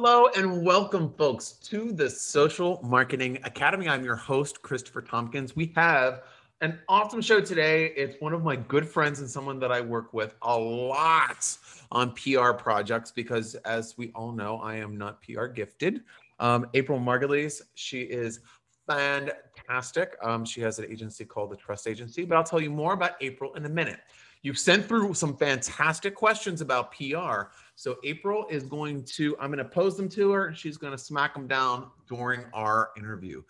Hello 0.00 0.28
and 0.36 0.64
welcome, 0.64 1.12
folks, 1.18 1.54
to 1.64 1.90
the 1.90 2.08
Social 2.08 2.78
Marketing 2.84 3.36
Academy. 3.42 3.88
I'm 3.88 4.04
your 4.04 4.14
host, 4.14 4.62
Christopher 4.62 5.02
Tompkins. 5.02 5.56
We 5.56 5.72
have 5.74 6.22
an 6.60 6.78
awesome 6.88 7.20
show 7.20 7.40
today. 7.40 7.86
It's 7.96 8.14
one 8.20 8.32
of 8.32 8.44
my 8.44 8.54
good 8.54 8.88
friends 8.88 9.18
and 9.18 9.28
someone 9.28 9.58
that 9.58 9.72
I 9.72 9.80
work 9.80 10.14
with 10.14 10.36
a 10.42 10.56
lot 10.56 11.58
on 11.90 12.12
PR 12.12 12.52
projects 12.52 13.10
because, 13.10 13.56
as 13.56 13.98
we 13.98 14.12
all 14.14 14.30
know, 14.30 14.58
I 14.58 14.76
am 14.76 14.96
not 14.96 15.20
PR 15.20 15.46
gifted. 15.46 16.02
Um, 16.38 16.68
April 16.74 17.00
Margulies, 17.00 17.60
she 17.74 18.02
is 18.02 18.38
fantastic. 18.86 20.16
Um, 20.22 20.44
she 20.44 20.60
has 20.60 20.78
an 20.78 20.84
agency 20.84 21.24
called 21.24 21.50
the 21.50 21.56
Trust 21.56 21.88
Agency, 21.88 22.24
but 22.24 22.36
I'll 22.36 22.44
tell 22.44 22.60
you 22.60 22.70
more 22.70 22.92
about 22.92 23.14
April 23.20 23.52
in 23.54 23.66
a 23.66 23.68
minute. 23.68 23.98
You've 24.42 24.58
sent 24.58 24.86
through 24.86 25.14
some 25.14 25.36
fantastic 25.36 26.14
questions 26.14 26.60
about 26.60 26.92
PR. 26.92 27.50
So 27.74 27.96
April 28.04 28.46
is 28.50 28.64
going 28.64 29.04
to, 29.04 29.36
I'm 29.40 29.50
going 29.50 29.58
to 29.58 29.64
pose 29.64 29.96
them 29.96 30.08
to 30.10 30.30
her 30.32 30.46
and 30.46 30.56
she's 30.56 30.76
going 30.76 30.92
to 30.92 30.98
smack 30.98 31.34
them 31.34 31.46
down 31.46 31.88
during 32.08 32.44
our 32.52 32.90
interview. 32.96 33.42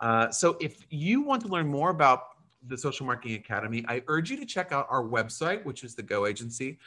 Uh, 0.00 0.30
so 0.30 0.56
if 0.60 0.86
you 0.90 1.22
want 1.22 1.42
to 1.42 1.48
learn 1.48 1.66
more 1.66 1.90
about 1.90 2.28
the 2.66 2.76
Social 2.76 3.06
Marketing 3.06 3.36
Academy, 3.36 3.84
I 3.88 4.02
urge 4.08 4.30
you 4.30 4.36
to 4.36 4.46
check 4.46 4.72
out 4.72 4.86
our 4.90 5.02
website, 5.02 5.64
which 5.64 5.84
is 5.84 5.94
the 5.94 6.02
Go 6.02 6.26
Agency, 6.26 6.78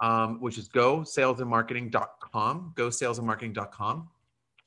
um, 0.00 0.40
which 0.40 0.58
is 0.58 0.68
gosalesandmarketing.com, 0.68 2.72
gosalesandmarketing.com. 2.76 4.08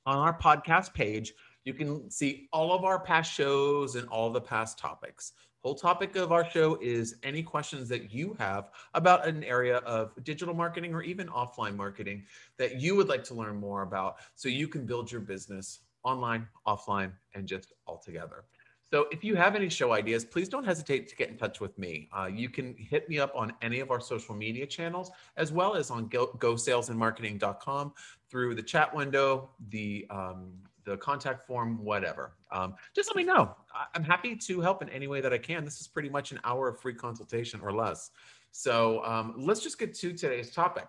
On 0.07 0.17
our 0.17 0.39
podcast 0.39 0.93
page, 0.93 1.33
you 1.63 1.73
can 1.73 2.09
see 2.09 2.49
all 2.51 2.73
of 2.73 2.83
our 2.83 2.99
past 2.99 3.31
shows 3.31 3.95
and 3.95 4.07
all 4.09 4.31
the 4.31 4.41
past 4.41 4.79
topics. 4.79 5.33
Whole 5.63 5.75
topic 5.75 6.15
of 6.15 6.31
our 6.31 6.49
show 6.49 6.79
is 6.81 7.17
any 7.21 7.43
questions 7.43 7.87
that 7.89 8.11
you 8.11 8.35
have 8.39 8.71
about 8.95 9.27
an 9.27 9.43
area 9.43 9.77
of 9.77 10.11
digital 10.23 10.55
marketing 10.55 10.91
or 10.95 11.03
even 11.03 11.27
offline 11.27 11.75
marketing 11.75 12.23
that 12.57 12.81
you 12.81 12.95
would 12.95 13.07
like 13.07 13.23
to 13.25 13.35
learn 13.35 13.57
more 13.57 13.83
about 13.83 14.15
so 14.33 14.49
you 14.49 14.67
can 14.67 14.87
build 14.87 15.11
your 15.11 15.21
business 15.21 15.81
online, 16.03 16.47
offline, 16.65 17.11
and 17.35 17.47
just 17.47 17.73
all 17.85 17.99
together. 17.99 18.43
So 18.91 19.05
if 19.11 19.23
you 19.23 19.35
have 19.35 19.55
any 19.55 19.69
show 19.69 19.93
ideas, 19.93 20.25
please 20.25 20.49
don't 20.49 20.65
hesitate 20.65 21.07
to 21.09 21.15
get 21.15 21.29
in 21.29 21.37
touch 21.37 21.61
with 21.61 21.77
me. 21.77 22.09
Uh, 22.11 22.25
you 22.25 22.49
can 22.49 22.75
hit 22.75 23.07
me 23.07 23.19
up 23.19 23.31
on 23.35 23.53
any 23.61 23.81
of 23.81 23.91
our 23.91 24.01
social 24.01 24.33
media 24.33 24.65
channels, 24.65 25.11
as 25.37 25.51
well 25.51 25.75
as 25.75 25.91
on 25.91 26.07
go, 26.07 26.27
gosalesandmarketing.com 26.39 27.93
through 28.29 28.55
the 28.55 28.63
chat 28.63 28.93
window, 28.93 29.51
the 29.69 30.07
um, 30.09 30.53
the 30.91 30.97
contact 30.97 31.47
form, 31.47 31.83
whatever. 31.83 32.33
Um, 32.51 32.75
just 32.95 33.09
let 33.09 33.15
me 33.15 33.23
know. 33.23 33.55
I'm 33.95 34.03
happy 34.03 34.35
to 34.35 34.61
help 34.61 34.81
in 34.81 34.89
any 34.89 35.07
way 35.07 35.21
that 35.21 35.33
I 35.33 35.37
can. 35.37 35.63
This 35.63 35.79
is 35.79 35.87
pretty 35.87 36.09
much 36.09 36.31
an 36.31 36.39
hour 36.43 36.67
of 36.67 36.79
free 36.79 36.93
consultation 36.93 37.61
or 37.61 37.71
less. 37.71 38.11
So 38.51 39.03
um, 39.05 39.33
let's 39.37 39.61
just 39.61 39.79
get 39.79 39.93
to 39.95 40.13
today's 40.13 40.51
topic. 40.51 40.87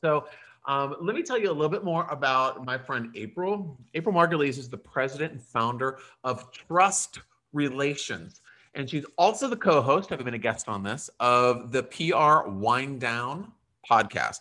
So 0.00 0.26
um, 0.66 0.96
let 1.00 1.14
me 1.14 1.22
tell 1.22 1.38
you 1.38 1.50
a 1.50 1.52
little 1.52 1.68
bit 1.68 1.84
more 1.84 2.06
about 2.10 2.64
my 2.64 2.78
friend 2.78 3.10
April. 3.14 3.78
April 3.94 4.14
Margulies 4.14 4.58
is 4.58 4.68
the 4.68 4.78
president 4.78 5.32
and 5.32 5.42
founder 5.42 5.98
of 6.24 6.50
Trust 6.52 7.20
Relations. 7.52 8.40
And 8.74 8.88
she's 8.88 9.04
also 9.18 9.48
the 9.48 9.56
co 9.56 9.82
host, 9.82 10.12
I've 10.12 10.24
been 10.24 10.34
a 10.34 10.38
guest 10.38 10.68
on 10.68 10.82
this, 10.82 11.10
of 11.20 11.72
the 11.72 11.82
PR 11.82 12.48
Wind 12.48 13.00
Down 13.00 13.52
podcast. 13.88 14.40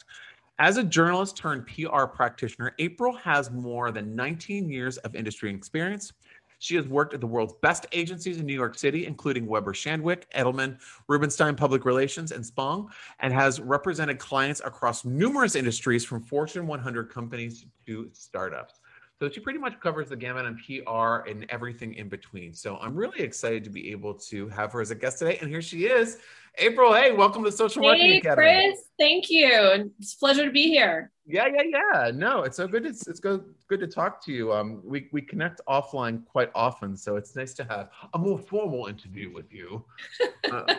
As 0.62 0.78
a 0.78 0.84
journalist 0.84 1.38
turned 1.38 1.66
PR 1.66 2.04
practitioner, 2.04 2.76
April 2.78 3.14
has 3.14 3.50
more 3.50 3.90
than 3.90 4.16
19 4.16 4.70
years 4.70 4.98
of 4.98 5.16
industry 5.16 5.52
experience. 5.52 6.14
She 6.60 6.76
has 6.76 6.88
worked 6.88 7.16
at 7.16 7.20
the 7.20 7.26
world's 7.26 7.56
best 7.64 7.88
agencies 7.94 8.40
in 8.40 8.46
New 8.46 8.54
York 8.54 8.78
City, 8.78 9.08
including 9.08 9.48
Weber 9.48 9.74
Shandwick, 9.74 10.26
Edelman, 10.36 10.78
Rubenstein 11.08 11.56
Public 11.56 11.84
Relations, 11.84 12.32
and 12.32 12.46
Spong, 12.46 12.92
and 13.22 13.34
has 13.34 13.60
represented 13.60 14.20
clients 14.20 14.62
across 14.64 15.04
numerous 15.04 15.56
industries 15.56 16.06
from 16.06 16.22
Fortune 16.22 16.68
100 16.68 17.10
companies 17.10 17.66
to 17.88 18.12
startups. 18.14 18.81
So 19.22 19.30
she 19.30 19.40
pretty 19.40 19.60
much 19.60 19.80
covers 19.80 20.10
the 20.10 20.16
gamut 20.16 20.48
on 20.48 20.60
PR 20.66 21.30
and 21.30 21.46
everything 21.50 21.94
in 21.94 22.10
between. 22.10 22.56
So 22.56 22.78
I'm 22.78 22.96
really 22.96 23.20
excited 23.20 23.64
to 23.66 23.70
be 23.70 23.92
able 23.92 24.16
to 24.16 24.50
have 24.50 24.72
her 24.72 24.82
as 24.82 24.90
a 24.90 24.96
guest 24.96 25.20
today. 25.20 25.38
And 25.40 25.48
here 25.48 25.62
she 25.62 25.86
is. 25.86 26.18
April, 26.58 26.92
hey, 26.92 27.12
welcome 27.12 27.44
to 27.44 27.52
Social 27.52 27.84
Marketing 27.84 28.14
hey, 28.14 28.18
Academy. 28.18 28.48
Chris, 28.48 28.80
thank 28.98 29.30
you. 29.30 29.92
It's 30.00 30.16
a 30.16 30.18
pleasure 30.18 30.46
to 30.46 30.52
be 30.52 30.70
here. 30.70 31.12
Yeah, 31.28 31.46
yeah, 31.54 31.62
yeah. 31.94 32.12
No, 32.12 32.42
it's 32.42 32.58
so 32.58 32.68
good. 32.68 32.84
It's 32.84 33.08
it's 33.08 33.20
good 33.20 33.44
good 33.68 33.80
to 33.82 33.86
talk 33.86 34.26
to 34.26 34.32
you. 34.32 34.52
Um, 34.54 34.82
we 34.84 35.08
we 35.12 35.22
connect 35.22 35.62
offline 35.70 36.26
quite 36.26 36.50
often, 36.56 36.98
so 36.98 37.16
it's 37.16 37.36
nice 37.36 37.54
to 37.54 37.64
have 37.66 37.92
a 38.16 38.18
more 38.18 38.40
formal 38.40 38.88
interview 38.88 39.32
with 39.32 39.54
you. 39.54 39.86
Uh, 40.52 40.76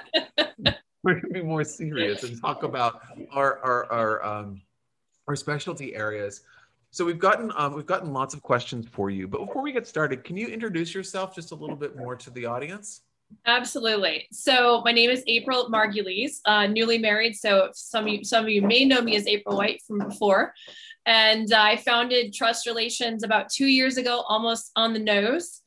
we're 1.05 1.15
gonna 1.21 1.33
be 1.33 1.43
more 1.43 1.63
serious 1.63 2.25
and 2.25 2.39
talk 2.41 2.65
about 2.65 3.03
our 3.31 3.61
our 3.61 3.93
our 3.93 4.25
um 4.25 4.61
our 5.29 5.37
specialty 5.37 5.95
areas. 5.95 6.43
So 6.93 7.07
we've 7.07 7.19
gotten 7.19 7.51
um, 7.57 7.75
we've 7.75 7.87
gotten 7.87 8.13
lots 8.13 8.35
of 8.35 8.43
questions 8.43 8.87
for 8.87 9.09
you, 9.09 9.27
but 9.27 9.45
before 9.47 9.63
we 9.63 9.73
get 9.73 9.87
started, 9.87 10.25
can 10.25 10.37
you 10.37 10.49
introduce 10.49 10.95
yourself 10.95 11.35
just 11.35 11.51
a 11.51 11.55
little 11.55 11.75
bit 11.75 11.97
more 11.97 12.15
to 12.17 12.31
the 12.31 12.45
audience? 12.45 13.01
Absolutely. 13.47 14.27
So 14.31 14.83
my 14.85 14.93
name 14.93 15.09
is 15.09 15.25
April 15.27 15.71
Margulies, 15.71 16.41
uh, 16.45 16.67
newly 16.67 16.99
married. 16.99 17.35
So 17.35 17.71
some 17.73 18.05
of 18.05 18.13
you, 18.13 18.25
some 18.25 18.45
of 18.45 18.51
you 18.51 18.61
may 18.61 18.85
know 18.85 19.01
me 19.01 19.17
as 19.17 19.27
April 19.27 19.57
White 19.57 19.81
from 19.87 20.01
before, 20.01 20.53
and 21.07 21.51
I 21.55 21.77
founded 21.77 22.35
Trust 22.35 22.67
Relations 22.67 23.25
about 23.25 23.49
two 23.49 23.67
years 23.67 23.97
ago, 23.97 24.23
almost 24.29 24.71
on 24.77 24.93
the 24.93 24.99
nose, 24.99 25.63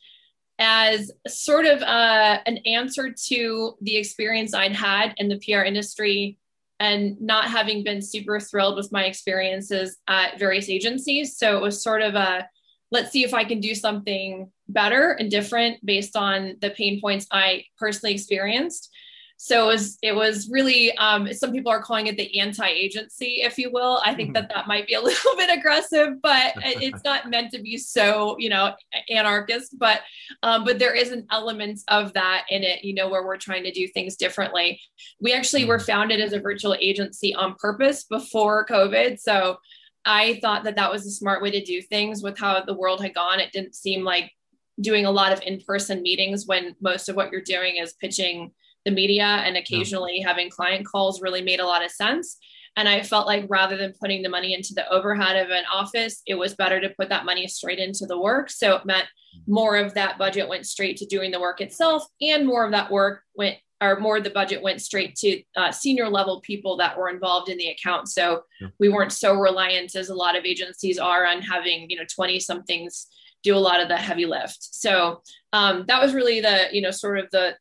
as 0.60 1.12
sort 1.28 1.66
of 1.66 1.82
uh, 1.82 2.40
an 2.46 2.58
answer 2.68 3.12
to 3.30 3.76
the 3.82 3.98
experience 3.98 4.54
I'd 4.54 4.76
had 4.76 5.16
in 5.18 5.28
the 5.28 5.40
PR 5.40 5.62
industry 5.62 6.38
and 6.80 7.20
not 7.22 7.46
having 7.46 7.84
been 7.84 8.02
super 8.02 8.40
thrilled 8.40 8.76
with 8.76 8.92
my 8.92 9.06
experiences 9.06 9.98
at 10.08 10.40
various 10.40 10.70
agencies. 10.70 11.38
So 11.38 11.58
it 11.58 11.62
was 11.62 11.84
sort 11.84 12.02
of 12.02 12.16
a 12.16 12.48
let's 12.92 13.12
see 13.12 13.24
if 13.24 13.34
I 13.34 13.44
can 13.44 13.60
do 13.60 13.76
something 13.76 14.52
better 14.68 15.12
and 15.12 15.30
different 15.30 15.84
based 15.86 16.16
on 16.16 16.56
the 16.62 16.70
pain 16.70 17.02
points 17.02 17.28
I 17.32 17.66
personally 17.78 18.14
experienced. 18.14 18.90
So 19.38 19.64
it 19.64 19.74
was, 19.74 19.98
it 20.02 20.16
was 20.16 20.50
really, 20.50 20.96
um, 20.98 21.32
some 21.34 21.52
people 21.52 21.72
are 21.72 21.82
calling 21.82 22.08
it 22.08 22.18
the 22.18 22.40
anti-agency, 22.40 23.42
if 23.42 23.58
you 23.58 23.70
will. 23.72 24.02
I 24.04 24.14
think 24.16 24.30
mm-hmm. 24.30 24.48
that 24.48 24.52
that 24.54 24.68
might 24.68 24.88
be 24.88 24.94
a 24.94 25.02
little 25.02 25.36
bit 25.36 25.56
aggressive, 25.56 26.22
but 26.22 26.54
it's 26.58 27.04
not 27.04 27.30
meant 27.30 27.52
to 27.52 27.62
be 27.62 27.78
so, 27.78 28.38
you 28.40 28.50
know, 28.50 28.74
anarchist. 29.10 29.78
But, 29.78 30.02
um, 30.42 30.64
but 30.64 30.80
there 30.80 30.96
is 30.96 31.12
an 31.12 31.28
element 31.32 31.82
of 31.90 32.14
that 32.14 32.46
in 32.50 32.64
it, 32.64 32.84
you 32.84 32.94
know, 32.94 33.10
where 33.10 33.26
we're 33.26 33.38
trying 33.38 33.64
to 33.64 33.72
do 33.72 33.88
things 33.88 34.16
differently. 34.16 34.80
We 35.20 35.34
actually 35.34 35.66
were 35.66 35.78
mm-hmm. 35.78 35.86
founded 35.86 36.22
as 36.22 36.34
a 36.34 36.40
virtual 36.40 36.76
agency 36.80 37.36
on 37.36 37.56
purpose 37.56 38.06
before 38.06 38.66
COVID. 38.66 39.20
So 39.20 39.58
I 40.06 40.40
thought 40.42 40.64
that 40.64 40.76
that 40.76 40.92
was 40.92 41.06
a 41.06 41.12
smart 41.12 41.42
way 41.42 41.52
to 41.52 41.64
do 41.64 41.82
things 41.82 42.22
with 42.22 42.38
how 42.38 42.64
the 42.64 42.76
world 42.76 43.02
had 43.02 43.16
gone. 43.16 43.40
It 43.40 43.52
didn't 43.52 43.76
seem 43.76 44.04
like 44.04 44.32
doing 44.80 45.06
a 45.06 45.12
lot 45.12 45.32
of 45.32 45.42
in-person 45.42 46.02
meetings 46.02 46.46
when 46.46 46.76
most 46.82 47.10
of 47.10 47.16
what 47.16 47.32
you're 47.32 47.42
doing 47.42 47.78
is 47.78 47.94
pitching 47.94 48.52
the 48.86 48.92
media 48.92 49.24
and 49.24 49.58
occasionally 49.58 50.20
yeah. 50.20 50.28
having 50.28 50.50
client 50.50 50.86
calls 50.86 51.22
really 51.22 51.42
made 51.42 51.60
a 51.60 51.66
lot 51.66 51.84
of 51.84 51.92
sense. 51.92 52.38
And 52.78 52.90
I 52.90 53.04
felt 53.04 53.26
like 53.26 53.46
rather 53.48 53.78
than 53.78 53.94
putting 54.02 54.22
the 54.22 54.30
money 54.30 54.54
into 54.54 54.74
the 54.74 54.88
overhead 54.90 55.38
of 55.38 55.50
an 55.50 55.64
office, 55.74 56.22
it 56.28 56.36
was 56.36 56.56
better 56.56 56.82
to 56.82 56.90
put 56.90 57.10
that 57.10 57.26
money 57.26 57.48
straight 57.48 57.80
into 57.80 58.06
the 58.06 58.20
work. 58.20 58.50
So 58.50 58.76
it 58.76 58.86
meant 58.86 59.06
more 59.48 59.78
of 59.78 59.94
that 59.94 60.18
budget 60.18 60.50
went 60.50 60.66
straight 60.66 60.98
to 60.98 61.06
doing 61.06 61.32
the 61.32 61.40
work 61.40 61.62
itself, 61.62 62.06
and 62.22 62.46
more 62.46 62.66
of 62.66 62.72
that 62.72 62.92
work 62.92 63.24
went 63.36 63.58
or 63.82 64.00
more 64.00 64.18
of 64.18 64.24
the 64.24 64.30
budget 64.30 64.62
went 64.62 64.82
straight 64.82 65.16
to 65.16 65.42
uh, 65.58 65.72
senior 65.72 66.10
level 66.10 66.40
people 66.42 66.78
that 66.78 66.98
were 66.98 67.10
involved 67.10 67.50
in 67.50 67.58
the 67.58 67.68
account. 67.68 68.08
So 68.08 68.44
yeah. 68.62 68.70
we 68.80 68.88
weren't 68.88 69.12
so 69.12 69.34
reliant 69.34 69.96
as 69.96 70.10
a 70.10 70.16
lot 70.16 70.38
of 70.38 70.46
agencies 70.46 70.98
are 70.98 71.26
on 71.26 71.42
having, 71.42 71.90
you 71.90 71.98
know, 71.98 72.06
20 72.14 72.40
somethings 72.40 73.08
do 73.44 73.56
a 73.56 73.60
lot 73.60 73.82
of 73.82 73.90
the 73.90 73.98
heavy 73.98 74.26
lift. 74.26 74.58
So 74.60 75.22
um, 75.52 75.84
that 75.88 76.02
was 76.02 76.14
really 76.14 76.40
the, 76.40 76.68
you 76.72 76.82
know, 76.82 76.92
sort 76.92 77.20
of 77.20 77.30
the, 77.32 77.56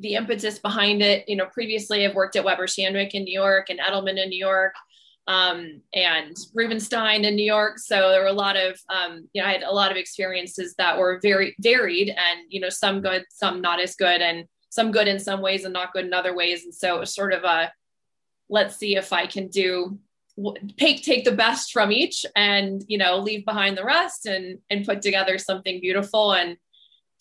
the 0.00 0.14
impetus 0.14 0.58
behind 0.58 1.02
it. 1.02 1.28
You 1.28 1.36
know, 1.36 1.46
previously 1.46 2.04
I've 2.04 2.14
worked 2.14 2.36
at 2.36 2.44
Weber 2.44 2.66
Shandwick 2.66 3.10
in 3.12 3.24
New 3.24 3.38
York 3.38 3.70
and 3.70 3.78
Edelman 3.78 4.22
in 4.22 4.28
New 4.28 4.38
York 4.38 4.74
um, 5.26 5.80
and 5.94 6.36
Rubenstein 6.52 7.24
in 7.24 7.36
New 7.36 7.44
York. 7.44 7.78
So 7.78 8.10
there 8.10 8.20
were 8.20 8.26
a 8.26 8.32
lot 8.32 8.56
of, 8.56 8.78
um, 8.90 9.28
you 9.32 9.40
know, 9.40 9.48
I 9.48 9.52
had 9.52 9.62
a 9.62 9.72
lot 9.72 9.90
of 9.90 9.96
experiences 9.96 10.74
that 10.78 10.98
were 10.98 11.20
very 11.22 11.54
varied 11.60 12.10
and, 12.10 12.40
you 12.48 12.60
know, 12.60 12.68
some 12.68 13.00
good, 13.00 13.24
some 13.30 13.60
not 13.60 13.80
as 13.80 13.94
good. 13.94 14.20
And 14.20 14.46
some 14.74 14.90
good 14.90 15.06
in 15.06 15.20
some 15.20 15.40
ways 15.40 15.64
and 15.64 15.72
not 15.72 15.92
good 15.92 16.04
in 16.04 16.12
other 16.12 16.34
ways. 16.34 16.64
And 16.64 16.74
so 16.74 16.96
it 16.96 17.00
was 17.00 17.14
sort 17.14 17.32
of 17.32 17.44
a 17.44 17.72
let's 18.48 18.76
see 18.76 18.96
if 18.96 19.12
I 19.12 19.26
can 19.26 19.46
do 19.48 19.98
take 20.76 21.04
take 21.04 21.24
the 21.24 21.32
best 21.32 21.72
from 21.72 21.92
each 21.92 22.26
and 22.34 22.84
you 22.88 22.98
know 22.98 23.18
leave 23.18 23.44
behind 23.44 23.78
the 23.78 23.84
rest 23.84 24.26
and 24.26 24.58
and 24.68 24.84
put 24.84 25.00
together 25.00 25.38
something 25.38 25.80
beautiful 25.80 26.32
and 26.32 26.56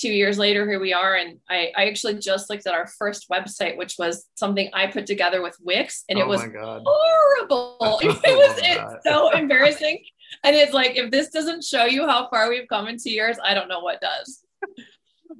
two 0.03 0.11
years 0.11 0.37
later 0.37 0.67
here 0.69 0.79
we 0.79 0.93
are. 0.93 1.15
And 1.15 1.39
I, 1.49 1.71
I 1.77 1.85
actually 1.85 2.15
just 2.15 2.49
looked 2.49 2.67
at 2.67 2.73
our 2.73 2.87
first 2.87 3.29
website 3.29 3.77
which 3.77 3.95
was 3.97 4.25
something 4.35 4.69
i 4.73 4.87
put 4.87 5.05
together 5.05 5.41
with 5.41 5.55
wix 5.61 6.03
and 6.09 6.19
it 6.19 6.25
oh 6.25 6.27
was 6.27 6.41
horrible. 6.41 7.99
It 8.01 8.07
was 8.43 8.59
it's 8.61 9.03
so 9.05 9.29
embarrassing. 9.31 10.03
And 10.43 10.55
it's 10.55 10.73
like 10.73 10.97
if 10.97 11.09
this 11.11 11.29
doesn't 11.29 11.63
show 11.63 11.85
you 11.85 12.07
how 12.07 12.29
far 12.29 12.49
we've 12.49 12.67
come 12.67 12.87
in 12.87 12.97
two 12.97 13.11
years 13.11 13.37
i 13.43 13.53
don't 13.53 13.69
know 13.69 13.79
what 13.79 14.01
does. 14.01 14.43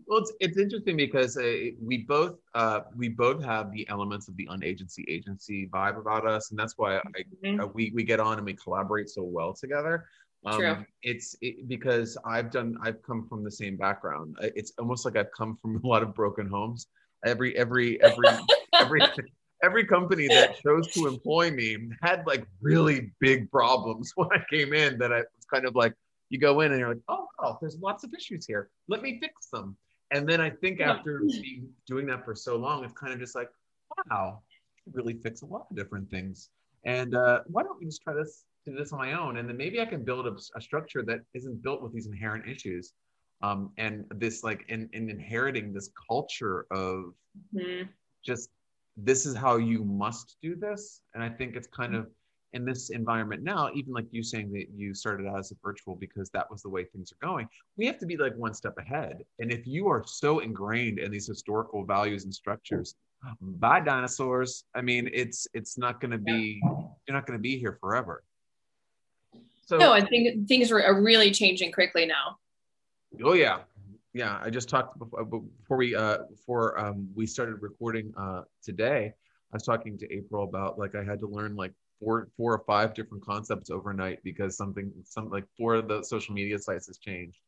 Well, 0.08 0.20
it's, 0.20 0.34
it's 0.40 0.58
interesting 0.58 0.98
because 0.98 1.38
uh, 1.38 1.72
we 1.82 2.00
both 2.00 2.36
uh, 2.56 2.82
we 2.96 3.10
both 3.10 3.44
have 3.44 3.72
the 3.72 3.88
elements 3.90 4.28
of 4.28 4.36
the 4.38 4.48
unagency 4.50 5.06
agency 5.08 5.68
vibe 5.68 5.98
about 6.00 6.26
us, 6.26 6.52
and 6.52 6.60
that's 6.60 6.78
why 6.78 6.98
I, 6.98 7.02
mm-hmm. 7.44 7.62
uh, 7.62 7.68
we 7.68 7.92
we 7.94 8.04
get 8.04 8.20
on 8.20 8.38
and 8.38 8.46
we 8.46 8.54
collaborate 8.54 9.10
so 9.10 9.24
well 9.24 9.54
together. 9.54 10.08
Um, 10.46 10.60
True. 10.60 10.86
It's 11.04 11.36
it, 11.42 11.68
because 11.68 12.18
I've 12.26 12.52
done, 12.52 12.78
I've 12.82 13.02
come 13.02 13.28
from 13.28 13.44
the 13.44 13.52
same 13.52 13.78
background. 13.78 14.38
It's 14.42 14.74
almost 14.78 15.06
like 15.06 15.16
I've 15.16 15.32
come 15.32 15.58
from 15.62 15.76
a 15.84 15.88
lot 15.88 16.04
of 16.04 16.14
broken 16.14 16.48
homes. 16.48 16.88
Every, 17.26 17.58
every, 17.58 18.02
every, 18.02 18.28
every, 18.74 19.02
every 19.64 19.86
company 19.86 20.28
that 20.28 20.62
chose 20.62 20.88
to 20.92 21.08
employ 21.08 21.52
me 21.52 21.78
had 22.02 22.26
like 22.28 22.46
really 22.62 23.12
big 23.20 23.50
problems 23.50 24.12
when 24.16 24.28
I 24.34 24.44
came 24.50 24.74
in. 24.74 24.98
That 24.98 25.14
I 25.14 25.20
was 25.20 25.46
kind 25.52 25.66
of 25.66 25.76
like, 25.76 25.94
you 26.30 26.40
go 26.40 26.62
in 26.62 26.72
and 26.72 26.80
you're 26.80 26.90
like, 26.90 27.04
oh, 27.08 27.28
oh, 27.40 27.58
there's 27.62 27.78
lots 27.78 28.04
of 28.04 28.14
issues 28.14 28.46
here. 28.46 28.70
Let 28.88 29.02
me 29.02 29.20
fix 29.22 29.48
them. 29.48 29.78
And 30.12 30.28
then 30.28 30.42
I 30.42 30.50
think 30.50 30.80
after 30.80 31.20
being, 31.20 31.70
doing 31.88 32.06
that 32.08 32.26
for 32.26 32.36
so 32.36 32.56
long, 32.56 32.84
it's 32.84 32.94
kind 32.94 33.14
of 33.14 33.20
just 33.20 33.36
like, 33.36 33.50
wow, 34.10 34.42
I 34.88 34.92
really 34.92 35.14
fix 35.14 35.42
a 35.42 35.46
lot 35.46 35.68
of 35.70 35.76
different 35.76 36.10
things. 36.10 36.50
And 36.86 37.16
uh, 37.16 37.42
why 37.48 37.64
don't 37.64 37.80
we 37.80 37.86
just 37.86 38.02
try 38.04 38.14
this, 38.14 38.44
do 38.66 38.76
this 38.76 38.92
on 38.94 39.00
my 39.00 39.14
own? 39.14 39.38
And 39.38 39.48
then 39.48 39.58
maybe 39.58 39.82
I 39.82 39.86
can 39.86 40.04
build 40.04 40.28
a, 40.28 40.36
a 40.56 40.62
structure 40.62 41.04
that 41.04 41.20
isn't 41.34 41.62
built 41.62 41.82
with 41.82 41.94
these 41.94 42.08
inherent 42.08 42.48
issues. 42.48 42.94
Um, 43.42 43.72
and 43.78 44.06
this 44.16 44.44
like 44.44 44.64
in, 44.70 44.90
in 44.94 45.10
inheriting 45.10 45.74
this 45.74 45.90
culture 46.10 46.66
of 46.72 47.14
Mhm. 47.54 47.90
just 48.24 48.50
this 48.96 49.26
is 49.26 49.36
how 49.36 49.58
you 49.58 49.84
must 49.84 50.38
do 50.42 50.56
this. 50.56 51.02
And 51.14 51.24
I 51.24 51.30
think 51.30 51.56
it's 51.56 51.68
kind 51.68 51.96
of 51.96 52.10
in 52.54 52.64
this 52.64 52.92
environment 52.92 53.42
now, 53.42 53.72
even 53.74 53.92
like 53.94 54.06
you 54.12 54.22
saying 54.24 54.52
that 54.54 54.68
you 54.76 54.94
started 54.94 55.26
out 55.28 55.40
as 55.40 55.52
a 55.52 55.56
virtual 55.64 55.96
because 55.96 56.30
that 56.30 56.50
was 56.50 56.62
the 56.62 56.70
way 56.70 56.86
things 56.86 57.12
are 57.12 57.26
going, 57.26 57.50
we 57.76 57.88
have 57.88 57.98
to 57.98 58.06
be 58.06 58.16
like 58.16 58.36
one 58.36 58.54
step 58.54 58.78
ahead. 58.78 59.24
And 59.40 59.52
if 59.52 59.66
you 59.66 59.88
are 59.88 60.04
so 60.06 60.40
ingrained 60.40 61.00
in 61.00 61.12
these 61.12 61.28
historical 61.28 61.84
values 61.84 62.26
and 62.26 62.34
structures, 62.34 62.96
bye 63.42 63.80
dinosaurs. 63.80 64.66
I 64.76 64.82
mean, 64.82 65.10
it's 65.12 65.48
it's 65.54 65.78
not 65.78 66.00
gonna 66.00 66.20
be 66.20 66.62
you're 67.08 67.18
not 67.18 67.26
gonna 67.26 67.40
be 67.40 67.58
here 67.58 67.78
forever. 67.82 68.24
So 69.66 69.78
No, 69.78 69.94
I 69.94 70.02
think 70.02 70.48
things 70.48 70.72
are 70.72 71.02
really 71.02 71.32
changing 71.32 71.72
quickly 71.72 72.06
now. 72.06 72.38
Oh 73.24 73.34
yeah, 73.34 73.60
yeah. 74.14 74.40
I 74.42 74.50
just 74.50 74.70
talked 74.70 74.98
before, 75.00 75.24
before 75.26 75.78
we 75.78 75.96
uh, 75.96 76.20
before 76.30 76.80
um, 76.80 77.08
we 77.16 77.26
started 77.26 77.62
recording 77.62 78.14
uh, 78.18 78.42
today. 78.62 79.14
I 79.52 79.56
was 79.56 79.64
talking 79.64 79.98
to 80.00 80.12
April 80.14 80.44
about 80.44 80.80
like 80.80 80.96
I 80.96 81.04
had 81.04 81.20
to 81.20 81.28
learn 81.28 81.56
like 81.56 81.74
four 82.00 82.28
four 82.36 82.54
or 82.54 82.64
five 82.66 82.94
different 82.94 83.26
concepts 83.26 83.70
overnight 83.70 84.24
because 84.24 84.58
something 84.58 84.92
some 85.04 85.30
like 85.30 85.46
four 85.58 85.76
of 85.76 85.88
the 85.88 86.04
social 86.04 86.34
media 86.34 86.60
sites 86.60 86.88
has 86.88 86.98
changed. 86.98 87.40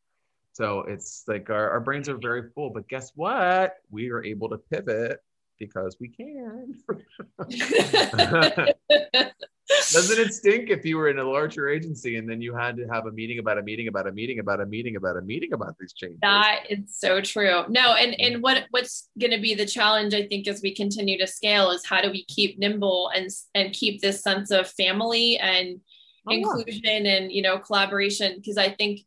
So 0.54 0.82
it's 0.82 1.26
like 1.28 1.50
our, 1.50 1.72
our 1.72 1.82
brains 1.82 2.08
are 2.08 2.18
very 2.18 2.50
full, 2.52 2.70
but 2.70 2.88
guess 2.88 3.12
what? 3.16 3.76
We 3.90 4.10
are 4.12 4.24
able 4.24 4.48
to 4.50 4.58
pivot 4.58 5.22
because 5.60 5.98
we 6.00 6.08
can. 6.08 6.82
Doesn't 9.92 10.20
it 10.20 10.34
stink 10.34 10.70
if 10.70 10.86
you 10.86 10.98
were 10.98 11.10
in 11.10 11.20
a 11.20 11.24
larger 11.24 11.70
agency 11.70 12.18
and 12.18 12.30
then 12.30 12.42
you 12.42 12.56
had 12.56 12.76
to 12.78 12.88
have 12.88 13.06
a 13.06 13.12
meeting 13.12 13.40
about 13.40 13.58
a 13.58 13.64
meeting 13.64 13.88
about 13.88 14.08
a 14.08 14.12
meeting 14.12 14.40
about 14.40 14.60
a 14.60 14.66
meeting 14.66 14.96
about 14.96 15.18
a 15.18 15.22
meeting 15.22 15.54
about 15.54 15.76
these 15.80 15.94
changes? 15.94 16.20
That 16.22 16.64
is 16.70 16.98
so 16.98 17.22
true. 17.22 17.64
No, 17.70 17.94
and 17.94 18.20
and 18.20 18.42
what 18.42 18.66
what's 18.72 19.10
going 19.20 19.32
to 19.32 19.40
be 19.40 19.54
the 19.54 19.66
challenge, 19.66 20.14
I 20.14 20.28
think, 20.28 20.48
as 20.48 20.62
we 20.62 20.74
continue 20.76 21.18
to 21.20 21.28
scale, 21.28 21.72
is 21.72 21.86
how 21.86 22.02
do 22.02 22.12
we 22.12 22.26
keep 22.26 22.58
nimble 22.60 23.12
and 23.16 23.30
and 23.54 23.74
keep 23.74 24.02
this 24.02 24.22
sense 24.22 24.52
of 24.52 24.70
family 24.70 25.38
and 25.38 25.80
Oh, 26.28 26.32
yeah. 26.32 26.38
inclusion 26.40 27.06
and 27.06 27.32
you 27.32 27.42
know 27.42 27.60
collaboration? 27.60 28.34
Because 28.38 28.58
I 28.58 28.70
think 28.70 29.02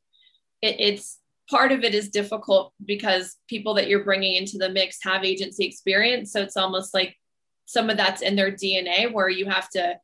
it, 0.63 0.77
it's 0.79 1.19
part 1.51 1.73
of 1.73 1.83
it 1.83 1.95
is 1.95 2.11
difficult 2.11 2.73
because 2.85 3.37
people 3.49 3.75
that 3.75 3.89
you're 3.89 4.05
bringing 4.05 4.37
into 4.37 4.59
the 4.59 4.69
mix 4.69 4.99
have 5.03 5.25
agency 5.25 5.65
experience, 5.65 6.33
so 6.33 6.41
it's 6.43 6.57
almost 6.57 6.95
like 6.95 7.17
some 7.65 7.91
of 7.91 7.97
that's 7.97 8.23
in 8.23 8.37
their 8.37 8.53
DNA, 8.53 9.13
where 9.13 9.29
you 9.29 9.47
have 9.47 9.69
to 9.71 9.99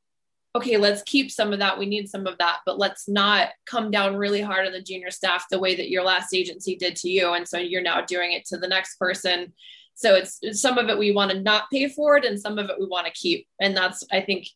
okay, 0.57 0.77
let's 0.77 1.03
keep 1.03 1.31
some 1.31 1.53
of 1.53 1.59
that. 1.59 1.79
We 1.79 1.87
need 1.87 2.09
some 2.09 2.27
of 2.27 2.39
that, 2.39 2.59
but 2.65 2.79
let's 2.79 3.09
not 3.09 3.49
come 3.67 3.91
down 3.91 4.17
really 4.17 4.41
hard 4.41 4.67
on 4.67 4.73
the 4.73 4.81
junior 4.83 5.11
staff 5.11 5.47
the 5.51 5.59
way 5.59 5.75
that 5.75 5.91
your 5.91 6.05
last 6.05 6.33
agency 6.33 6.77
did 6.77 6.95
to 6.97 7.09
you. 7.09 7.33
And 7.33 7.47
so 7.47 7.59
you're 7.59 7.83
now 7.83 8.03
doing 8.03 8.33
it 8.33 8.45
to 8.47 8.57
the 8.57 8.69
next 8.69 8.97
person. 8.97 9.53
So 9.97 10.15
it's 10.15 10.41
some 10.61 10.79
of 10.79 10.89
it 10.89 10.99
we 10.99 11.13
want 11.13 11.33
to 11.33 11.41
not 11.41 11.71
pay 11.73 11.89
for 11.89 12.17
it, 12.17 12.25
and 12.25 12.41
some 12.41 12.59
of 12.59 12.71
it 12.71 12.79
we 12.79 12.87
want 12.87 13.07
to 13.07 13.13
keep. 13.13 13.47
And 13.61 13.77
that's, 13.77 14.05
I 14.13 14.21
think, 14.21 14.47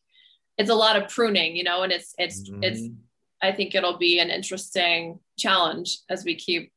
it's 0.57 0.69
a 0.69 0.75
lot 0.75 1.01
of 1.01 1.09
pruning, 1.09 1.55
you 1.55 1.63
know, 1.63 1.83
and 1.83 1.91
it's, 1.91 2.13
it's, 2.17 2.49
it's, 2.61 2.81
Mhm. 2.81 2.95
I 3.41 3.53
think 3.53 3.73
it'll 3.73 3.97
be 3.97 4.19
an 4.19 4.29
interesting 4.29 5.19
challenge 5.37 5.99
as 6.09 6.25
we 6.25 6.35
keep 6.35 6.73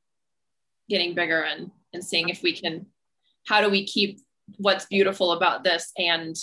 getting 0.88 1.14
bigger 1.14 1.42
and, 1.42 1.72
and 1.92 2.04
seeing 2.04 2.28
if 2.28 2.44
we 2.44 2.52
can, 2.52 2.86
how 3.46 3.60
do 3.60 3.68
we 3.68 3.84
keep 3.84 4.20
what's 4.58 4.86
beautiful 4.86 5.32
about 5.32 5.64
this 5.64 5.90
and 5.98 6.36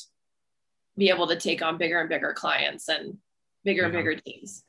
be 1.00 1.10
able 1.10 1.26
to 1.28 1.36
take 1.36 1.62
on 1.62 1.78
bigger 1.78 2.00
and 2.00 2.10
bigger 2.10 2.34
clients 2.34 2.90
and 2.90 3.18
bigger 3.64 3.86
and 3.86 3.94
bigger 3.94 4.16
teams. 4.16 4.64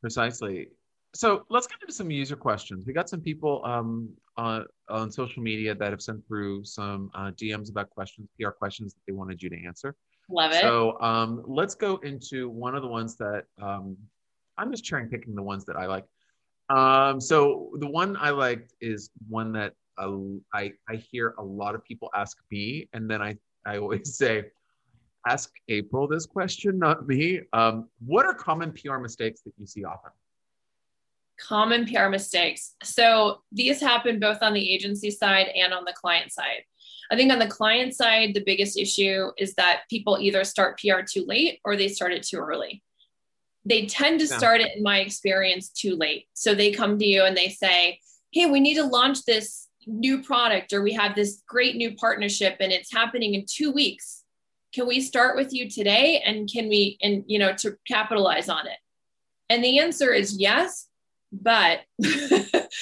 Precisely. 0.00 0.68
So 1.14 1.44
let's 1.50 1.66
get 1.66 1.78
into 1.82 1.92
some 1.92 2.10
user 2.10 2.36
questions. 2.36 2.86
We 2.86 2.92
got 2.92 3.08
some 3.08 3.20
people 3.20 3.62
um, 3.64 4.10
on, 4.36 4.64
on 4.88 5.12
social 5.12 5.42
media 5.42 5.74
that 5.74 5.90
have 5.90 6.00
sent 6.00 6.26
through 6.26 6.64
some 6.64 7.10
uh, 7.14 7.32
DMs 7.32 7.70
about 7.70 7.90
questions, 7.90 8.28
PR 8.38 8.50
questions 8.50 8.94
that 8.94 9.00
they 9.06 9.12
wanted 9.12 9.42
you 9.42 9.50
to 9.50 9.64
answer. 9.64 9.94
Love 10.30 10.52
it. 10.52 10.60
So 10.60 11.00
um, 11.00 11.42
let's 11.46 11.74
go 11.74 11.96
into 11.98 12.48
one 12.48 12.74
of 12.74 12.82
the 12.82 12.88
ones 12.88 13.16
that 13.16 13.44
um, 13.60 13.96
I'm 14.56 14.70
just 14.70 14.84
cherry 14.84 15.08
picking 15.08 15.34
the 15.34 15.42
ones 15.42 15.64
that 15.66 15.76
I 15.76 15.86
like. 15.86 16.06
Um, 16.70 17.20
so 17.20 17.72
the 17.78 17.88
one 17.88 18.16
I 18.16 18.30
liked 18.30 18.72
is 18.80 19.10
one 19.28 19.52
that 19.52 19.74
uh, 19.98 20.12
I 20.54 20.72
I 20.88 20.96
hear 20.96 21.34
a 21.38 21.42
lot 21.42 21.74
of 21.74 21.84
people 21.84 22.08
ask 22.14 22.38
me, 22.50 22.88
and 22.92 23.10
then 23.10 23.20
I 23.20 23.36
I 23.66 23.78
always 23.78 24.14
say, 24.16 24.44
ask 25.26 25.50
April 25.68 26.06
this 26.08 26.26
question, 26.26 26.78
not 26.78 27.06
me. 27.06 27.40
Um, 27.52 27.88
what 28.04 28.26
are 28.26 28.34
common 28.34 28.72
PR 28.72 28.98
mistakes 28.98 29.42
that 29.42 29.52
you 29.58 29.66
see 29.66 29.84
often? 29.84 30.10
Common 31.38 31.86
PR 31.86 32.08
mistakes. 32.08 32.74
So 32.82 33.42
these 33.52 33.80
happen 33.80 34.20
both 34.20 34.38
on 34.42 34.52
the 34.52 34.74
agency 34.74 35.10
side 35.10 35.48
and 35.48 35.72
on 35.72 35.84
the 35.84 35.92
client 35.92 36.32
side. 36.32 36.64
I 37.10 37.16
think 37.16 37.32
on 37.32 37.38
the 37.38 37.46
client 37.48 37.94
side, 37.94 38.34
the 38.34 38.44
biggest 38.44 38.78
issue 38.78 39.30
is 39.36 39.54
that 39.54 39.82
people 39.90 40.18
either 40.20 40.44
start 40.44 40.78
PR 40.78 41.00
too 41.00 41.24
late 41.26 41.60
or 41.64 41.76
they 41.76 41.88
start 41.88 42.12
it 42.12 42.22
too 42.22 42.36
early. 42.38 42.82
They 43.64 43.86
tend 43.86 44.20
to 44.20 44.26
Yeah. 44.26 44.38
start 44.38 44.60
it, 44.60 44.76
in 44.76 44.82
my 44.82 45.00
experience, 45.00 45.70
too 45.70 45.96
late. 45.96 46.28
So 46.34 46.54
they 46.54 46.70
come 46.72 46.98
to 46.98 47.06
you 47.06 47.24
and 47.24 47.36
they 47.36 47.48
say, 47.48 48.00
Hey, 48.32 48.46
we 48.46 48.60
need 48.60 48.76
to 48.76 48.84
launch 48.84 49.24
this 49.24 49.68
new 49.86 50.22
product, 50.22 50.72
or 50.72 50.82
we 50.82 50.92
have 50.92 51.14
this 51.16 51.42
great 51.48 51.74
new 51.74 51.94
partnership 51.96 52.58
and 52.60 52.70
it's 52.70 52.92
happening 52.92 53.34
in 53.34 53.44
two 53.46 53.72
weeks. 53.72 54.19
Can 54.74 54.86
we 54.86 55.00
start 55.00 55.36
with 55.36 55.52
you 55.52 55.68
today? 55.68 56.22
And 56.24 56.48
can 56.50 56.68
we, 56.68 56.98
and 57.02 57.24
you 57.26 57.38
know, 57.38 57.52
to 57.58 57.76
capitalize 57.86 58.48
on 58.48 58.66
it? 58.66 58.78
And 59.48 59.64
the 59.64 59.80
answer 59.80 60.12
is 60.12 60.40
yes, 60.40 60.88
but 61.32 61.80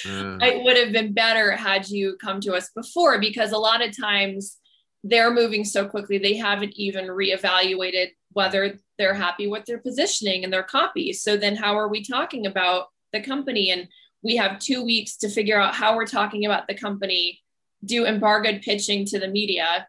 Uh, 0.05 0.37
it 0.41 0.63
would 0.63 0.77
have 0.77 0.91
been 0.91 1.13
better 1.13 1.51
had 1.51 1.89
you 1.89 2.15
come 2.21 2.39
to 2.41 2.53
us 2.53 2.69
before 2.75 3.19
because 3.19 3.51
a 3.51 3.57
lot 3.57 3.85
of 3.85 3.95
times 3.97 4.57
they're 5.03 5.33
moving 5.33 5.63
so 5.63 5.87
quickly 5.87 6.17
they 6.17 6.35
haven't 6.35 6.73
even 6.75 7.05
reevaluated 7.05 8.09
whether 8.33 8.77
they're 8.97 9.13
happy 9.13 9.47
with 9.47 9.65
their 9.65 9.79
positioning 9.79 10.43
and 10.43 10.53
their 10.53 10.63
copy 10.63 11.11
so 11.11 11.35
then 11.35 11.55
how 11.55 11.77
are 11.77 11.87
we 11.87 12.03
talking 12.03 12.45
about 12.45 12.87
the 13.13 13.21
company 13.21 13.71
and 13.71 13.87
we 14.21 14.35
have 14.35 14.59
two 14.59 14.83
weeks 14.83 15.17
to 15.17 15.29
figure 15.29 15.59
out 15.59 15.73
how 15.73 15.95
we're 15.95 16.05
talking 16.05 16.45
about 16.45 16.67
the 16.67 16.75
company 16.75 17.41
do 17.83 18.05
embargoed 18.05 18.61
pitching 18.61 19.05
to 19.05 19.19
the 19.19 19.27
media 19.27 19.87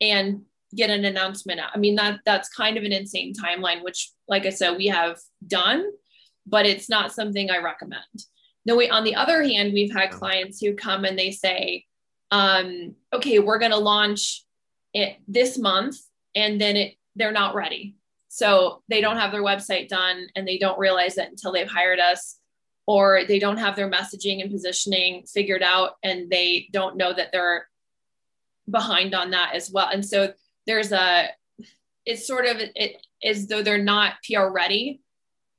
and 0.00 0.42
get 0.74 0.90
an 0.90 1.04
announcement 1.04 1.60
out 1.60 1.70
i 1.74 1.78
mean 1.78 1.94
that 1.94 2.20
that's 2.24 2.48
kind 2.48 2.76
of 2.76 2.84
an 2.84 2.92
insane 2.92 3.32
timeline 3.34 3.82
which 3.82 4.10
like 4.28 4.46
i 4.46 4.50
said 4.50 4.76
we 4.76 4.86
have 4.86 5.18
done 5.46 5.84
but 6.46 6.66
it's 6.66 6.88
not 6.88 7.12
something 7.12 7.50
i 7.50 7.58
recommend 7.58 8.02
no, 8.66 8.76
we, 8.76 8.88
on 8.88 9.04
the 9.04 9.14
other 9.14 9.42
hand, 9.42 9.72
we've 9.72 9.92
had 9.92 10.10
clients 10.10 10.60
who 10.60 10.74
come 10.74 11.04
and 11.04 11.18
they 11.18 11.30
say, 11.30 11.84
um, 12.30 12.94
okay, 13.12 13.38
we're 13.38 13.58
going 13.58 13.72
to 13.72 13.76
launch 13.76 14.44
it 14.94 15.16
this 15.28 15.58
month, 15.58 15.96
and 16.34 16.60
then 16.60 16.76
it, 16.76 16.94
they're 17.14 17.32
not 17.32 17.54
ready. 17.54 17.96
So 18.28 18.82
they 18.88 19.00
don't 19.00 19.18
have 19.18 19.32
their 19.32 19.42
website 19.42 19.88
done 19.88 20.26
and 20.34 20.48
they 20.48 20.58
don't 20.58 20.78
realize 20.78 21.18
it 21.18 21.28
until 21.28 21.52
they've 21.52 21.70
hired 21.70 22.00
us, 22.00 22.38
or 22.86 23.22
they 23.28 23.38
don't 23.38 23.58
have 23.58 23.76
their 23.76 23.90
messaging 23.90 24.40
and 24.40 24.50
positioning 24.50 25.24
figured 25.26 25.62
out 25.62 25.92
and 26.02 26.30
they 26.30 26.68
don't 26.72 26.96
know 26.96 27.12
that 27.12 27.30
they're 27.32 27.68
behind 28.68 29.14
on 29.14 29.30
that 29.30 29.54
as 29.54 29.70
well. 29.70 29.88
And 29.92 30.04
so 30.04 30.32
there's 30.66 30.92
a, 30.92 31.28
it's 32.06 32.26
sort 32.26 32.46
of 32.46 32.56
it 32.58 32.96
as 33.24 33.46
though 33.46 33.62
they're 33.62 33.82
not 33.82 34.14
PR 34.28 34.48
ready 34.48 35.00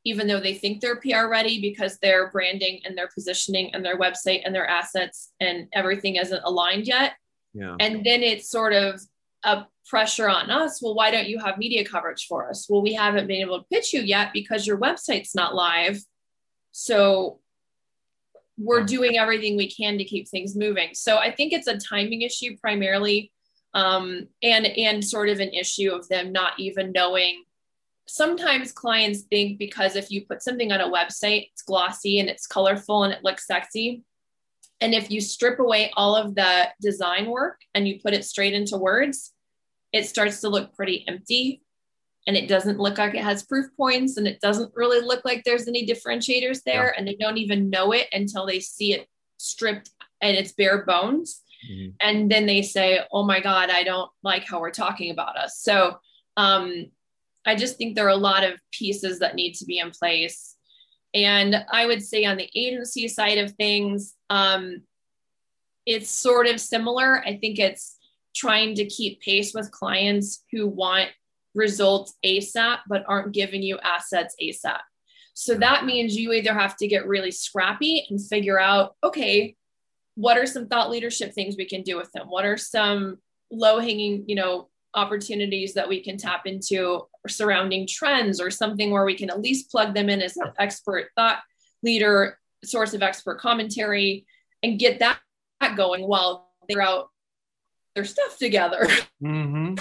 even 0.06 0.28
though 0.28 0.40
they 0.40 0.54
think 0.54 0.80
they're 0.80 0.98
PR 0.98 1.28
ready 1.28 1.60
because 1.60 1.98
their 1.98 2.30
branding 2.30 2.80
and 2.86 2.96
their 2.96 3.10
positioning 3.14 3.74
and 3.74 3.84
their 3.84 3.98
website 3.98 4.42
and 4.46 4.54
their 4.54 4.68
assets 4.68 5.34
and 5.40 5.68
everything 5.74 6.16
isn't 6.16 6.44
aligned 6.44 6.88
yet. 6.88 7.14
yeah. 7.54 7.76
And 7.80 8.06
then 8.06 8.22
it's 8.22 8.50
sort 8.50 8.74
of 8.74 9.02
a 9.44 9.66
pressure 9.88 10.30
on 10.30 10.52
us. 10.52 10.82
Well, 10.82 10.94
why 10.94 11.10
don't 11.10 11.28
you 11.28 11.40
have 11.40 11.58
media 11.58 11.84
coverage 11.84 12.28
for 12.28 12.48
us? 12.48 12.68
Well, 12.70 12.84
we 12.84 12.94
haven't 12.94 13.28
been 13.28 13.42
able 13.42 13.60
to 13.60 13.66
pitch 13.72 13.94
you 13.94 14.02
yet 14.02 14.32
because 14.32 14.68
your 14.68 14.78
website's 14.78 15.34
not 15.34 15.56
live. 15.56 16.00
So 16.72 17.40
we're 18.58 18.84
doing 18.84 19.18
everything 19.18 19.58
we 19.58 19.70
can 19.70 19.98
to 19.98 20.04
keep 20.04 20.28
things 20.28 20.56
moving. 20.56 20.90
So 20.94 21.18
I 21.18 21.32
think 21.32 21.52
it's 21.52 21.68
a 21.68 21.78
timing 21.78 22.22
issue 22.22 22.56
primarily, 22.58 23.32
um, 23.76 24.28
and 24.42 24.66
and 24.66 25.06
sort 25.06 25.30
of 25.30 25.40
an 25.40 25.50
issue 25.50 25.92
of 25.92 26.08
them 26.08 26.32
not 26.32 26.54
even 26.58 26.92
knowing 26.92 27.44
sometimes 28.08 28.72
clients 28.72 29.22
think 29.22 29.58
because 29.58 29.96
if 29.96 30.12
you 30.12 30.26
put 30.26 30.44
something 30.44 30.72
on 30.72 30.82
a 30.82 30.92
website, 30.92 31.50
it's 31.52 31.62
glossy 31.62 32.20
and 32.20 32.30
it's 32.30 32.48
colorful 32.48 33.04
and 33.04 33.14
it 33.14 33.24
looks 33.24 33.48
sexy. 33.48 34.04
And 34.82 34.94
if 34.94 35.10
you 35.10 35.22
strip 35.22 35.60
away 35.60 35.92
all 35.96 36.16
of 36.16 36.36
the 36.36 36.70
design 36.82 37.30
work 37.30 37.62
and 37.74 37.88
you 37.88 38.00
put 38.00 38.14
it 38.14 38.26
straight 38.26 38.54
into 38.54 38.78
words, 38.78 39.34
it 39.92 40.06
starts 40.06 40.42
to 40.42 40.50
look 40.50 40.76
pretty 40.76 41.06
empty 41.08 41.62
and 42.28 42.36
it 42.36 42.48
doesn't 42.48 42.80
look 42.80 42.98
like 42.98 43.16
it 43.16 43.24
has 43.24 43.44
proof 43.44 43.68
points 43.78 44.18
and 44.18 44.28
it 44.28 44.42
doesn't 44.42 44.72
really 44.76 45.06
look 45.06 45.24
like 45.26 45.44
there's 45.44 45.68
any 45.68 45.86
differentiators 45.86 46.62
there 46.64 46.86
yeah. 46.86 46.92
and 46.98 47.08
they 47.08 47.16
don't 47.16 47.38
even 47.38 47.70
know 47.70 47.92
it 47.92 48.08
until 48.12 48.46
they 48.46 48.60
see 48.60 48.94
it 48.94 49.08
stripped 49.38 49.92
and 50.22 50.36
it's 50.36 50.52
bare 50.52 50.84
bones 50.84 51.42
mm-hmm. 51.70 51.90
and 52.02 52.32
then 52.32 52.46
they 52.46 52.62
say 52.62 53.00
oh 53.12 53.24
my 53.24 53.40
god 53.40 53.70
i 53.70 53.84
don't 53.84 54.10
like 54.24 54.46
how 54.46 54.60
we're 54.60 54.72
talking 54.72 55.12
about 55.12 55.38
us 55.38 55.60
so 55.60 55.98
um, 56.38 56.86
i 57.46 57.56
just 57.56 57.78
think 57.78 57.96
there 57.96 58.06
are 58.06 58.10
a 58.10 58.16
lot 58.16 58.44
of 58.44 58.60
pieces 58.72 59.20
that 59.20 59.36
need 59.36 59.54
to 59.54 59.66
be 59.66 59.80
in 59.80 59.92
place 59.92 60.56
and 61.14 61.56
i 61.72 61.86
would 61.86 62.04
say 62.04 62.26
on 62.26 62.38
the 62.38 62.50
agency 62.56 63.08
side 63.08 63.38
of 63.38 63.52
things 63.54 64.16
um, 64.30 64.82
it's 65.86 66.10
sort 66.10 66.48
of 66.48 66.60
similar 66.60 67.24
i 67.26 67.38
think 67.38 67.60
it's 67.60 67.98
trying 68.36 68.76
to 68.76 68.86
keep 68.86 69.22
pace 69.22 69.54
with 69.54 69.72
clients 69.72 70.44
who 70.52 70.68
want 70.68 71.10
results 71.56 72.14
ASAP, 72.24 72.80
but 72.88 73.06
aren't 73.08 73.32
giving 73.34 73.64
you 73.64 73.80
assets 73.80 74.36
ASAP. 74.44 74.82
So 75.34 75.56
that 75.56 75.86
means 75.86 76.16
you 76.16 76.34
either 76.34 76.54
have 76.54 76.78
to 76.78 76.88
get 76.88 77.08
really 77.08 77.32
scrappy 77.32 78.06
and 78.10 78.22
figure 78.22 78.60
out, 78.60 78.96
okay, 79.04 79.56
what 80.16 80.38
are 80.38 80.46
some 80.46 80.68
thought 80.68 80.90
leadership 80.90 81.34
things 81.34 81.56
we 81.58 81.66
can 81.66 81.82
do 81.82 81.98
with 81.98 82.12
them? 82.12 82.28
What 82.28 82.46
are 82.46 82.58
some 82.58 83.18
low 83.52 83.80
hanging, 83.80 84.26
you 84.28 84.36
know, 84.36 84.70
opportunities 84.94 85.74
that 85.74 85.90
we 85.90 86.02
can 86.02 86.18
tap 86.18 86.46
into 86.46 87.06
surrounding 87.28 87.86
trends 87.86 88.40
or 88.40 88.50
something 88.50 88.92
where 88.92 89.06
we 89.06 89.16
can 89.16 89.30
at 89.30 89.42
least 89.42 89.70
plug 89.70 89.94
them 89.94 90.10
in 90.10 90.22
as 90.22 90.38
an 90.38 90.52
expert 90.58 91.10
thought 91.16 91.40
leader, 91.84 92.40
source 92.64 92.94
of 92.94 93.04
expert 93.04 93.40
commentary, 93.40 94.26
and 94.64 94.80
get 94.80 95.00
that 95.00 95.20
going 95.76 96.08
while 96.08 96.50
they're 96.68 96.82
out 96.82 97.10
their 97.94 98.06
stuff 98.06 98.38
together. 98.38 98.88
Mm-hmm. 99.24 99.76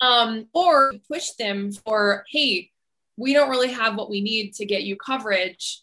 um, 0.00 0.46
or 0.52 0.94
push 1.08 1.30
them 1.38 1.70
for, 1.70 2.24
hey, 2.28 2.70
we 3.16 3.34
don't 3.34 3.50
really 3.50 3.70
have 3.70 3.94
what 3.94 4.10
we 4.10 4.20
need 4.20 4.54
to 4.54 4.64
get 4.64 4.82
you 4.82 4.96
coverage. 4.96 5.82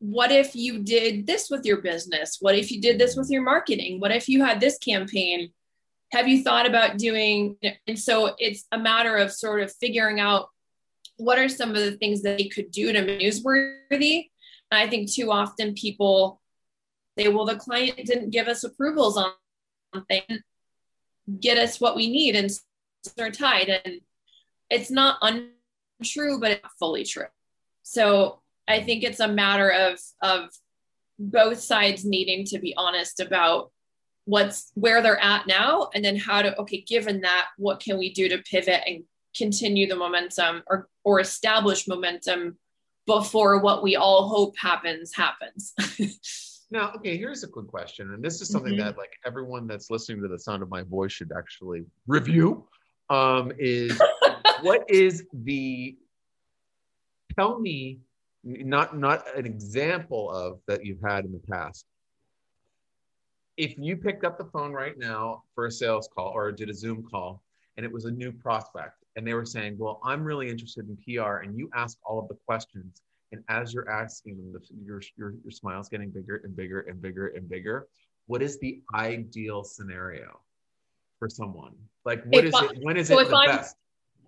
What 0.00 0.32
if 0.32 0.56
you 0.56 0.80
did 0.80 1.26
this 1.26 1.48
with 1.50 1.64
your 1.64 1.80
business? 1.80 2.38
What 2.40 2.56
if 2.56 2.72
you 2.72 2.80
did 2.80 2.98
this 2.98 3.16
with 3.16 3.30
your 3.30 3.42
marketing? 3.42 4.00
What 4.00 4.10
if 4.10 4.28
you 4.28 4.42
had 4.42 4.60
this 4.60 4.78
campaign? 4.78 5.52
Have 6.12 6.26
you 6.26 6.42
thought 6.42 6.66
about 6.66 6.98
doing? 6.98 7.56
And 7.86 7.98
so 7.98 8.34
it's 8.38 8.66
a 8.72 8.78
matter 8.78 9.16
of 9.16 9.32
sort 9.32 9.62
of 9.62 9.72
figuring 9.72 10.18
out 10.18 10.48
what 11.16 11.38
are 11.38 11.48
some 11.48 11.70
of 11.70 11.76
the 11.76 11.92
things 11.92 12.22
that 12.22 12.38
they 12.38 12.48
could 12.48 12.70
do 12.70 12.92
to 12.92 13.02
be 13.04 13.18
newsworthy. 13.18 14.30
And 14.70 14.80
I 14.80 14.88
think 14.88 15.12
too 15.12 15.30
often 15.30 15.74
people 15.74 16.40
say, 17.16 17.28
well, 17.28 17.44
the 17.44 17.56
client 17.56 18.04
didn't 18.06 18.30
give 18.30 18.48
us 18.48 18.64
approvals 18.64 19.16
on 19.16 19.32
things, 20.08 20.40
get 21.40 21.58
us 21.58 21.80
what 21.80 21.94
we 21.94 22.10
need. 22.10 22.36
And 22.36 22.50
they're 23.16 23.30
tied 23.30 23.68
and 23.68 24.00
it's 24.68 24.90
not 24.90 25.18
untrue 25.22 26.38
but 26.38 26.52
it's 26.52 26.68
fully 26.78 27.04
true 27.04 27.26
so 27.82 28.39
i 28.70 28.82
think 28.82 29.02
it's 29.02 29.20
a 29.20 29.28
matter 29.28 29.70
of 29.70 29.98
of 30.22 30.48
both 31.18 31.60
sides 31.60 32.04
needing 32.04 32.44
to 32.46 32.58
be 32.58 32.74
honest 32.76 33.20
about 33.20 33.70
what's 34.24 34.70
where 34.74 35.02
they're 35.02 35.22
at 35.22 35.46
now 35.46 35.88
and 35.94 36.04
then 36.04 36.16
how 36.16 36.40
to 36.40 36.58
okay 36.58 36.82
given 36.86 37.20
that 37.20 37.46
what 37.58 37.80
can 37.80 37.98
we 37.98 38.12
do 38.12 38.28
to 38.28 38.38
pivot 38.38 38.80
and 38.86 39.02
continue 39.36 39.88
the 39.88 39.96
momentum 39.96 40.62
or 40.66 40.88
or 41.04 41.20
establish 41.20 41.88
momentum 41.88 42.56
before 43.06 43.60
what 43.60 43.82
we 43.82 43.96
all 43.96 44.28
hope 44.28 44.54
happens 44.58 45.12
happens 45.14 45.74
now 46.70 46.92
okay 46.94 47.16
here's 47.16 47.42
a 47.42 47.48
quick 47.48 47.66
question 47.66 48.12
and 48.12 48.22
this 48.22 48.40
is 48.40 48.48
something 48.48 48.74
mm-hmm. 48.74 48.86
that 48.86 48.98
like 48.98 49.12
everyone 49.26 49.66
that's 49.66 49.90
listening 49.90 50.22
to 50.22 50.28
the 50.28 50.38
sound 50.38 50.62
of 50.62 50.70
my 50.70 50.82
voice 50.82 51.12
should 51.12 51.32
actually 51.36 51.84
review 52.06 52.66
um, 53.08 53.52
is 53.58 54.00
what 54.62 54.88
is 54.88 55.26
the 55.32 55.96
tell 57.36 57.58
me 57.58 57.98
not 58.42 58.96
not 58.96 59.24
an 59.36 59.46
example 59.46 60.30
of 60.30 60.60
that 60.66 60.84
you've 60.84 61.00
had 61.02 61.24
in 61.24 61.32
the 61.32 61.42
past 61.50 61.84
if 63.56 63.76
you 63.76 63.96
picked 63.96 64.24
up 64.24 64.38
the 64.38 64.44
phone 64.46 64.72
right 64.72 64.96
now 64.98 65.42
for 65.54 65.66
a 65.66 65.70
sales 65.70 66.08
call 66.14 66.32
or 66.34 66.50
did 66.50 66.70
a 66.70 66.74
zoom 66.74 67.02
call 67.02 67.42
and 67.76 67.84
it 67.84 67.92
was 67.92 68.06
a 68.06 68.10
new 68.10 68.32
prospect 68.32 69.04
and 69.16 69.26
they 69.26 69.34
were 69.34 69.44
saying 69.44 69.76
well 69.78 70.00
i'm 70.04 70.24
really 70.24 70.48
interested 70.48 70.88
in 70.88 70.96
pr 70.96 71.36
and 71.38 71.58
you 71.58 71.68
ask 71.74 71.98
all 72.04 72.18
of 72.18 72.28
the 72.28 72.36
questions 72.46 73.02
and 73.32 73.44
as 73.48 73.74
you're 73.74 73.88
asking 73.88 74.36
them 74.36 74.52
the, 74.52 74.60
your, 74.84 75.00
your, 75.16 75.34
your 75.44 75.50
smile's 75.50 75.88
getting 75.88 76.10
bigger 76.10 76.40
and 76.44 76.56
bigger 76.56 76.80
and 76.80 77.00
bigger 77.00 77.28
and 77.28 77.48
bigger 77.48 77.86
what 78.26 78.42
is 78.42 78.60
the 78.60 78.80
ideal 78.94 79.64
scenario 79.64 80.40
for 81.18 81.28
someone? 81.28 81.74
Like, 82.04 82.24
what 82.24 82.44
if 82.44 82.46
is 82.46 82.54
I, 82.54 82.64
it? 82.66 82.78
When 82.80 82.96
is 82.96 83.08
so 83.08 83.18
it 83.18 83.28
the 83.28 83.36
I'm, 83.36 83.48
best? 83.48 83.76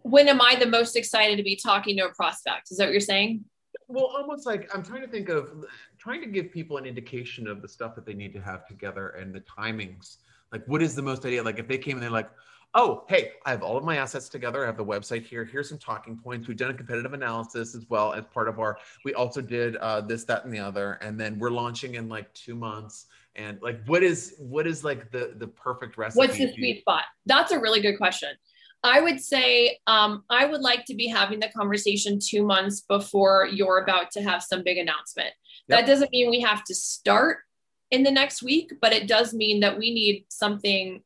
When 0.03 0.29
am 0.29 0.41
I 0.41 0.57
the 0.57 0.67
most 0.67 0.97
excited 0.97 1.37
to 1.37 1.43
be 1.45 1.57
talking 1.57 1.97
to 1.99 2.07
a 2.07 2.15
prospect? 2.15 2.71
Is 2.71 2.79
that 2.79 2.87
what 2.87 2.93
you're 2.93 3.01
saying? 3.01 3.45
Well, 3.93 4.07
almost 4.07 4.47
like 4.47 4.75
I'm 4.75 4.83
trying 4.83 5.03
to 5.03 5.09
think 5.09 5.29
of 5.29 5.65
trying 5.99 6.21
to 6.23 6.27
give 6.27 6.51
people 6.51 6.79
an 6.79 6.87
indication 6.87 7.47
of 7.47 7.61
the 7.63 7.69
stuff 7.69 7.95
that 7.95 8.07
they 8.07 8.15
need 8.15 8.33
to 8.33 8.41
have 8.41 8.67
together 8.67 9.11
and 9.11 9.35
the 9.35 9.41
timings. 9.41 10.17
Like, 10.51 10.67
what 10.67 10.83
is 10.83 10.95
the 10.95 11.03
most 11.03 11.25
ideal? 11.25 11.45
Like, 11.45 11.59
if 11.59 11.69
they 11.69 11.79
came 11.79 11.97
and 11.97 12.03
they're 12.03 12.11
like, 12.11 12.31
oh, 12.75 13.05
hey, 13.09 13.33
I 13.45 13.51
have 13.51 13.63
all 13.63 13.77
of 13.77 13.85
my 13.85 13.97
assets 13.97 14.31
together. 14.31 14.63
I 14.63 14.67
have 14.67 14.79
the 14.79 14.85
website 14.85 15.25
here. 15.25 15.45
Here's 15.45 15.69
some 15.69 15.79
talking 15.79 16.17
points. 16.17 16.49
We've 16.49 16.57
done 16.57 16.71
a 16.71 16.75
competitive 16.75 17.13
analysis 17.13 17.75
as 17.75 17.85
well 17.91 18.15
as 18.15 18.25
part 18.33 18.49
of 18.49 18.59
our, 18.59 18.79
we 19.05 19.13
also 19.13 19.43
did 19.43 19.77
uh, 19.77 20.01
this, 20.01 20.25
that, 20.25 20.45
and 20.45 20.55
the 20.55 20.59
other. 20.59 20.95
And 21.03 21.21
then 21.21 21.39
we're 21.39 21.51
launching 21.51 21.97
in 21.97 22.09
like 22.09 22.33
two 22.33 22.55
months 22.55 23.07
and 23.37 23.61
like 23.63 23.83
what 23.87 24.03
is 24.03 24.35
what 24.39 24.67
is 24.67 24.85
like 24.85 25.11
the 25.11 25.35
the 25.39 25.47
perfect 25.47 25.97
recipe 25.97 26.19
what's 26.19 26.37
the 26.37 26.53
sweet 26.53 26.81
spot 26.81 27.05
that's 27.27 27.53
a 27.53 27.59
really 27.59 27.81
good 27.81 27.97
question 27.97 28.29
i 28.85 29.01
would 29.01 29.21
say 29.21 29.79
um, 29.87 30.25
i 30.31 30.45
would 30.45 30.61
like 30.61 30.85
to 30.85 30.95
be 30.95 31.07
having 31.07 31.41
the 31.41 31.49
conversation 31.57 32.19
two 32.21 32.45
months 32.45 32.83
before 32.89 33.47
you're 33.51 33.79
about 33.79 34.11
to 34.11 34.23
have 34.23 34.43
some 34.43 34.63
big 34.63 34.79
announcement 34.79 35.31
yep. 35.69 35.81
that 35.81 35.87
doesn't 35.87 36.11
mean 36.13 36.31
we 36.31 36.41
have 36.41 36.65
to 36.65 36.75
start 36.75 37.39
in 37.91 38.03
the 38.03 38.11
next 38.11 38.43
week 38.43 38.73
but 38.81 38.93
it 38.93 39.07
does 39.07 39.35
mean 39.35 39.61
that 39.61 39.79
we 39.79 39.93
need 39.93 40.25
something 40.29 41.03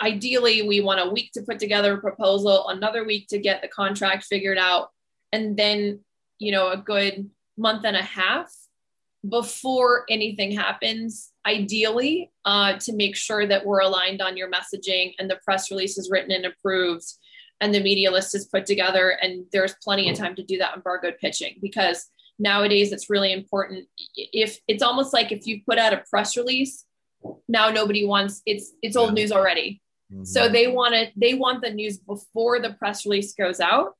ideally 0.00 0.62
we 0.62 0.80
want 0.80 1.00
a 1.00 1.10
week 1.10 1.32
to 1.32 1.42
put 1.42 1.58
together 1.58 1.94
a 1.94 2.00
proposal 2.00 2.68
another 2.68 3.04
week 3.04 3.26
to 3.28 3.38
get 3.38 3.60
the 3.62 3.68
contract 3.68 4.24
figured 4.24 4.58
out 4.58 4.90
and 5.32 5.56
then 5.56 6.00
you 6.38 6.52
know 6.52 6.70
a 6.70 6.76
good 6.76 7.28
month 7.56 7.84
and 7.84 7.96
a 7.96 8.02
half 8.02 8.52
before 9.26 10.04
anything 10.08 10.52
happens, 10.52 11.32
ideally, 11.46 12.30
uh, 12.44 12.78
to 12.78 12.94
make 12.94 13.16
sure 13.16 13.46
that 13.46 13.64
we're 13.64 13.80
aligned 13.80 14.22
on 14.22 14.36
your 14.36 14.50
messaging 14.50 15.14
and 15.18 15.30
the 15.30 15.40
press 15.44 15.70
release 15.70 15.98
is 15.98 16.10
written 16.10 16.30
and 16.30 16.46
approved 16.46 17.06
and 17.60 17.74
the 17.74 17.80
media 17.80 18.10
list 18.10 18.34
is 18.34 18.46
put 18.46 18.66
together. 18.66 19.18
And 19.20 19.46
there's 19.52 19.74
plenty 19.82 20.08
of 20.10 20.16
time 20.16 20.36
to 20.36 20.42
do 20.42 20.58
that 20.58 20.76
embargoed 20.76 21.18
pitching 21.18 21.58
because 21.60 22.08
nowadays 22.38 22.92
it's 22.92 23.10
really 23.10 23.32
important. 23.32 23.88
If 24.14 24.58
it's 24.68 24.82
almost 24.82 25.12
like 25.12 25.32
if 25.32 25.46
you 25.46 25.62
put 25.66 25.78
out 25.78 25.92
a 25.92 26.04
press 26.08 26.36
release, 26.36 26.84
now 27.48 27.70
nobody 27.70 28.06
wants 28.06 28.42
it's 28.46 28.72
it's 28.82 28.96
old 28.96 29.14
news 29.14 29.32
already. 29.32 29.82
Mm-hmm. 30.12 30.24
So 30.24 30.48
they 30.48 30.68
want 30.68 30.94
it, 30.94 31.12
they 31.16 31.34
want 31.34 31.62
the 31.62 31.70
news 31.70 31.98
before 31.98 32.60
the 32.60 32.74
press 32.74 33.04
release 33.04 33.34
goes 33.34 33.60
out. 33.60 33.94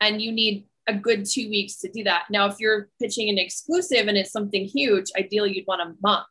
And 0.00 0.20
you 0.20 0.32
need 0.32 0.66
a 0.86 0.94
good 0.94 1.24
two 1.24 1.48
weeks 1.48 1.76
to 1.78 1.90
do 1.90 2.04
that. 2.04 2.24
Now, 2.30 2.46
if 2.46 2.56
you're 2.60 2.88
pitching 3.00 3.28
an 3.28 3.38
exclusive 3.38 4.08
and 4.08 4.16
it's 4.16 4.32
something 4.32 4.64
huge, 4.64 5.06
ideally 5.18 5.54
you'd 5.54 5.66
want 5.66 5.82
a 5.82 5.94
month. 6.02 6.26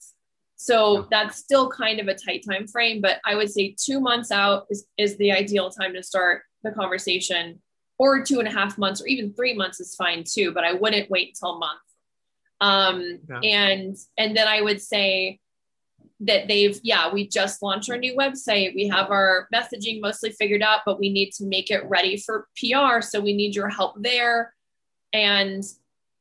So 0.55 1.07
that's 1.11 1.37
still 1.37 1.69
kind 1.69 1.99
of 1.99 2.07
a 2.07 2.15
tight 2.15 2.43
time 2.49 2.65
frame, 2.67 3.01
but 3.01 3.19
I 3.25 3.35
would 3.35 3.51
say 3.51 3.75
two 3.77 3.99
months 3.99 4.31
out 4.31 4.67
is, 4.69 4.85
is 4.97 5.17
the 5.17 5.31
ideal 5.33 5.69
time 5.69 5.93
to 5.93 6.01
start 6.01 6.43
the 6.63 6.71
conversation, 6.71 7.61
or 7.97 8.23
two 8.23 8.39
and 8.39 8.47
a 8.47 8.51
half 8.51 8.77
months, 8.77 9.01
or 9.01 9.07
even 9.07 9.33
three 9.33 9.53
months 9.53 9.79
is 9.79 9.95
fine 9.95 10.23
too. 10.25 10.51
But 10.53 10.63
I 10.63 10.73
wouldn't 10.73 11.09
wait 11.09 11.29
until 11.29 11.55
a 11.55 11.59
month. 11.59 11.79
Um, 12.61 13.19
yeah. 13.29 13.39
And 13.39 13.97
and 14.17 14.35
then 14.35 14.47
I 14.47 14.61
would 14.61 14.81
say 14.81 15.39
that 16.21 16.47
they've 16.47 16.79
yeah 16.83 17.11
we 17.11 17.27
just 17.27 17.61
launched 17.61 17.89
our 17.89 17.97
new 17.97 18.15
website. 18.15 18.73
We 18.73 18.87
have 18.87 19.11
our 19.11 19.47
messaging 19.53 20.01
mostly 20.01 20.31
figured 20.31 20.61
out 20.61 20.81
but 20.85 20.99
we 20.99 21.09
need 21.11 21.31
to 21.33 21.45
make 21.45 21.69
it 21.71 21.83
ready 21.85 22.17
for 22.17 22.47
pr 22.57 23.01
so 23.01 23.19
we 23.19 23.33
need 23.35 23.55
your 23.55 23.69
help 23.69 23.95
there. 24.01 24.53
And 25.13 25.63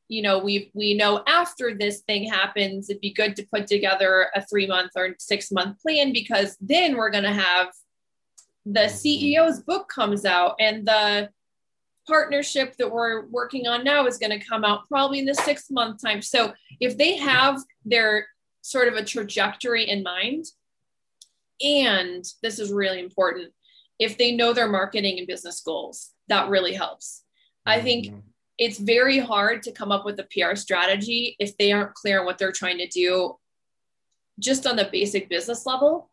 you 0.08 0.22
know 0.22 0.38
we 0.38 0.70
we 0.74 0.94
know 0.94 1.22
after 1.26 1.74
this 1.74 2.00
thing 2.00 2.28
happens 2.28 2.90
it'd 2.90 3.00
be 3.00 3.12
good 3.12 3.36
to 3.36 3.46
put 3.52 3.66
together 3.66 4.28
a 4.34 4.44
three 4.44 4.66
month 4.66 4.90
or 4.96 5.14
six 5.18 5.50
month 5.50 5.80
plan 5.80 6.12
because 6.12 6.56
then 6.60 6.96
we're 6.96 7.10
going 7.10 7.24
to 7.24 7.32
have 7.32 7.68
the 8.66 8.88
ceo's 8.88 9.62
book 9.62 9.88
comes 9.88 10.24
out 10.24 10.56
and 10.60 10.86
the 10.86 11.28
partnership 12.06 12.76
that 12.76 12.90
we're 12.90 13.26
working 13.26 13.66
on 13.66 13.84
now 13.84 14.06
is 14.06 14.18
going 14.18 14.38
to 14.38 14.44
come 14.44 14.64
out 14.64 14.86
probably 14.88 15.18
in 15.18 15.24
the 15.24 15.34
six 15.34 15.70
month 15.70 16.02
time. 16.02 16.20
So 16.22 16.52
if 16.80 16.96
they 16.98 17.16
have 17.16 17.60
their 17.84 18.26
sort 18.64 18.88
of 18.88 18.94
a 18.94 19.04
trajectory 19.04 19.88
in 19.88 20.02
mind. 20.02 20.46
And 21.62 22.24
this 22.42 22.58
is 22.58 22.72
really 22.72 22.98
important. 22.98 23.52
If 23.98 24.16
they 24.16 24.34
know 24.34 24.54
their 24.54 24.68
marketing 24.68 25.18
and 25.18 25.26
business 25.26 25.60
goals, 25.60 26.12
that 26.28 26.48
really 26.48 26.72
helps. 26.72 27.22
I 27.66 27.82
think 27.82 28.06
mm-hmm. 28.06 28.18
it's 28.58 28.78
very 28.78 29.18
hard 29.18 29.62
to 29.64 29.72
come 29.72 29.92
up 29.92 30.06
with 30.06 30.18
a 30.18 30.26
PR 30.32 30.56
strategy 30.56 31.36
if 31.38 31.56
they 31.58 31.72
aren't 31.72 31.92
clear 31.92 32.20
on 32.20 32.26
what 32.26 32.38
they're 32.38 32.52
trying 32.52 32.78
to 32.78 32.88
do 32.88 33.36
just 34.40 34.66
on 34.66 34.76
the 34.76 34.88
basic 34.90 35.28
business 35.28 35.66
level, 35.66 36.10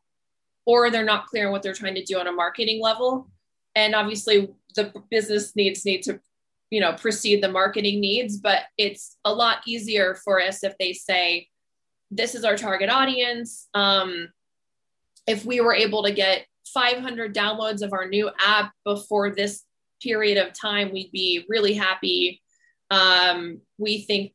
or 0.66 0.92
they're 0.92 1.06
not 1.06 1.28
clear 1.28 1.48
on 1.48 1.54
what 1.54 1.64
they're 1.64 1.74
trying 1.74 1.96
to 1.96 2.04
do 2.04 2.20
on 2.20 2.28
a 2.28 2.34
marketing 2.34 2.82
level. 2.82 3.30
And 3.76 3.96
obviously, 3.96 4.50
the 4.76 4.94
business 5.10 5.56
needs 5.56 5.86
need 5.86 6.04
to, 6.04 6.20
you 6.70 6.82
know, 6.82 6.94
precede 6.94 7.42
the 7.42 7.50
marketing 7.50 8.02
needs. 8.02 8.38
But 8.38 8.64
it's 8.78 9.18
a 9.24 9.34
lot 9.34 9.60
easier 9.66 10.16
for 10.16 10.42
us 10.42 10.66
if 10.66 10.78
they 10.78 10.92
say, 10.92 11.48
"This 12.12 12.36
is 12.36 12.44
our 12.44 12.58
target 12.58 12.90
audience." 12.90 13.68
Um, 13.74 14.30
if 15.28 15.46
we 15.46 15.62
were 15.62 15.74
able 15.74 16.04
to 16.04 16.12
get 16.12 16.46
500 16.74 17.34
downloads 17.34 17.82
of 17.82 17.94
our 17.94 18.08
new 18.08 18.30
app 18.40 18.74
before 18.84 19.32
this 19.32 19.64
period 20.02 20.38
of 20.38 20.54
time, 20.54 20.92
we'd 20.92 21.12
be 21.12 21.46
really 21.48 21.74
happy. 21.74 22.42
Um, 22.90 23.62
we 23.78 24.02
think 24.02 24.34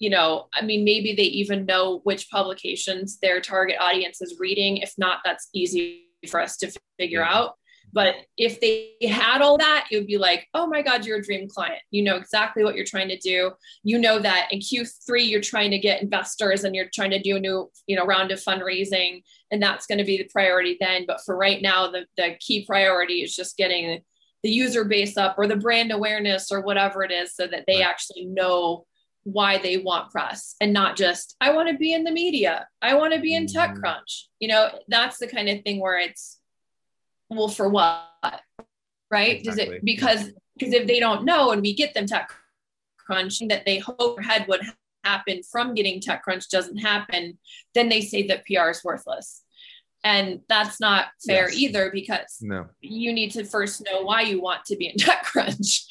you 0.00 0.08
know, 0.08 0.48
I 0.54 0.62
mean, 0.62 0.82
maybe 0.82 1.14
they 1.14 1.24
even 1.24 1.66
know 1.66 2.00
which 2.04 2.30
publications 2.30 3.18
their 3.20 3.38
target 3.40 3.76
audience 3.78 4.22
is 4.22 4.40
reading. 4.40 4.78
If 4.78 4.94
not, 4.96 5.18
that's 5.24 5.50
easy 5.54 6.06
for 6.28 6.40
us 6.40 6.56
to 6.58 6.72
figure 6.98 7.22
out. 7.22 7.56
But 7.92 8.14
if 8.36 8.60
they 8.60 8.92
had 9.08 9.42
all 9.42 9.58
that, 9.58 9.86
it 9.90 9.96
would 9.96 10.06
be 10.06 10.18
like, 10.18 10.46
oh 10.54 10.66
my 10.66 10.82
God, 10.82 11.04
you're 11.04 11.18
a 11.18 11.22
dream 11.22 11.48
client. 11.48 11.82
You 11.90 12.04
know 12.04 12.16
exactly 12.16 12.62
what 12.62 12.76
you're 12.76 12.84
trying 12.84 13.08
to 13.08 13.18
do. 13.18 13.52
You 13.82 13.98
know 13.98 14.18
that 14.18 14.48
in 14.52 14.60
Q3 14.60 15.28
you're 15.28 15.40
trying 15.40 15.70
to 15.72 15.78
get 15.78 16.02
investors 16.02 16.64
and 16.64 16.74
you're 16.74 16.90
trying 16.94 17.10
to 17.10 17.18
do 17.18 17.36
a 17.36 17.40
new, 17.40 17.70
you 17.86 17.96
know, 17.96 18.04
round 18.04 18.30
of 18.30 18.40
fundraising, 18.40 19.22
and 19.50 19.62
that's 19.62 19.86
going 19.86 19.98
to 19.98 20.04
be 20.04 20.18
the 20.18 20.28
priority 20.32 20.76
then. 20.80 21.04
But 21.06 21.20
for 21.24 21.36
right 21.36 21.60
now, 21.60 21.90
the, 21.90 22.06
the 22.16 22.36
key 22.38 22.64
priority 22.64 23.22
is 23.22 23.34
just 23.34 23.56
getting 23.56 24.00
the 24.42 24.50
user 24.50 24.84
base 24.84 25.16
up 25.16 25.36
or 25.38 25.46
the 25.46 25.56
brand 25.56 25.92
awareness 25.92 26.50
or 26.50 26.60
whatever 26.60 27.02
it 27.02 27.10
is 27.10 27.34
so 27.34 27.46
that 27.46 27.64
they 27.66 27.82
actually 27.82 28.24
know 28.24 28.86
why 29.24 29.58
they 29.58 29.76
want 29.76 30.10
press 30.10 30.56
and 30.62 30.72
not 30.72 30.96
just 30.96 31.36
i 31.42 31.52
want 31.52 31.68
to 31.68 31.76
be 31.76 31.92
in 31.92 32.04
the 32.04 32.10
media 32.10 32.66
i 32.80 32.94
want 32.94 33.12
to 33.12 33.20
be 33.20 33.34
in 33.34 33.44
techcrunch 33.44 33.82
mm. 33.84 34.26
you 34.40 34.48
know 34.48 34.70
that's 34.88 35.18
the 35.18 35.26
kind 35.26 35.46
of 35.48 35.62
thing 35.62 35.78
where 35.78 35.98
it's 35.98 36.39
well 37.30 37.48
for 37.48 37.68
what 37.68 38.06
right 39.10 39.38
exactly. 39.38 39.64
does 39.64 39.74
it 39.74 39.84
because 39.84 40.32
because 40.56 40.74
if 40.74 40.86
they 40.86 41.00
don't 41.00 41.24
know 41.24 41.52
and 41.52 41.62
we 41.62 41.74
get 41.74 41.94
them 41.94 42.06
techcrunch 42.06 43.48
that 43.48 43.64
they 43.64 43.78
hope 43.78 44.22
head 44.22 44.46
would 44.48 44.62
happen 45.04 45.42
from 45.42 45.74
getting 45.74 46.00
techcrunch 46.00 46.48
doesn't 46.48 46.78
happen 46.78 47.38
then 47.74 47.88
they 47.88 48.00
say 48.00 48.26
that 48.26 48.44
pr 48.44 48.68
is 48.68 48.84
worthless 48.84 49.42
and 50.02 50.40
that's 50.48 50.80
not 50.80 51.06
fair 51.26 51.50
yes. 51.50 51.58
either 51.58 51.90
because 51.90 52.38
no. 52.40 52.66
you 52.80 53.12
need 53.12 53.30
to 53.30 53.44
first 53.44 53.82
know 53.84 54.02
why 54.02 54.22
you 54.22 54.40
want 54.40 54.64
to 54.64 54.76
be 54.76 54.86
in 54.86 54.96
techcrunch 54.98 55.84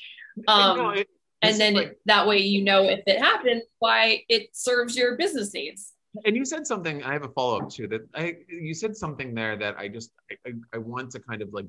um, 0.48 0.78
no, 0.78 0.90
it, 0.92 1.08
and 1.42 1.60
then 1.60 1.74
like, 1.74 1.98
that 2.06 2.28
way 2.28 2.38
you 2.38 2.64
know 2.64 2.84
if 2.84 3.02
it 3.08 3.20
happens 3.20 3.64
why 3.80 4.24
it 4.30 4.50
serves 4.54 4.96
your 4.96 5.16
business 5.16 5.54
needs 5.54 5.94
and 6.26 6.36
you 6.36 6.46
said 6.46 6.66
something 6.66 7.04
i 7.04 7.14
have 7.14 7.24
a 7.24 7.30
follow-up 7.30 7.70
too 7.70 7.88
that 7.88 8.02
i 8.16 8.36
you 8.48 8.74
said 8.74 8.96
something 8.96 9.34
there 9.34 9.56
that 9.58 9.78
i 9.78 9.88
just 9.88 10.12
I, 10.46 10.52
I 10.74 10.78
want 10.78 11.12
to 11.12 11.20
kind 11.20 11.42
of 11.42 11.54
like 11.54 11.68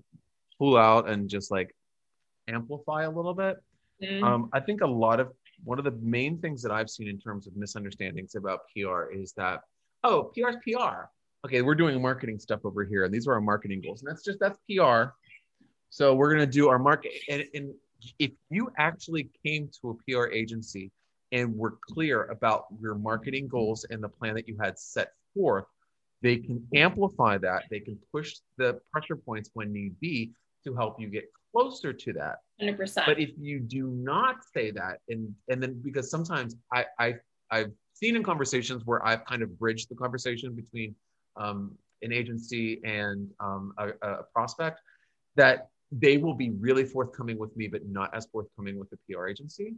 pull 0.59 0.77
out 0.77 1.09
and 1.09 1.29
just 1.29 1.51
like 1.51 1.75
amplify 2.49 3.05
a 3.05 3.11
little 3.11 3.35
bit. 3.35 3.57
Mm. 4.03 4.23
um, 4.23 4.51
i 4.53 4.61
think 4.61 4.81
a 4.81 4.87
lot 4.87 5.21
of 5.21 5.31
one 5.65 5.79
of 5.79 5.85
the 5.85 5.93
main 6.03 6.39
things 6.39 6.63
that 6.63 6.73
i've 6.73 6.89
seen 6.89 7.09
in 7.09 7.19
terms 7.19 7.47
of 7.47 7.55
misunderstandings 7.57 8.35
about 8.35 8.61
pr 8.75 9.13
is 9.13 9.33
that 9.33 9.61
oh 10.05 10.33
pr 10.35 10.49
is 10.49 10.57
pr 10.65 11.05
okay 11.45 11.61
we're 11.61 11.75
doing 11.75 12.01
marketing 12.01 12.39
stuff 12.39 12.61
over 12.65 12.85
here 12.85 13.05
and 13.05 13.13
these 13.13 13.27
are 13.27 13.35
our 13.35 13.41
marketing 13.41 13.83
goals 13.83 14.03
and 14.03 14.11
that's 14.11 14.25
just 14.25 14.39
that's 14.41 14.59
pr 14.71 15.13
so 15.91 16.15
we're 16.15 16.33
going 16.33 16.41
to 16.41 16.51
do 16.51 16.69
our 16.69 16.79
market 16.79 17.13
and, 17.29 17.45
and 17.53 17.75
if 18.19 18.31
you 18.51 18.71
actually 18.79 19.29
came 19.45 19.69
to 19.81 19.91
a 19.91 19.95
PR 20.05 20.27
agency 20.33 20.91
and 21.33 21.57
were 21.57 21.79
clear 21.89 22.25
about 22.25 22.67
your 22.81 22.95
marketing 22.95 23.49
goals 23.49 23.85
and 23.91 24.03
the 24.03 24.09
plan 24.09 24.35
that 24.35 24.49
you 24.49 24.57
had 24.61 24.79
set 24.79 25.13
forth, 25.35 25.65
they 26.23 26.37
can 26.37 26.67
amplify 26.75 27.39
that. 27.39 27.65
They 27.71 27.81
can 27.81 27.99
push 28.13 28.37
the 28.59 28.81
pressure 28.93 29.17
points 29.17 29.51
when 29.55 29.73
need 29.73 29.99
be 30.01 30.33
to 30.65 30.75
help 30.75 31.01
you 31.01 31.09
get 31.09 31.25
closer 31.53 31.93
to 31.93 32.13
that. 32.15 32.39
100%. 32.61 33.07
But 33.07 33.19
if 33.19 33.31
you 33.39 33.61
do 33.61 33.89
not 33.89 34.37
say 34.53 34.71
that, 34.73 34.99
and 35.09 35.35
and 35.49 35.63
then 35.63 35.81
because 35.83 36.11
sometimes 36.11 36.57
I, 36.73 36.85
I 36.99 37.15
I've 37.51 37.73
seen 37.95 38.17
in 38.17 38.23
conversations 38.23 38.83
where 38.85 39.05
I've 39.07 39.25
kind 39.25 39.43
of 39.43 39.59
bridged 39.59 39.89
the 39.89 39.95
conversation 39.95 40.55
between 40.55 40.95
um, 41.37 41.77
an 42.03 42.13
agency 42.13 42.81
and 42.85 43.29
um, 43.41 43.73
a, 43.79 43.89
a 44.03 44.23
prospect, 44.35 44.81
that 45.37 45.69
they 45.93 46.17
will 46.19 46.35
be 46.35 46.51
really 46.51 46.85
forthcoming 46.85 47.39
with 47.39 47.57
me, 47.57 47.67
but 47.67 47.87
not 47.87 48.15
as 48.15 48.27
forthcoming 48.27 48.79
with 48.79 48.89
the 48.91 48.99
PR 49.09 49.27
agency. 49.27 49.75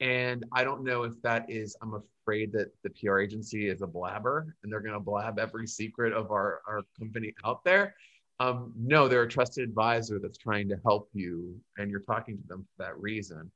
And 0.00 0.44
I 0.52 0.64
don't 0.64 0.82
know 0.82 1.04
if 1.04 1.20
that 1.22 1.48
is, 1.48 1.76
I'm 1.80 1.94
afraid 1.94 2.52
that 2.52 2.70
the 2.82 2.90
PR 2.90 3.20
agency 3.20 3.68
is 3.68 3.82
a 3.82 3.86
blabber 3.86 4.54
and 4.62 4.72
they're 4.72 4.80
going 4.80 4.94
to 4.94 5.00
blab 5.00 5.38
every 5.38 5.66
secret 5.66 6.12
of 6.12 6.30
our, 6.30 6.60
our 6.66 6.82
company 6.98 7.32
out 7.44 7.64
there. 7.64 7.94
Um, 8.40 8.72
no, 8.76 9.06
they're 9.06 9.22
a 9.22 9.28
trusted 9.28 9.62
advisor 9.62 10.18
that's 10.18 10.38
trying 10.38 10.68
to 10.68 10.76
help 10.84 11.08
you 11.12 11.56
and 11.78 11.90
you're 11.90 12.00
talking 12.00 12.36
to 12.36 12.48
them 12.48 12.66
for 12.76 12.84
that 12.84 13.00
reason. 13.00 13.50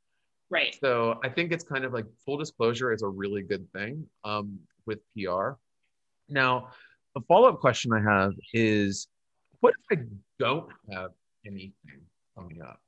Right. 0.51 0.77
So 0.81 1.19
I 1.25 1.29
think 1.29 1.53
it's 1.53 1.65
kind 1.65 1.85
of 1.85 1.93
like 1.93 2.07
full 2.25 2.37
disclosure 2.37 2.93
is 2.93 3.03
a 3.03 3.09
really 3.09 3.43
good 3.43 3.71
thing 3.73 4.07
um, 4.25 4.59
with 4.87 5.01
PR. 5.15 5.53
Now, 6.29 6.69
a 7.17 7.21
follow 7.23 7.49
up 7.49 7.61
question 7.61 7.93
I 7.93 8.01
have 8.01 8.33
is 8.53 9.09
what 9.61 9.75
if 9.91 9.99
I 9.99 10.03
don't 10.39 10.71
have 10.93 11.11
anything 11.45 11.73
coming 12.37 12.63
up? 12.63 12.81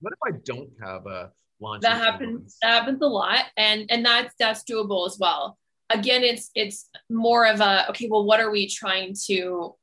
What 0.00 0.12
if 0.12 0.34
I 0.34 0.38
don't 0.44 0.70
have 0.82 1.06
a 1.06 1.30
launch? 1.60 1.82
That 1.82 1.98
happens. 1.98 2.56
That 2.62 2.80
happens 2.80 3.02
a 3.02 3.06
lot, 3.06 3.44
and 3.56 3.86
and 3.90 4.04
that's 4.04 4.34
that's 4.38 4.64
doable 4.64 5.06
as 5.06 5.18
well. 5.18 5.58
Again, 5.90 6.22
it's 6.22 6.50
it's 6.54 6.88
more 7.08 7.46
of 7.46 7.60
a 7.60 7.88
okay. 7.90 8.08
Well, 8.10 8.24
what 8.24 8.40
are 8.40 8.50
we 8.50 8.68
trying 8.68 9.14
to 9.26 9.74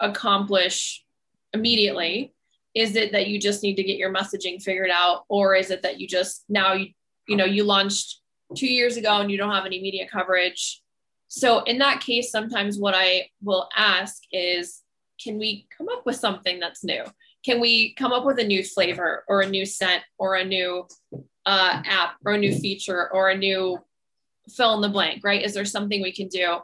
accomplish 0.00 1.04
immediately? 1.52 2.34
Is 2.74 2.96
it 2.96 3.12
that 3.12 3.28
you 3.28 3.40
just 3.40 3.62
need 3.62 3.76
to 3.76 3.82
get 3.82 3.96
your 3.96 4.12
messaging 4.12 4.62
figured 4.62 4.90
out, 4.92 5.24
or 5.28 5.54
is 5.54 5.70
it 5.70 5.82
that 5.82 5.98
you 5.98 6.06
just 6.06 6.44
now 6.48 6.74
you 6.74 6.88
you 7.26 7.36
know 7.36 7.44
you 7.44 7.64
launched 7.64 8.20
two 8.56 8.68
years 8.68 8.96
ago 8.96 9.20
and 9.20 9.30
you 9.30 9.36
don't 9.36 9.52
have 9.52 9.66
any 9.66 9.80
media 9.80 10.06
coverage? 10.10 10.82
So 11.28 11.60
in 11.64 11.78
that 11.78 12.00
case, 12.00 12.30
sometimes 12.30 12.78
what 12.78 12.94
I 12.94 13.28
will 13.42 13.68
ask 13.76 14.22
is 14.32 14.82
can 15.22 15.38
we 15.38 15.66
come 15.76 15.88
up 15.88 16.06
with 16.06 16.16
something 16.16 16.60
that's 16.60 16.84
new? 16.84 17.04
Can 17.44 17.60
we 17.60 17.94
come 17.94 18.12
up 18.12 18.24
with 18.24 18.38
a 18.38 18.44
new 18.44 18.62
flavor 18.64 19.24
or 19.28 19.40
a 19.40 19.48
new 19.48 19.64
scent 19.64 20.02
or 20.18 20.34
a 20.34 20.44
new 20.44 20.86
uh, 21.46 21.82
app 21.84 22.16
or 22.24 22.32
a 22.32 22.38
new 22.38 22.54
feature 22.54 23.10
or 23.12 23.30
a 23.30 23.36
new 23.36 23.78
fill 24.50 24.74
in 24.74 24.80
the 24.80 24.88
blank, 24.88 25.22
right? 25.24 25.42
Is 25.42 25.54
there 25.54 25.64
something 25.64 26.02
we 26.02 26.12
can 26.12 26.28
do? 26.28 26.58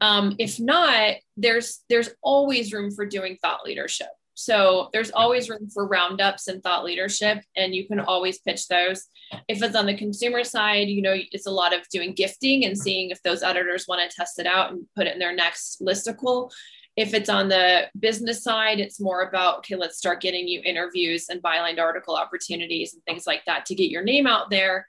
Um, 0.00 0.36
if 0.38 0.60
not, 0.60 1.16
there's 1.36 1.80
there's 1.88 2.10
always 2.22 2.72
room 2.72 2.90
for 2.90 3.04
doing 3.04 3.36
thought 3.42 3.64
leadership. 3.64 4.08
So 4.34 4.88
there's 4.92 5.10
always 5.10 5.50
room 5.50 5.68
for 5.68 5.88
roundups 5.88 6.46
and 6.46 6.62
thought 6.62 6.84
leadership, 6.84 7.42
and 7.56 7.74
you 7.74 7.88
can 7.88 7.98
always 7.98 8.38
pitch 8.38 8.68
those. 8.68 9.06
If 9.48 9.60
it's 9.60 9.74
on 9.74 9.86
the 9.86 9.96
consumer 9.96 10.44
side, 10.44 10.86
you 10.86 11.02
know, 11.02 11.16
it's 11.32 11.48
a 11.48 11.50
lot 11.50 11.74
of 11.74 11.80
doing 11.88 12.12
gifting 12.12 12.64
and 12.64 12.78
seeing 12.78 13.10
if 13.10 13.20
those 13.24 13.42
editors 13.42 13.86
want 13.88 14.08
to 14.08 14.16
test 14.16 14.38
it 14.38 14.46
out 14.46 14.70
and 14.70 14.86
put 14.94 15.08
it 15.08 15.14
in 15.14 15.18
their 15.18 15.34
next 15.34 15.82
listicle. 15.82 16.52
If 16.98 17.14
it's 17.14 17.28
on 17.28 17.48
the 17.48 17.84
business 18.00 18.42
side, 18.42 18.80
it's 18.80 18.98
more 18.98 19.22
about, 19.22 19.58
okay, 19.58 19.76
let's 19.76 19.96
start 19.96 20.20
getting 20.20 20.48
you 20.48 20.60
interviews 20.64 21.28
and 21.28 21.40
byline 21.40 21.78
article 21.78 22.16
opportunities 22.16 22.92
and 22.92 23.04
things 23.04 23.24
like 23.24 23.44
that 23.46 23.66
to 23.66 23.76
get 23.76 23.88
your 23.88 24.02
name 24.02 24.26
out 24.26 24.50
there 24.50 24.88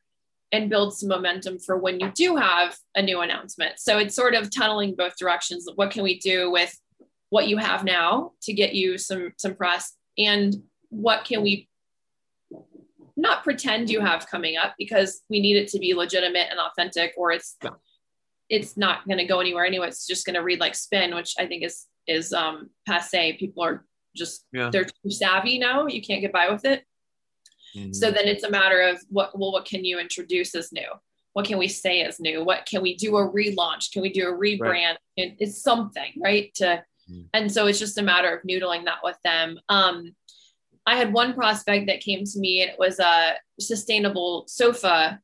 and 0.52 0.72
build 0.72 0.98
some 0.98 1.08
momentum 1.08 1.60
for 1.60 1.78
when 1.78 2.00
you 2.00 2.10
do 2.16 2.36
have 2.36 2.76
a 2.96 3.02
new 3.04 3.22
announcement. 3.22 3.74
So 3.78 4.00
it's 4.00 4.16
sort 4.16 4.34
of 4.34 4.50
tunneling 4.50 4.96
both 4.96 5.18
directions. 5.18 5.70
What 5.76 5.92
can 5.92 6.02
we 6.02 6.18
do 6.18 6.50
with 6.50 6.76
what 7.30 7.48
you 7.48 7.58
have 7.58 7.84
now 7.84 8.32
to 8.42 8.54
get 8.54 8.74
you 8.74 8.98
some 8.98 9.34
some 9.38 9.54
press 9.54 9.94
and 10.18 10.64
what 10.90 11.26
can 11.26 11.44
we 11.44 11.70
not 13.16 13.44
pretend 13.44 13.92
you 13.92 14.00
have 14.00 14.28
coming 14.28 14.58
up 14.58 14.74
because 14.80 15.22
we 15.30 15.40
need 15.40 15.58
it 15.58 15.68
to 15.68 15.78
be 15.78 15.94
legitimate 15.94 16.48
and 16.50 16.60
authentic 16.60 17.14
or 17.18 17.32
it's 17.32 17.56
it's 18.50 18.76
not 18.76 19.06
going 19.06 19.20
to 19.20 19.26
go 19.26 19.40
anywhere 19.40 19.66
anyway 19.66 19.88
it's 19.88 20.08
just 20.08 20.26
going 20.26 20.34
to 20.34 20.42
read 20.42 20.60
like 20.60 20.74
spin 20.74 21.14
which 21.14 21.36
i 21.38 21.46
think 21.46 21.64
is 21.64 21.86
is 22.08 22.34
um, 22.34 22.70
passe. 22.88 23.38
People 23.38 23.64
are 23.64 23.86
just 24.16 24.46
yeah. 24.52 24.70
they're 24.72 24.86
too 24.86 25.12
savvy 25.12 25.60
now. 25.60 25.88
You 25.88 26.02
can't 26.02 26.22
get 26.22 26.34
by 26.34 26.50
with 26.50 26.66
it. 26.66 26.84
Mm-hmm. 27.76 27.94
So 27.94 28.12
then 28.12 28.28
it's 28.28 28.44
a 28.44 28.50
matter 28.52 28.82
of 28.82 29.00
what 29.10 29.38
well, 29.38 29.52
what 29.52 29.66
can 29.66 29.86
you 29.86 30.00
introduce 30.00 30.56
as 30.56 30.72
new? 30.72 30.90
What 31.34 31.46
can 31.46 31.58
we 31.58 31.68
say 31.68 32.02
as 32.02 32.20
new? 32.20 32.44
What 32.44 32.66
can 32.66 32.82
we 32.82 32.96
do 32.96 33.18
a 33.18 33.30
relaunch? 33.32 33.92
Can 33.92 34.02
we 34.02 34.12
do 34.12 34.28
a 34.28 34.34
rebrand? 34.34 34.60
Right. 34.62 34.98
It, 35.16 35.36
it's 35.40 35.62
something, 35.62 36.14
right? 36.22 36.54
To 36.56 36.84
mm-hmm. 37.10 37.22
and 37.34 37.52
so 37.52 37.68
it's 37.68 37.80
just 37.80 37.98
a 37.98 38.04
matter 38.04 38.36
of 38.36 38.44
noodling 38.44 38.86
that 38.86 39.00
with 39.04 39.18
them. 39.24 39.60
Um, 39.70 40.16
I 40.86 40.96
had 40.96 41.14
one 41.14 41.34
prospect 41.34 41.88
that 41.88 42.02
came 42.02 42.24
to 42.26 42.40
me 42.40 42.62
and 42.62 42.72
it 42.72 42.80
was 42.80 43.00
a 43.00 43.36
sustainable 43.60 44.46
sofa 44.48 45.20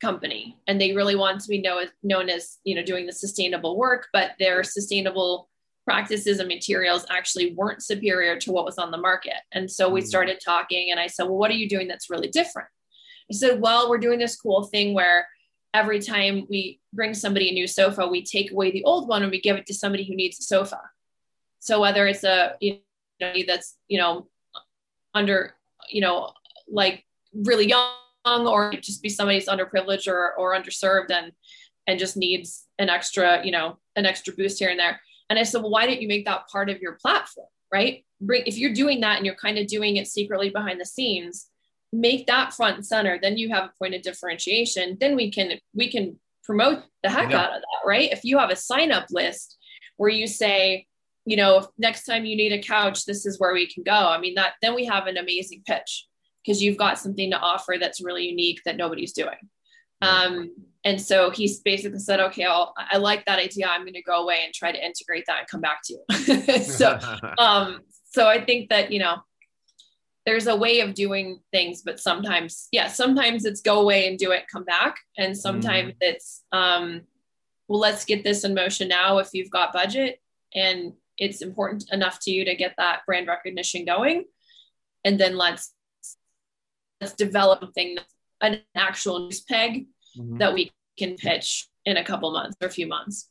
company 0.00 0.56
and 0.66 0.80
they 0.80 0.94
really 0.94 1.16
wanted 1.16 1.40
to 1.40 1.48
be 1.48 1.60
know, 1.60 1.82
known 2.02 2.28
as 2.28 2.58
you 2.64 2.74
know 2.74 2.82
doing 2.82 3.06
the 3.06 3.12
sustainable 3.12 3.76
work 3.76 4.08
but 4.12 4.32
their 4.38 4.62
sustainable 4.62 5.48
practices 5.86 6.40
and 6.40 6.48
materials 6.48 7.06
actually 7.08 7.54
weren't 7.54 7.82
superior 7.82 8.36
to 8.40 8.52
what 8.52 8.64
was 8.64 8.76
on 8.76 8.90
the 8.90 8.98
market. 8.98 9.36
And 9.52 9.70
so 9.70 9.88
we 9.88 10.02
mm. 10.02 10.06
started 10.06 10.40
talking, 10.44 10.90
and 10.90 10.98
I 10.98 11.06
said, 11.06 11.24
Well, 11.24 11.38
what 11.38 11.50
are 11.50 11.54
you 11.54 11.68
doing 11.68 11.88
that's 11.88 12.10
really 12.10 12.28
different? 12.28 12.68
I 13.30 13.34
said, 13.34 13.60
Well, 13.60 13.88
we're 13.88 13.98
doing 13.98 14.18
this 14.18 14.36
cool 14.36 14.64
thing 14.64 14.92
where 14.92 15.26
every 15.72 16.00
time 16.00 16.46
we 16.50 16.80
bring 16.92 17.14
somebody 17.14 17.50
a 17.50 17.52
new 17.52 17.68
sofa, 17.68 18.06
we 18.06 18.24
take 18.24 18.50
away 18.50 18.72
the 18.72 18.84
old 18.84 19.08
one 19.08 19.22
and 19.22 19.30
we 19.30 19.40
give 19.40 19.56
it 19.56 19.66
to 19.66 19.74
somebody 19.74 20.04
who 20.04 20.16
needs 20.16 20.40
a 20.40 20.42
sofa. 20.42 20.80
So 21.60 21.80
whether 21.80 22.06
it's 22.06 22.24
a 22.24 22.54
you 22.60 22.80
know 23.20 23.32
that's 23.46 23.76
you 23.88 23.98
know 23.98 24.26
under 25.14 25.54
you 25.88 26.00
know 26.00 26.32
like 26.68 27.04
really 27.32 27.68
young 27.68 27.86
or 28.26 28.72
just 28.72 29.02
be 29.02 29.08
somebody 29.08 29.38
who's 29.38 29.48
underprivileged 29.48 30.08
or, 30.08 30.34
or 30.34 30.54
underserved 30.54 31.10
and 31.10 31.32
and 31.86 31.98
just 31.98 32.16
needs 32.16 32.66
an 32.78 32.88
extra 32.88 33.44
you 33.44 33.52
know 33.52 33.78
an 33.94 34.04
extra 34.04 34.34
boost 34.34 34.58
here 34.58 34.70
and 34.70 34.80
there 34.80 35.00
and 35.30 35.38
i 35.38 35.42
said 35.42 35.60
well 35.60 35.70
why 35.70 35.86
didn't 35.86 36.02
you 36.02 36.08
make 36.08 36.24
that 36.24 36.48
part 36.48 36.70
of 36.70 36.80
your 36.80 36.92
platform 36.92 37.48
right? 37.72 38.04
Bring 38.20 38.42
if 38.46 38.56
you're 38.56 38.72
doing 38.72 39.00
that 39.00 39.16
and 39.16 39.26
you're 39.26 39.34
kind 39.34 39.58
of 39.58 39.66
doing 39.66 39.96
it 39.96 40.06
secretly 40.06 40.50
behind 40.50 40.80
the 40.80 40.86
scenes 40.86 41.48
make 41.92 42.26
that 42.26 42.52
front 42.52 42.76
and 42.76 42.86
center. 42.86 43.18
Then 43.20 43.38
you 43.38 43.48
have 43.50 43.64
a 43.64 43.72
point 43.78 43.94
of 43.94 44.02
differentiation. 44.02 44.96
Then 45.00 45.16
we 45.16 45.30
can 45.30 45.52
we 45.74 45.90
can 45.90 46.18
promote 46.44 46.84
the 47.02 47.10
heck 47.10 47.30
yeah. 47.30 47.38
out 47.38 47.56
of 47.56 47.60
that 47.60 47.86
right? 47.86 48.10
If 48.12 48.24
you 48.24 48.38
have 48.38 48.50
a 48.50 48.56
sign 48.56 48.92
up 48.92 49.06
list 49.10 49.56
where 49.96 50.10
you 50.10 50.26
say 50.26 50.86
you 51.24 51.36
know 51.36 51.68
next 51.78 52.04
time 52.04 52.24
you 52.24 52.36
need 52.36 52.52
a 52.52 52.62
couch 52.62 53.04
this 53.04 53.26
is 53.26 53.38
where 53.38 53.52
we 53.52 53.66
can 53.66 53.82
go. 53.82 53.92
I 53.92 54.18
mean 54.18 54.34
that 54.34 54.54
then 54.62 54.74
we 54.74 54.86
have 54.86 55.06
an 55.06 55.16
amazing 55.16 55.62
pitch 55.66 56.06
because 56.44 56.62
you've 56.62 56.78
got 56.78 56.98
something 56.98 57.30
to 57.30 57.38
offer 57.38 57.76
that's 57.78 58.00
really 58.00 58.26
unique 58.26 58.60
that 58.64 58.76
nobody's 58.76 59.12
doing. 59.12 59.50
Um, 60.02 60.54
and 60.86 61.02
so 61.02 61.30
he 61.30 61.52
basically 61.64 61.98
said 61.98 62.20
okay 62.20 62.44
I'll, 62.44 62.72
i 62.78 62.96
like 62.96 63.26
that 63.26 63.40
idea. 63.40 63.66
I'm 63.66 63.82
going 63.82 63.94
to 63.94 64.02
go 64.02 64.22
away 64.22 64.42
and 64.44 64.54
try 64.54 64.70
to 64.72 64.82
integrate 64.82 65.24
that 65.26 65.40
and 65.40 65.48
come 65.48 65.60
back 65.60 65.80
to 65.84 65.94
you. 65.94 66.62
So 66.62 66.98
um, 67.38 67.80
so 68.04 68.26
i 68.26 68.42
think 68.42 68.70
that 68.70 68.90
you 68.92 69.00
know 69.00 69.16
there's 70.24 70.46
a 70.46 70.56
way 70.56 70.80
of 70.80 70.94
doing 70.94 71.40
things 71.52 71.82
but 71.82 72.00
sometimes 72.00 72.68
yeah 72.72 72.88
sometimes 72.88 73.44
it's 73.44 73.60
go 73.60 73.80
away 73.80 74.08
and 74.08 74.18
do 74.18 74.30
it 74.30 74.44
come 74.50 74.64
back. 74.64 74.96
And 75.18 75.36
sometimes 75.36 75.92
mm. 75.92 75.96
it's 76.00 76.44
um 76.52 77.02
well 77.68 77.80
let's 77.80 78.04
get 78.04 78.22
this 78.22 78.44
in 78.44 78.54
motion 78.54 78.88
now 78.88 79.18
if 79.18 79.30
you've 79.32 79.50
got 79.50 79.72
budget 79.72 80.20
and 80.54 80.92
it's 81.18 81.42
important 81.42 81.84
enough 81.92 82.18
to 82.20 82.30
you 82.30 82.44
to 82.44 82.54
get 82.54 82.74
that 82.76 83.00
brand 83.06 83.26
recognition 83.26 83.84
going. 83.84 84.24
And 85.04 85.18
then 85.18 85.36
let's 85.36 85.74
let's 87.00 87.14
develop 87.14 87.62
a 87.62 87.72
thing 87.72 87.98
an 88.40 88.60
actual 88.74 89.18
news 89.20 89.40
peg 89.40 89.86
mm-hmm. 90.16 90.38
that 90.38 90.52
we 90.52 90.72
can 90.98 91.16
pitch 91.16 91.68
in 91.84 91.96
a 91.96 92.04
couple 92.04 92.30
months 92.32 92.56
or 92.60 92.68
a 92.68 92.70
few 92.70 92.86
months 92.86 93.30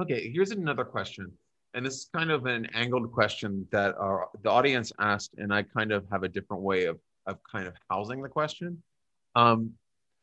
okay 0.00 0.30
here's 0.32 0.50
another 0.50 0.84
question 0.84 1.32
and 1.74 1.84
this 1.84 1.94
is 1.94 2.10
kind 2.14 2.30
of 2.30 2.46
an 2.46 2.66
angled 2.74 3.12
question 3.12 3.66
that 3.70 3.94
our, 3.98 4.28
the 4.42 4.50
audience 4.50 4.92
asked, 4.98 5.34
and 5.38 5.52
I 5.52 5.62
kind 5.62 5.92
of 5.92 6.04
have 6.10 6.22
a 6.22 6.28
different 6.28 6.62
way 6.62 6.86
of, 6.86 6.98
of 7.26 7.38
kind 7.50 7.66
of 7.66 7.74
housing 7.90 8.22
the 8.22 8.28
question. 8.28 8.82
Um, 9.36 9.72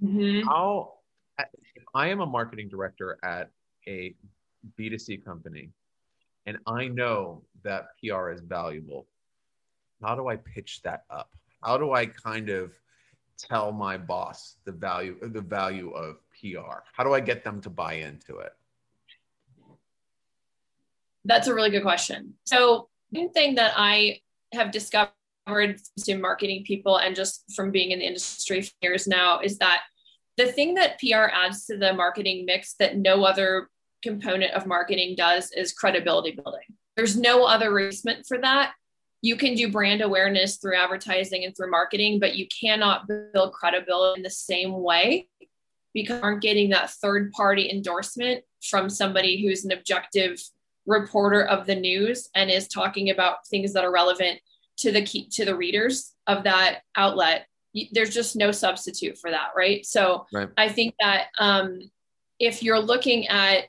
mm-hmm. 0.04 0.48
How, 0.48 0.94
if 1.40 1.84
I 1.94 2.08
am 2.08 2.22
a 2.22 2.26
marketing 2.26 2.70
director 2.70 3.18
at 3.24 3.52
a 3.88 4.16
B2C 4.80 5.24
company, 5.24 5.70
and 6.48 6.58
I 6.68 6.88
know 6.88 7.44
that 7.64 7.86
PR 8.04 8.32
is 8.32 8.42
valuable, 8.42 9.08
how 10.04 10.16
do 10.16 10.28
I 10.28 10.38
pitch 10.38 10.82
that 10.84 11.04
up? 11.10 11.30
How 11.64 11.78
do 11.78 11.94
I 11.94 12.08
kind 12.08 12.50
of 12.50 12.74
tell 13.38 13.72
my 13.72 13.98
boss 13.98 14.56
the 14.66 14.72
value 14.72 15.18
the 15.22 15.42
value 15.42 15.92
of 15.92 16.18
PR? 16.40 16.80
How 16.94 17.04
do 17.04 17.14
I 17.14 17.20
get 17.20 17.44
them 17.44 17.62
to 17.62 17.70
buy 17.70 17.94
into 17.94 18.38
it? 18.38 18.54
That's 21.26 21.48
a 21.48 21.54
really 21.54 21.72
good 21.72 21.84
question. 21.84 22.36
So, 22.46 22.90
one 23.10 23.32
thing 23.32 23.56
that 23.56 23.74
I 23.76 24.22
have 24.54 24.72
discovered 24.72 25.12
in 26.08 26.22
marketing 26.22 26.64
people 26.66 26.98
and 26.98 27.16
just 27.16 27.44
from 27.56 27.72
being 27.72 27.92
in 27.92 28.00
the 28.00 28.06
industry 28.06 28.62
for 28.62 28.72
years 28.82 29.08
now 29.08 29.40
is 29.40 29.58
that 29.60 29.82
the 30.38 30.48
thing 30.48 30.76
that 30.76 31.00
PR 31.00 31.30
adds 31.32 31.66
to 31.68 31.78
the 31.78 31.94
marketing 31.94 32.46
mix 32.46 32.74
that 32.80 32.98
no 32.98 33.24
other 33.24 33.70
component 34.04 34.54
of 34.54 34.66
marketing 34.66 35.16
does 35.16 35.52
is 35.52 35.74
credibility 35.74 36.32
building. 36.32 36.62
There's 36.96 37.18
no 37.18 37.46
other 37.46 37.72
replacement 37.72 38.26
for 38.26 38.38
that. 38.40 38.74
You 39.26 39.36
can 39.36 39.56
do 39.56 39.72
brand 39.72 40.02
awareness 40.02 40.58
through 40.58 40.78
advertising 40.78 41.46
and 41.46 41.58
through 41.58 41.72
marketing, 41.72 42.20
but 42.20 42.36
you 42.36 42.48
cannot 42.48 43.08
build 43.08 43.54
credibility 43.54 44.20
in 44.20 44.24
the 44.24 44.30
same 44.30 44.72
way 44.72 45.28
because 45.96 46.18
you 46.18 46.24
aren't 46.24 46.44
getting 46.44 46.70
that 46.70 46.92
third 46.92 47.32
party 47.32 47.72
endorsement 47.72 48.44
from 48.62 48.88
somebody 48.88 49.42
who's 49.42 49.66
an 49.66 49.72
objective 49.72 50.40
reporter 50.86 51.44
of 51.44 51.66
the 51.66 51.74
news 51.74 52.30
and 52.36 52.52
is 52.52 52.68
talking 52.68 53.10
about 53.10 53.48
things 53.48 53.74
that 53.74 53.84
are 53.84 53.92
relevant 53.92 54.40
to 54.78 54.92
the 54.92 55.02
key 55.02 55.28
to 55.30 55.44
the 55.44 55.56
readers 55.56 56.14
of 56.28 56.44
that 56.44 56.82
outlet 56.96 57.48
there's 57.94 58.14
just 58.14 58.36
no 58.36 58.52
substitute 58.52 59.18
for 59.18 59.32
that 59.32 59.48
right 59.56 59.86
so 59.86 60.28
right. 60.32 60.50
i 60.58 60.70
think 60.70 60.94
that 61.00 61.30
um, 61.40 61.80
if 62.40 62.62
you're 62.62 62.80
looking 62.80 63.28
at 63.28 63.64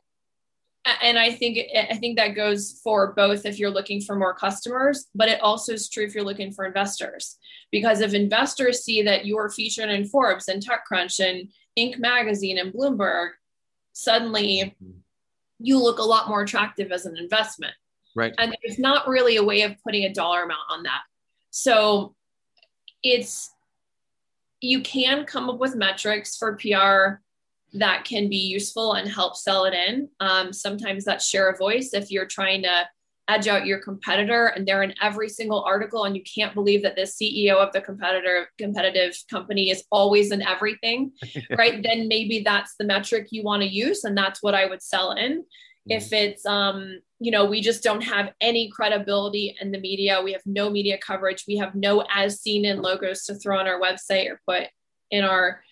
and 1.03 1.18
i 1.18 1.33
think 1.33 1.59
i 1.90 1.94
think 1.96 2.16
that 2.16 2.35
goes 2.35 2.81
for 2.83 3.12
both 3.14 3.44
if 3.44 3.59
you're 3.59 3.70
looking 3.70 4.01
for 4.01 4.16
more 4.16 4.35
customers 4.35 5.07
but 5.14 5.29
it 5.29 5.40
also 5.40 5.72
is 5.72 5.88
true 5.88 6.05
if 6.05 6.14
you're 6.14 6.25
looking 6.25 6.53
for 6.53 6.64
investors 6.64 7.38
because 7.72 8.01
if 8.01 8.14
investors 8.14 8.85
see 8.85 9.03
that 9.03 9.27
you're 9.27 9.51
featured 9.51 9.90
in 9.90 10.05
forbes 10.05 10.49
and 10.49 10.62
techcrunch 10.62 11.18
and 11.18 11.51
inc 11.79 11.99
magazine 11.99 12.59
and 12.59 12.72
bloomberg 12.72 13.31
suddenly 13.92 14.75
mm-hmm 14.83 14.99
you 15.59 15.83
look 15.83 15.99
a 15.99 16.03
lot 16.03 16.29
more 16.29 16.42
attractive 16.42 16.92
as 16.92 17.07
an 17.07 17.16
investment. 17.16 17.75
Right. 18.14 18.35
And 18.38 18.57
there's 18.62 18.79
not 18.79 19.09
really 19.09 19.37
a 19.37 19.44
way 19.44 19.62
of 19.62 19.77
putting 19.83 20.05
a 20.05 20.12
dollar 20.12 20.42
amount 20.42 20.61
on 20.70 20.83
that. 20.85 21.03
So 21.51 22.14
it's, 23.03 23.51
you 24.61 24.81
can 24.81 25.25
come 25.25 25.51
up 25.51 25.59
with 25.59 25.77
metrics 25.77 26.37
for 26.37 26.57
PR 26.57 27.22
that 27.78 28.04
can 28.04 28.28
be 28.28 28.36
useful 28.36 28.94
and 28.94 29.08
help 29.08 29.36
sell 29.36 29.64
it 29.64 29.74
in. 29.74 30.08
Um, 30.20 30.52
sometimes 30.52 31.04
that's 31.04 31.26
share 31.26 31.50
a 31.50 31.56
voice 31.56 31.90
if 31.92 32.10
you're 32.10 32.26
trying 32.26 32.62
to 32.62 32.88
edge 33.28 33.48
out 33.48 33.66
your 33.66 33.78
competitor 33.78 34.46
and 34.46 34.66
they're 34.66 34.82
in 34.82 34.94
every 35.02 35.28
single 35.28 35.64
article 35.64 36.04
and 36.04 36.16
you 36.16 36.22
can't 36.22 36.54
believe 36.54 36.82
that 36.82 36.94
the 36.94 37.02
ceo 37.02 37.56
of 37.56 37.72
the 37.72 37.80
competitor 37.80 38.48
competitive 38.56 39.16
company 39.28 39.70
is 39.70 39.84
always 39.90 40.30
in 40.30 40.42
everything 40.42 41.10
right 41.58 41.82
then 41.82 42.06
maybe 42.06 42.42
that's 42.44 42.74
the 42.78 42.84
metric 42.84 43.28
you 43.30 43.42
want 43.42 43.62
to 43.62 43.68
use 43.68 44.04
and 44.04 44.16
that's 44.16 44.42
what 44.42 44.54
i 44.54 44.64
would 44.64 44.82
sell 44.82 45.10
in 45.12 45.38
mm-hmm. 45.38 45.42
if 45.92 46.12
it's 46.12 46.46
um 46.46 47.00
you 47.18 47.32
know 47.32 47.44
we 47.44 47.60
just 47.60 47.82
don't 47.82 48.02
have 48.02 48.32
any 48.40 48.70
credibility 48.70 49.56
in 49.60 49.72
the 49.72 49.80
media 49.80 50.20
we 50.22 50.32
have 50.32 50.42
no 50.46 50.70
media 50.70 50.96
coverage 50.96 51.44
we 51.48 51.56
have 51.56 51.74
no 51.74 52.04
as 52.14 52.40
seen 52.40 52.64
in 52.64 52.80
logos 52.80 53.24
to 53.24 53.34
throw 53.34 53.58
on 53.58 53.66
our 53.66 53.80
website 53.80 54.30
or 54.30 54.40
put 54.46 54.68
in 55.10 55.24
our 55.24 55.62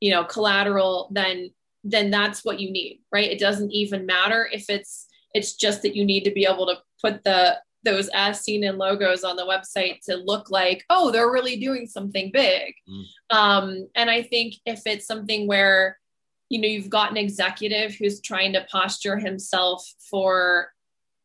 you 0.00 0.10
know 0.10 0.24
collateral 0.24 1.08
then 1.12 1.50
then 1.84 2.10
that's 2.10 2.44
what 2.44 2.60
you 2.60 2.70
need 2.70 3.00
right 3.12 3.30
it 3.30 3.38
doesn't 3.38 3.70
even 3.70 4.06
matter 4.06 4.48
if 4.52 4.68
it's 4.68 5.06
it's 5.34 5.54
just 5.54 5.82
that 5.82 5.94
you 5.94 6.04
need 6.04 6.24
to 6.24 6.32
be 6.32 6.44
able 6.44 6.66
to 6.66 6.76
put 7.00 7.22
the 7.24 7.56
those 7.82 8.10
as 8.12 8.40
seen 8.40 8.64
in 8.64 8.78
logos 8.78 9.24
on 9.24 9.36
the 9.36 9.44
website 9.44 10.00
to 10.02 10.16
look 10.16 10.50
like, 10.50 10.84
oh, 10.90 11.10
they're 11.10 11.30
really 11.30 11.56
doing 11.56 11.86
something 11.86 12.30
big. 12.32 12.74
Mm. 12.88 13.04
Um, 13.30 13.88
and 13.94 14.10
I 14.10 14.22
think 14.22 14.54
if 14.66 14.82
it's 14.86 15.06
something 15.06 15.46
where, 15.46 15.98
you 16.48 16.60
know, 16.60 16.68
you've 16.68 16.90
got 16.90 17.10
an 17.10 17.16
executive 17.16 17.94
who's 17.94 18.20
trying 18.20 18.52
to 18.52 18.66
posture 18.70 19.16
himself 19.16 19.86
for 20.10 20.72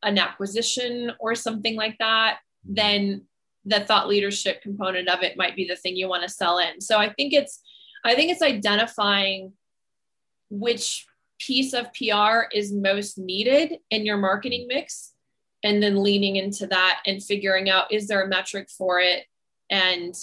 an 0.04 0.18
acquisition 0.18 1.12
or 1.20 1.36
something 1.36 1.76
like 1.76 1.98
that, 2.00 2.38
mm. 2.68 2.76
then 2.76 3.26
the 3.66 3.82
thought 3.82 4.08
leadership 4.08 4.62
component 4.62 5.10
of 5.10 5.24
it 5.24 5.38
might 5.38 5.56
be 5.56 5.68
the 5.68 5.76
thing 5.76 5.96
you 5.96 6.08
want 6.08 6.24
to 6.24 6.30
sell 6.30 6.60
in. 6.60 6.80
So 6.80 7.00
I 7.00 7.12
think 7.12 7.34
it's, 7.34 7.62
I 8.06 8.14
think 8.14 8.32
it's 8.32 8.44
identifying 8.44 9.54
which 10.50 11.08
piece 11.40 11.74
of 11.74 11.92
PR 11.94 12.44
is 12.54 12.72
most 12.72 13.18
needed 13.18 13.80
in 13.90 14.06
your 14.06 14.18
marketing 14.18 14.68
mix 14.68 15.14
and 15.64 15.82
then 15.82 16.02
leaning 16.02 16.36
into 16.36 16.68
that 16.68 17.02
and 17.08 17.22
figuring 17.22 17.70
out 17.70 17.92
is 17.92 18.08
there 18.08 18.24
a 18.24 18.28
metric 18.28 18.70
for 18.70 19.00
it? 19.00 19.26
And 19.70 20.14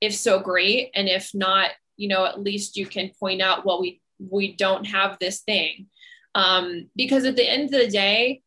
if 0.00 0.14
so 0.14 0.40
great. 0.40 0.90
And 0.94 1.08
if 1.08 1.30
not 1.32 1.70
you 1.96 2.08
know 2.08 2.24
at 2.24 2.40
least 2.40 2.76
you 2.76 2.86
can 2.86 3.10
point 3.20 3.40
out 3.40 3.64
well 3.64 3.80
we 3.80 4.00
we 4.18 4.54
don't 4.56 4.84
have 4.86 5.16
this 5.18 5.40
thing. 5.40 5.86
Um, 6.34 6.90
because 6.94 7.24
at 7.24 7.36
the 7.36 7.48
end 7.48 7.64
of 7.64 7.80
the 7.80 7.88
day 7.88 8.42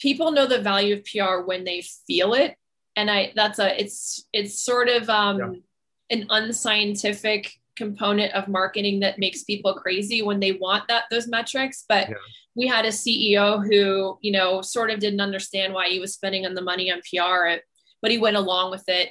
people 0.00 0.32
know 0.32 0.46
the 0.46 0.62
value 0.62 0.94
of 0.94 1.04
pr 1.04 1.46
when 1.46 1.64
they 1.64 1.82
feel 2.06 2.34
it. 2.34 2.56
And 2.96 3.08
i 3.08 3.32
that's 3.36 3.60
a 3.60 3.80
it's 3.80 4.26
it's 4.32 4.60
sort 4.60 4.88
of 4.88 5.08
um, 5.08 5.38
yeah. 5.38 6.16
an 6.16 6.26
unscientific 6.30 7.52
component 7.78 8.34
of 8.34 8.48
marketing 8.48 9.00
that 9.00 9.18
makes 9.18 9.44
people 9.44 9.72
crazy 9.72 10.20
when 10.20 10.40
they 10.40 10.52
want 10.52 10.86
that 10.88 11.04
those 11.10 11.28
metrics 11.28 11.84
but 11.88 12.08
yeah. 12.08 12.14
we 12.54 12.66
had 12.66 12.84
a 12.84 12.88
ceo 12.88 13.64
who 13.66 14.18
you 14.20 14.32
know 14.32 14.60
sort 14.60 14.90
of 14.90 14.98
didn't 14.98 15.20
understand 15.20 15.72
why 15.72 15.88
he 15.88 15.98
was 15.98 16.12
spending 16.12 16.44
on 16.44 16.54
the 16.54 16.60
money 16.60 16.92
on 16.92 17.00
pr 17.08 17.62
but 18.00 18.10
he 18.10 18.18
went 18.18 18.36
along 18.36 18.70
with 18.70 18.84
it. 18.88 19.10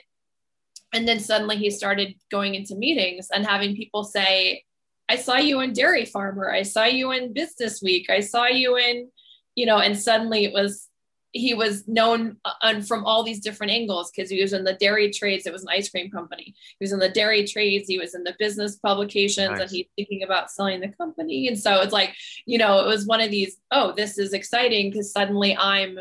And 0.94 1.08
then 1.08 1.20
suddenly 1.20 1.58
he 1.58 1.70
started 1.70 2.16
going 2.32 2.56
into 2.56 2.76
meetings 2.76 3.28
and 3.34 3.46
having 3.46 3.76
people 3.76 4.04
say 4.04 4.64
i 5.10 5.16
saw 5.16 5.38
you 5.38 5.62
in 5.62 5.74
dairy 5.74 6.06
farmer. 6.06 6.52
I 6.52 6.64
saw 6.64 6.84
you 6.84 7.12
in 7.12 7.34
business 7.34 7.82
week. 7.82 8.10
I 8.10 8.20
saw 8.20 8.48
you 8.48 8.78
in 8.78 9.10
you 9.56 9.66
know 9.66 9.80
and 9.80 9.98
suddenly 9.98 10.46
it 10.46 10.54
was 10.54 10.88
he 11.34 11.54
was 11.54 11.88
known 11.88 12.38
uh, 12.46 12.82
from 12.82 13.06
all 13.06 13.24
these 13.24 13.40
different 13.40 13.72
angles 13.72 14.12
because 14.12 14.30
he 14.30 14.42
was 14.42 14.54
in 14.54 14.64
the 14.64 14.74
dairy 14.74 15.12
trades. 15.12 15.46
It 15.46 15.54
was 15.54 15.64
an 15.64 15.70
ice 15.70 15.90
cream 15.90 16.10
company. 16.10 16.56
He 16.80 16.84
was 16.84 16.94
in 16.94 17.00
the 17.00 17.10
dairy 17.10 17.46
trades. 17.46 17.88
He 17.88 18.00
was 18.00 18.16
in 18.16 18.24
the 18.24 18.36
business 18.40 18.78
publications, 18.78 19.50
nice. 19.50 19.62
and 19.62 19.70
he's 19.70 19.88
thinking 19.96 20.24
about 20.24 20.52
selling 20.52 20.80
the 20.80 20.90
company. 20.90 21.48
And 21.48 21.60
so 21.60 21.82
it's 21.82 21.94
like, 21.94 22.16
you 22.46 22.58
know, 22.58 22.80
it 22.80 22.88
was 22.88 23.06
one 23.06 23.22
of 23.22 23.32
these. 23.32 23.58
Oh, 23.72 23.94
this 23.96 24.18
is 24.18 24.34
exciting 24.34 24.90
because 24.90 25.12
suddenly 25.12 25.56
I'm, 25.56 26.00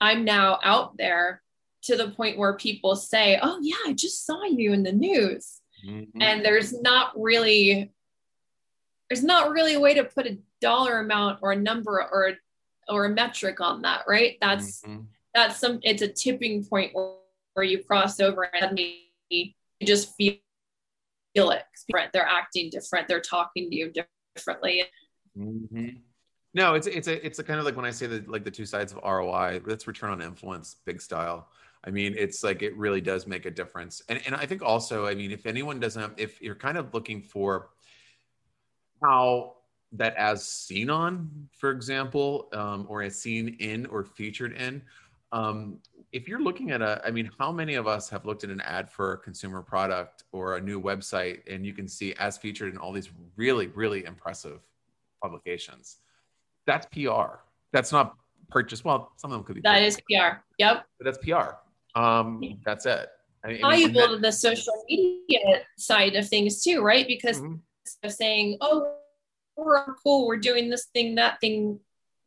I'm 0.00 0.24
now 0.24 0.58
out 0.62 0.96
there 0.96 1.42
to 1.82 1.96
the 1.96 2.10
point 2.10 2.38
where 2.38 2.54
people 2.54 2.96
say, 2.96 3.38
"Oh 3.42 3.58
yeah, 3.62 3.76
I 3.86 3.92
just 3.92 4.26
saw 4.26 4.44
you 4.44 4.72
in 4.72 4.82
the 4.82 4.92
news," 4.92 5.60
mm-hmm. 5.86 6.20
and 6.20 6.44
there's 6.44 6.72
not 6.72 7.12
really, 7.16 7.92
there's 9.08 9.24
not 9.24 9.50
really 9.50 9.74
a 9.74 9.80
way 9.80 9.94
to 9.94 10.04
put 10.04 10.26
a 10.26 10.38
dollar 10.60 11.00
amount 11.00 11.40
or 11.42 11.52
a 11.52 11.56
number 11.56 12.00
or 12.00 12.34
or 12.88 13.06
a 13.06 13.10
metric 13.10 13.60
on 13.60 13.82
that, 13.82 14.04
right? 14.08 14.36
That's 14.40 14.82
mm-hmm. 14.82 15.02
that's 15.34 15.58
some 15.58 15.80
it's 15.82 16.02
a 16.02 16.08
tipping 16.08 16.64
point 16.64 16.94
where, 16.94 17.14
where 17.54 17.64
you 17.64 17.82
cross 17.82 18.20
over 18.20 18.44
and 18.44 18.60
suddenly 18.60 19.12
you 19.30 19.52
just 19.84 20.14
feel 20.16 20.34
feel 21.34 21.50
it 21.50 21.62
different. 21.86 22.12
They're 22.12 22.26
acting 22.26 22.70
different. 22.70 23.08
They're 23.08 23.20
talking 23.20 23.70
to 23.70 23.76
you 23.76 23.92
differently. 24.36 24.84
Mm-hmm. 25.38 25.88
No, 26.54 26.74
it's 26.74 26.86
it's 26.86 27.08
a 27.08 27.24
it's 27.24 27.38
a 27.38 27.44
kind 27.44 27.58
of 27.58 27.64
like 27.64 27.76
when 27.76 27.86
I 27.86 27.90
say 27.90 28.06
that 28.06 28.28
like 28.28 28.44
the 28.44 28.50
two 28.50 28.66
sides 28.66 28.92
of 28.92 28.98
ROI. 29.02 29.62
That's 29.66 29.86
return 29.86 30.10
on 30.10 30.20
influence, 30.20 30.76
big 30.84 31.00
style. 31.00 31.48
I 31.84 31.90
mean, 31.90 32.14
it's 32.16 32.44
like 32.44 32.62
it 32.62 32.76
really 32.76 33.00
does 33.00 33.26
make 33.26 33.46
a 33.46 33.50
difference. 33.50 34.02
And 34.08 34.20
and 34.26 34.34
I 34.34 34.46
think 34.46 34.62
also, 34.62 35.06
I 35.06 35.14
mean, 35.14 35.30
if 35.30 35.46
anyone 35.46 35.80
doesn't, 35.80 36.14
if 36.18 36.40
you're 36.42 36.54
kind 36.54 36.76
of 36.76 36.92
looking 36.92 37.22
for 37.22 37.70
how 39.02 39.56
that 39.92 40.14
as 40.16 40.46
seen 40.46 40.90
on, 40.90 41.30
for 41.52 41.70
example, 41.70 42.48
um, 42.52 42.86
or 42.88 43.02
as 43.02 43.18
seen 43.18 43.56
in 43.60 43.86
or 43.86 44.04
featured 44.04 44.56
in. 44.56 44.82
Um, 45.32 45.78
if 46.12 46.28
you're 46.28 46.40
looking 46.42 46.70
at 46.70 46.82
a, 46.82 47.00
I 47.04 47.10
mean, 47.10 47.30
how 47.38 47.52
many 47.52 47.74
of 47.74 47.86
us 47.86 48.08
have 48.10 48.26
looked 48.26 48.44
at 48.44 48.50
an 48.50 48.60
ad 48.62 48.90
for 48.90 49.14
a 49.14 49.18
consumer 49.18 49.62
product 49.62 50.24
or 50.32 50.56
a 50.56 50.60
new 50.60 50.80
website 50.80 51.40
and 51.50 51.64
you 51.64 51.72
can 51.72 51.88
see 51.88 52.14
as 52.18 52.36
featured 52.36 52.72
in 52.72 52.78
all 52.78 52.92
these 52.92 53.10
really, 53.36 53.68
really 53.68 54.04
impressive 54.04 54.60
publications? 55.22 55.98
That's 56.66 56.86
PR. 56.86 57.38
That's 57.72 57.92
not 57.92 58.16
purchase. 58.50 58.84
Well, 58.84 59.12
some 59.16 59.32
of 59.32 59.38
them 59.38 59.44
could 59.44 59.56
be. 59.56 59.62
That 59.62 59.78
purchased, 59.78 60.02
is 60.10 60.18
PR. 60.20 60.36
Yep. 60.58 60.86
But 60.98 61.04
that's 61.04 61.18
PR. 61.18 61.98
Um, 61.98 62.58
that's 62.64 62.86
it. 62.86 63.08
I 63.44 63.48
mean, 63.48 63.60
valuable 63.60 64.00
that, 64.00 64.08
to 64.08 64.18
the 64.18 64.32
social 64.32 64.84
media 64.88 65.62
side 65.76 66.14
of 66.14 66.28
things 66.28 66.62
too, 66.62 66.80
right? 66.80 67.06
Because 67.06 67.40
mm-hmm. 67.40 67.54
of 68.04 68.12
saying, 68.12 68.58
"Oh, 68.60 68.94
we're 69.56 69.94
cool, 70.02 70.26
we're 70.26 70.36
doing 70.36 70.70
this 70.70 70.86
thing, 70.92 71.16
that 71.16 71.40
thing. 71.40 71.80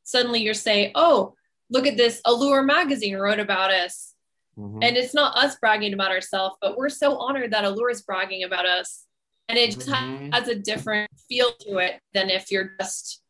Suddenly 0.03 0.41
you're 0.41 0.53
saying, 0.53 0.91
oh, 0.95 1.33
look 1.69 1.87
at 1.87 1.97
this, 1.97 2.21
Allure 2.25 2.63
magazine 2.63 3.17
wrote 3.17 3.39
about 3.39 3.71
us. 3.71 4.13
Mm-hmm. 4.57 4.83
And 4.83 4.97
it's 4.97 5.13
not 5.13 5.37
us 5.37 5.55
bragging 5.57 5.93
about 5.93 6.11
ourselves, 6.11 6.55
but 6.61 6.77
we're 6.77 6.89
so 6.89 7.17
honored 7.17 7.51
that 7.51 7.65
Allure 7.65 7.89
is 7.89 8.03
bragging 8.03 8.43
about 8.43 8.65
us. 8.65 9.05
And 9.49 9.57
it 9.57 9.71
just 9.71 9.89
mm-hmm. 9.89 10.31
has 10.31 10.47
a 10.47 10.55
different 10.55 11.09
feel 11.27 11.51
to 11.61 11.77
it 11.77 11.99
than 12.13 12.29
if 12.29 12.51
you're 12.51 12.71
just 12.79 13.21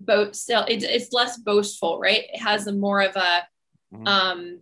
boat 0.00 0.36
still 0.36 0.64
it, 0.64 0.82
it's 0.82 1.12
less 1.12 1.38
boastful, 1.38 1.98
right? 1.98 2.24
It 2.32 2.40
has 2.40 2.66
a 2.66 2.72
more 2.72 3.00
of 3.00 3.16
a 3.16 3.46
mm-hmm. 3.92 4.06
um 4.06 4.60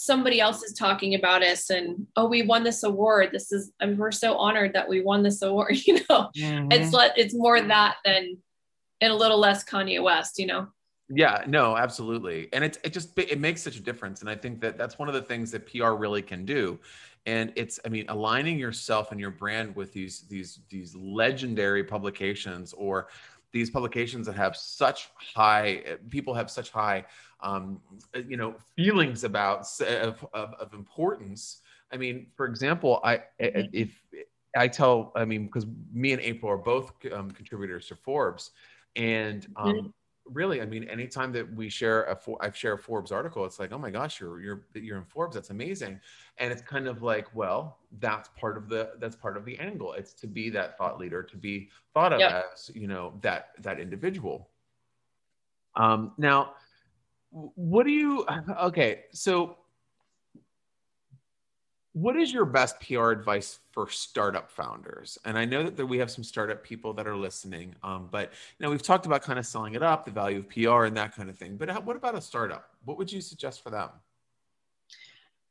somebody 0.00 0.40
else 0.40 0.62
is 0.62 0.72
talking 0.72 1.14
about 1.14 1.42
us 1.42 1.68
and 1.68 2.06
oh 2.16 2.26
we 2.26 2.40
won 2.40 2.64
this 2.64 2.84
award. 2.84 3.28
This 3.32 3.52
is 3.52 3.70
and 3.80 3.98
we're 3.98 4.12
so 4.12 4.34
honored 4.38 4.72
that 4.72 4.88
we 4.88 5.02
won 5.02 5.22
this 5.22 5.42
award 5.42 5.76
you 5.86 5.94
know? 6.08 6.30
Mm-hmm. 6.34 6.72
it's 6.72 6.94
let 6.94 7.18
it's 7.18 7.34
more 7.34 7.60
that 7.60 7.96
than 8.02 8.38
and 9.02 9.12
a 9.12 9.14
little 9.14 9.38
less 9.38 9.62
kanye 9.62 10.02
west 10.02 10.38
you 10.38 10.46
know? 10.46 10.68
Yeah 11.10 11.44
no 11.46 11.76
absolutely. 11.76 12.48
And 12.54 12.64
it, 12.64 12.78
it 12.82 12.94
just 12.94 13.10
it 13.18 13.38
makes 13.38 13.60
such 13.60 13.76
a 13.76 13.82
difference. 13.82 14.22
And 14.22 14.30
i 14.30 14.34
think 14.34 14.62
that 14.62 14.78
that's 14.78 14.98
one 14.98 15.08
of 15.08 15.14
the 15.14 15.20
things 15.20 15.50
that 15.50 15.66
pr 15.66 15.84
really 15.84 16.22
can 16.22 16.46
do. 16.46 16.78
And 17.26 17.52
it's 17.54 17.78
i 17.84 17.90
mean 17.90 18.06
aligning 18.08 18.58
yourself 18.58 19.12
and 19.12 19.20
your 19.20 19.30
brand 19.30 19.76
with 19.76 19.92
these 19.92 20.22
these 20.30 20.60
these 20.70 20.96
legendary 20.96 21.84
publications 21.84 22.72
or 22.72 23.08
these 23.52 23.70
publications 23.70 24.26
that 24.26 24.36
have 24.36 24.56
such 24.56 25.10
high 25.14 25.82
people 26.08 26.34
have 26.34 26.50
such 26.50 26.70
high 26.70 27.04
um, 27.40 27.80
you 28.28 28.36
know 28.36 28.54
feelings 28.76 29.24
about 29.24 29.66
of, 29.80 30.24
of, 30.32 30.54
of, 30.54 30.74
importance 30.74 31.60
i 31.92 31.96
mean 31.96 32.26
for 32.36 32.46
example 32.46 33.00
i 33.02 33.16
mm-hmm. 33.40 33.60
if 33.72 34.02
i 34.56 34.68
tell 34.68 35.12
i 35.16 35.24
mean 35.24 35.46
because 35.46 35.66
me 35.92 36.12
and 36.12 36.20
april 36.22 36.50
are 36.50 36.58
both 36.58 36.92
um, 37.12 37.30
contributors 37.30 37.86
to 37.86 37.96
forbes 37.96 38.50
and 38.96 39.46
um, 39.56 39.72
mm-hmm. 39.72 39.86
Really 40.26 40.62
i 40.62 40.66
mean 40.66 40.84
anytime 40.84 41.32
that 41.32 41.52
we 41.54 41.68
share 41.68 42.04
a 42.04 42.18
i 42.40 42.50
share 42.52 42.74
a 42.74 42.78
forbes 42.78 43.10
article 43.10 43.44
it's 43.44 43.58
like 43.58 43.72
oh 43.72 43.78
my 43.78 43.90
gosh 43.90 44.20
you're 44.20 44.40
you're 44.40 44.62
you're 44.74 44.98
in 44.98 45.04
forbes 45.04 45.34
that's 45.34 45.50
amazing. 45.50 46.00
And 46.38 46.52
it's 46.52 46.62
kind 46.62 46.86
of 46.86 47.02
like 47.02 47.34
well 47.34 47.78
that's 47.98 48.28
part 48.36 48.56
of 48.56 48.68
the 48.68 48.92
that's 48.98 49.16
part 49.16 49.36
of 49.36 49.44
the 49.44 49.58
angle. 49.58 49.92
It's 49.94 50.12
to 50.14 50.26
be 50.26 50.50
that 50.50 50.78
thought 50.78 50.98
leader 50.98 51.22
to 51.22 51.36
be 51.36 51.68
thought 51.94 52.12
of 52.12 52.20
yep. 52.20 52.46
as 52.52 52.70
you 52.74 52.86
know 52.86 53.18
that 53.22 53.50
that 53.60 53.80
individual. 53.80 54.48
Um 55.76 56.12
now 56.18 56.54
what 57.30 57.84
do 57.86 57.92
you 57.92 58.26
okay 58.62 59.04
so 59.12 59.56
what 61.92 62.16
is 62.16 62.32
your 62.32 62.44
best 62.44 62.80
pr 62.80 63.10
advice 63.10 63.58
for 63.72 63.88
startup 63.88 64.50
founders? 64.50 65.18
And 65.24 65.38
i 65.38 65.44
know 65.44 65.68
that 65.68 65.86
we 65.86 65.98
have 65.98 66.10
some 66.10 66.24
startup 66.24 66.62
people 66.62 66.92
that 66.94 67.06
are 67.06 67.16
listening 67.16 67.74
um, 67.82 68.08
but 68.10 68.32
you 68.58 68.64
know 68.64 68.70
we've 68.70 68.82
talked 68.82 69.06
about 69.06 69.22
kind 69.22 69.38
of 69.38 69.46
selling 69.46 69.74
it 69.74 69.82
up 69.82 70.04
the 70.04 70.10
value 70.10 70.38
of 70.38 70.48
pr 70.48 70.84
and 70.84 70.96
that 70.96 71.14
kind 71.14 71.28
of 71.28 71.36
thing 71.36 71.56
but 71.56 71.84
what 71.84 71.96
about 71.96 72.14
a 72.14 72.20
startup? 72.20 72.70
What 72.84 72.98
would 72.98 73.10
you 73.10 73.20
suggest 73.20 73.62
for 73.62 73.70
them? 73.70 73.90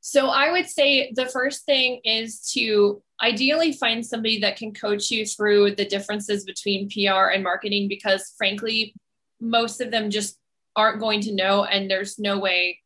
So 0.02 0.28
i 0.28 0.52
would 0.52 0.70
say 0.70 1.12
the 1.14 1.26
first 1.26 1.66
thing 1.66 2.02
is 2.04 2.42
to 2.54 3.02
ideally 3.22 3.74
find 3.74 4.06
somebody 4.06 4.40
that 4.40 4.56
can 4.56 4.74
coach 4.74 5.12
you 5.12 5.26
through 5.26 5.76
the 5.76 5.86
differences 5.86 6.46
between 6.46 6.90
pr 6.90 7.32
and 7.34 7.44
marketing 7.44 7.90
because 7.90 8.34
frankly 8.38 8.94
most 9.42 9.82
of 9.82 9.92
them 9.92 10.10
just 10.10 10.38
aren't 10.76 11.00
going 11.00 11.20
to 11.22 11.34
know 11.34 11.66
and 11.66 11.90
there's 11.92 12.18
no 12.18 12.40
way 12.40 12.80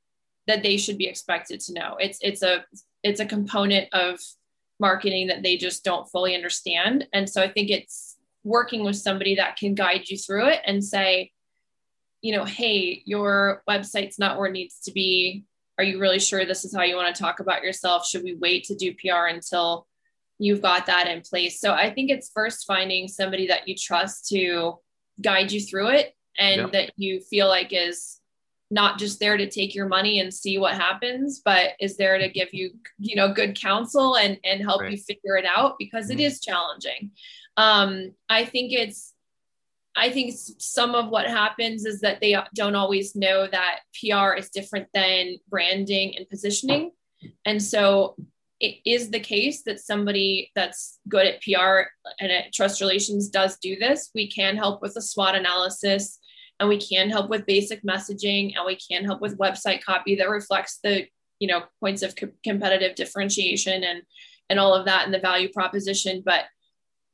that 0.47 0.63
they 0.63 0.77
should 0.77 0.97
be 0.97 1.07
expected 1.07 1.59
to 1.61 1.73
know. 1.73 1.95
It's 1.99 2.17
it's 2.21 2.43
a 2.43 2.65
it's 3.03 3.19
a 3.19 3.25
component 3.25 3.93
of 3.93 4.19
marketing 4.79 5.27
that 5.27 5.43
they 5.43 5.57
just 5.57 5.83
don't 5.83 6.09
fully 6.09 6.35
understand. 6.35 7.07
And 7.13 7.29
so 7.29 7.41
i 7.41 7.47
think 7.47 7.69
it's 7.69 8.17
working 8.43 8.83
with 8.83 8.97
somebody 8.97 9.35
that 9.35 9.55
can 9.55 9.73
guide 9.73 10.09
you 10.09 10.17
through 10.17 10.47
it 10.47 10.59
and 10.65 10.83
say 10.83 11.31
you 12.21 12.35
know 12.35 12.43
hey 12.43 13.01
your 13.05 13.63
website's 13.69 14.19
not 14.19 14.37
where 14.37 14.47
it 14.47 14.53
needs 14.53 14.79
to 14.79 14.91
be. 14.91 15.45
Are 15.77 15.83
you 15.83 15.99
really 15.99 16.19
sure 16.19 16.45
this 16.45 16.65
is 16.65 16.75
how 16.75 16.83
you 16.83 16.95
want 16.95 17.13
to 17.15 17.21
talk 17.21 17.39
about 17.39 17.63
yourself? 17.63 18.05
Should 18.05 18.23
we 18.23 18.35
wait 18.35 18.65
to 18.65 18.75
do 18.75 18.93
pr 18.93 19.27
until 19.27 19.87
you've 20.37 20.61
got 20.61 20.85
that 20.87 21.07
in 21.07 21.21
place? 21.21 21.59
So 21.59 21.73
i 21.73 21.93
think 21.93 22.09
it's 22.09 22.31
first 22.33 22.65
finding 22.65 23.07
somebody 23.07 23.47
that 23.47 23.67
you 23.67 23.75
trust 23.75 24.27
to 24.29 24.79
guide 25.21 25.51
you 25.51 25.61
through 25.61 25.89
it 25.89 26.15
and 26.37 26.61
yeah. 26.61 26.67
that 26.71 26.93
you 26.97 27.21
feel 27.21 27.47
like 27.47 27.69
is 27.71 28.19
not 28.71 28.97
just 28.97 29.19
there 29.19 29.37
to 29.37 29.49
take 29.49 29.75
your 29.75 29.87
money 29.87 30.19
and 30.19 30.33
see 30.33 30.57
what 30.57 30.73
happens 30.73 31.41
but 31.43 31.71
is 31.79 31.97
there 31.97 32.17
to 32.17 32.29
give 32.29 32.53
you 32.53 32.71
you 32.97 33.15
know 33.15 33.33
good 33.33 33.59
counsel 33.59 34.15
and 34.15 34.37
and 34.43 34.61
help 34.61 34.81
right. 34.81 34.91
you 34.91 34.97
figure 34.97 35.37
it 35.37 35.45
out 35.45 35.75
because 35.77 36.09
mm-hmm. 36.09 36.19
it 36.19 36.23
is 36.23 36.39
challenging 36.39 37.11
um 37.57 38.11
i 38.29 38.43
think 38.45 38.71
it's 38.71 39.13
i 39.95 40.09
think 40.09 40.33
some 40.57 40.95
of 40.95 41.09
what 41.09 41.27
happens 41.27 41.85
is 41.85 42.01
that 42.01 42.19
they 42.19 42.35
don't 42.55 42.75
always 42.75 43.15
know 43.15 43.47
that 43.47 43.79
pr 43.99 44.33
is 44.33 44.49
different 44.49 44.87
than 44.93 45.37
branding 45.49 46.15
and 46.17 46.27
positioning 46.29 46.91
and 47.45 47.61
so 47.61 48.15
it 48.63 48.77
is 48.85 49.11
the 49.11 49.19
case 49.19 49.63
that 49.63 49.81
somebody 49.81 50.49
that's 50.55 50.99
good 51.09 51.27
at 51.27 51.41
PR 51.41 51.89
and 52.21 52.31
at 52.31 52.53
trust 52.53 52.79
relations 52.79 53.27
does 53.27 53.57
do 53.57 53.77
this. 53.77 54.09
We 54.15 54.31
can 54.31 54.55
help 54.55 54.81
with 54.81 54.95
a 54.95 55.01
SWOT 55.01 55.35
analysis 55.35 56.17
and 56.63 56.69
we 56.69 56.77
can 56.77 57.09
help 57.09 57.29
with 57.29 57.45
basic 57.45 57.83
messaging 57.83 58.55
and 58.55 58.65
we 58.65 58.77
can 58.77 59.03
help 59.03 59.19
with 59.19 59.37
website 59.37 59.83
copy 59.83 60.15
that 60.15 60.29
reflects 60.29 60.79
the 60.81 61.05
you 61.39 61.47
know 61.47 61.61
points 61.81 62.01
of 62.01 62.15
co- 62.15 62.31
competitive 62.43 62.95
differentiation 62.95 63.83
and 63.83 64.01
and 64.49 64.59
all 64.59 64.73
of 64.73 64.85
that 64.85 65.05
and 65.05 65.13
the 65.13 65.19
value 65.19 65.51
proposition. 65.51 66.23
But 66.25 66.45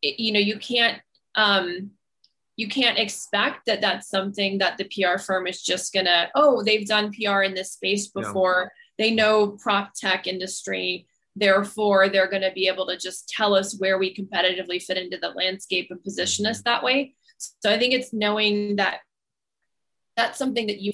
it, 0.03 0.19
you 0.19 0.31
know 0.31 0.39
you 0.39 0.59
can't 0.59 1.01
um 1.33 1.91
you 2.57 2.67
can't 2.67 2.99
expect 2.99 3.65
that 3.65 3.81
that's 3.81 4.07
something 4.07 4.59
that 4.59 4.77
the 4.77 4.83
PR 4.85 5.17
firm 5.17 5.47
is 5.47 5.63
just 5.63 5.93
gonna 5.93 6.29
oh 6.35 6.63
they've 6.63 6.88
done 6.88 7.12
PR 7.12 7.41
in 7.41 7.55
this 7.55 7.71
space 7.71 8.07
before. 8.07 8.71
Yeah. 8.99 9.05
they 9.05 9.12
know 9.15 9.57
prop 9.63 9.93
tech 9.95 10.27
industry. 10.27 11.07
Therefore 11.35 12.07
they're 12.09 12.29
going 12.29 12.41
to 12.41 12.51
be 12.51 12.67
able 12.67 12.85
to 12.88 12.97
just 12.97 13.29
tell 13.29 13.55
us 13.55 13.79
where 13.79 13.97
we 13.97 14.13
competitively 14.13 14.81
fit 14.81 14.97
into 14.97 15.17
the 15.17 15.29
landscape 15.29 15.88
and 15.89 16.03
position 16.03 16.45
us 16.45 16.62
that 16.63 16.83
way. 16.83 17.15
So 17.38 17.71
i 17.71 17.79
think 17.79 17.93
it's 17.93 18.12
knowing 18.12 18.75
that 18.75 18.99
that's 20.19 20.38
something 20.38 20.67
that 20.67 20.82
you 20.82 20.91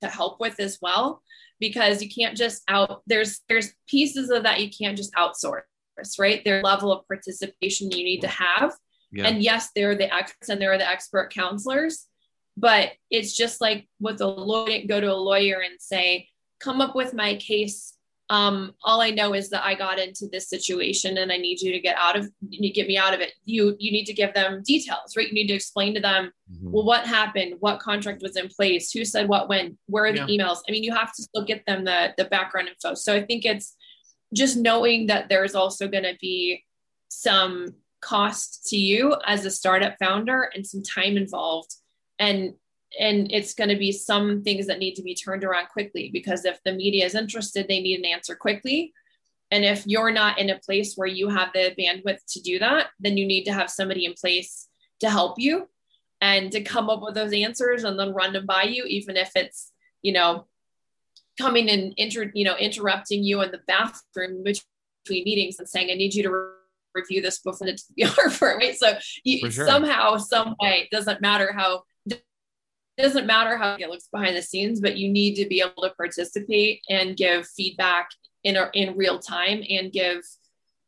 to 0.00 0.08
help 0.08 0.40
with 0.40 0.58
as 0.58 0.78
well 0.80 1.22
because 1.60 2.02
you 2.02 2.08
can't 2.08 2.36
just 2.36 2.62
out 2.68 3.02
there's 3.06 3.40
there's 3.48 3.72
pieces 3.86 4.30
of 4.30 4.42
that 4.42 4.60
you 4.60 4.70
can't 4.70 4.96
just 4.96 5.12
outsource 5.14 5.62
right 6.18 6.42
their 6.44 6.62
level 6.62 6.90
of 6.90 7.06
participation 7.06 7.90
you 7.90 8.04
need 8.04 8.20
to 8.20 8.28
have 8.28 8.72
yeah. 9.12 9.26
and 9.26 9.42
yes 9.42 9.68
there 9.76 9.90
are 9.90 9.94
the 9.94 10.12
experts 10.12 10.48
and 10.48 10.60
there 10.60 10.72
are 10.72 10.78
the 10.78 10.90
expert 10.90 11.32
counselors 11.32 12.06
but 12.56 12.92
it's 13.10 13.36
just 13.36 13.60
like 13.60 13.86
with 14.00 14.20
a 14.20 14.26
lawyer 14.26 14.80
go 14.88 15.00
to 15.00 15.12
a 15.12 15.14
lawyer 15.14 15.60
and 15.60 15.80
say 15.80 16.28
come 16.58 16.80
up 16.80 16.94
with 16.94 17.12
my 17.14 17.36
case 17.36 17.94
um, 18.30 18.72
all 18.82 19.02
I 19.02 19.10
know 19.10 19.34
is 19.34 19.50
that 19.50 19.64
I 19.64 19.74
got 19.74 19.98
into 19.98 20.26
this 20.32 20.48
situation 20.48 21.18
and 21.18 21.30
I 21.30 21.36
need 21.36 21.60
you 21.60 21.72
to 21.72 21.80
get 21.80 21.96
out 21.98 22.16
of 22.16 22.28
you 22.48 22.72
get 22.72 22.86
me 22.86 22.96
out 22.96 23.12
of 23.12 23.20
it. 23.20 23.32
You 23.44 23.76
you 23.78 23.92
need 23.92 24.06
to 24.06 24.14
give 24.14 24.32
them 24.32 24.62
details, 24.64 25.14
right? 25.16 25.28
You 25.28 25.34
need 25.34 25.48
to 25.48 25.54
explain 25.54 25.94
to 25.94 26.00
them, 26.00 26.32
mm-hmm. 26.50 26.70
well, 26.70 26.84
what 26.84 27.06
happened, 27.06 27.56
what 27.60 27.80
contract 27.80 28.22
was 28.22 28.36
in 28.36 28.48
place, 28.48 28.90
who 28.92 29.04
said 29.04 29.28
what 29.28 29.48
when, 29.48 29.76
where 29.86 30.06
are 30.06 30.12
the 30.12 30.24
yeah. 30.26 30.44
emails? 30.44 30.58
I 30.66 30.72
mean, 30.72 30.82
you 30.82 30.94
have 30.94 31.12
to 31.14 31.22
still 31.22 31.44
get 31.44 31.66
them 31.66 31.84
the 31.84 32.14
the 32.16 32.24
background 32.24 32.68
info. 32.68 32.94
So 32.94 33.14
I 33.14 33.24
think 33.24 33.44
it's 33.44 33.76
just 34.32 34.56
knowing 34.56 35.06
that 35.06 35.28
there's 35.28 35.54
also 35.54 35.86
going 35.86 36.04
to 36.04 36.16
be 36.18 36.64
some 37.08 37.74
cost 38.00 38.66
to 38.68 38.76
you 38.76 39.16
as 39.26 39.44
a 39.44 39.50
startup 39.50 39.96
founder 39.98 40.50
and 40.54 40.66
some 40.66 40.82
time 40.82 41.16
involved 41.16 41.74
and 42.18 42.54
and 42.98 43.30
it's 43.32 43.54
going 43.54 43.70
to 43.70 43.76
be 43.76 43.92
some 43.92 44.42
things 44.42 44.66
that 44.66 44.78
need 44.78 44.94
to 44.94 45.02
be 45.02 45.14
turned 45.14 45.44
around 45.44 45.68
quickly 45.68 46.10
because 46.12 46.44
if 46.44 46.60
the 46.64 46.72
media 46.72 47.04
is 47.04 47.14
interested 47.14 47.66
they 47.66 47.80
need 47.80 47.98
an 47.98 48.04
answer 48.04 48.34
quickly 48.34 48.92
and 49.50 49.64
if 49.64 49.86
you're 49.86 50.10
not 50.10 50.38
in 50.38 50.50
a 50.50 50.58
place 50.58 50.94
where 50.94 51.08
you 51.08 51.28
have 51.28 51.50
the 51.52 51.74
bandwidth 51.78 52.20
to 52.28 52.40
do 52.40 52.58
that 52.58 52.88
then 53.00 53.16
you 53.16 53.26
need 53.26 53.44
to 53.44 53.52
have 53.52 53.70
somebody 53.70 54.04
in 54.04 54.14
place 54.14 54.68
to 55.00 55.10
help 55.10 55.38
you 55.38 55.68
and 56.20 56.52
to 56.52 56.62
come 56.62 56.88
up 56.88 57.02
with 57.02 57.14
those 57.14 57.32
answers 57.32 57.84
and 57.84 57.98
then 57.98 58.14
run 58.14 58.32
them 58.32 58.46
by 58.46 58.62
you 58.62 58.84
even 58.84 59.16
if 59.16 59.30
it's 59.34 59.72
you 60.02 60.12
know 60.12 60.46
coming 61.38 61.68
and 61.68 61.94
inter 61.96 62.30
you 62.34 62.44
know 62.44 62.56
interrupting 62.56 63.24
you 63.24 63.42
in 63.42 63.50
the 63.50 63.60
bathroom 63.66 64.42
between 64.42 65.24
meetings 65.24 65.58
and 65.58 65.68
saying 65.68 65.88
i 65.90 65.94
need 65.94 66.14
you 66.14 66.22
to 66.22 66.30
re- 66.30 66.50
review 66.94 67.20
this 67.20 67.38
before 67.40 67.66
the 67.66 68.06
firm, 68.30 68.58
right? 68.58 68.76
So 68.76 68.92
you, 69.24 69.50
sure. 69.50 69.66
somehow, 69.66 70.16
some 70.16 70.54
way, 70.60 70.82
it 70.84 70.90
doesn't 70.90 71.20
matter 71.20 71.52
how 71.52 71.82
doesn't 72.96 73.26
matter 73.26 73.56
how 73.56 73.76
it 73.78 73.88
looks 73.88 74.08
behind 74.12 74.36
the 74.36 74.42
scenes, 74.42 74.80
but 74.80 74.96
you 74.96 75.10
need 75.10 75.34
to 75.36 75.46
be 75.46 75.60
able 75.60 75.82
to 75.82 75.90
participate 75.96 76.82
and 76.88 77.16
give 77.16 77.46
feedback 77.48 78.08
in 78.44 78.56
a, 78.56 78.70
in 78.74 78.96
real 78.96 79.18
time 79.18 79.62
and 79.68 79.92
give, 79.92 80.18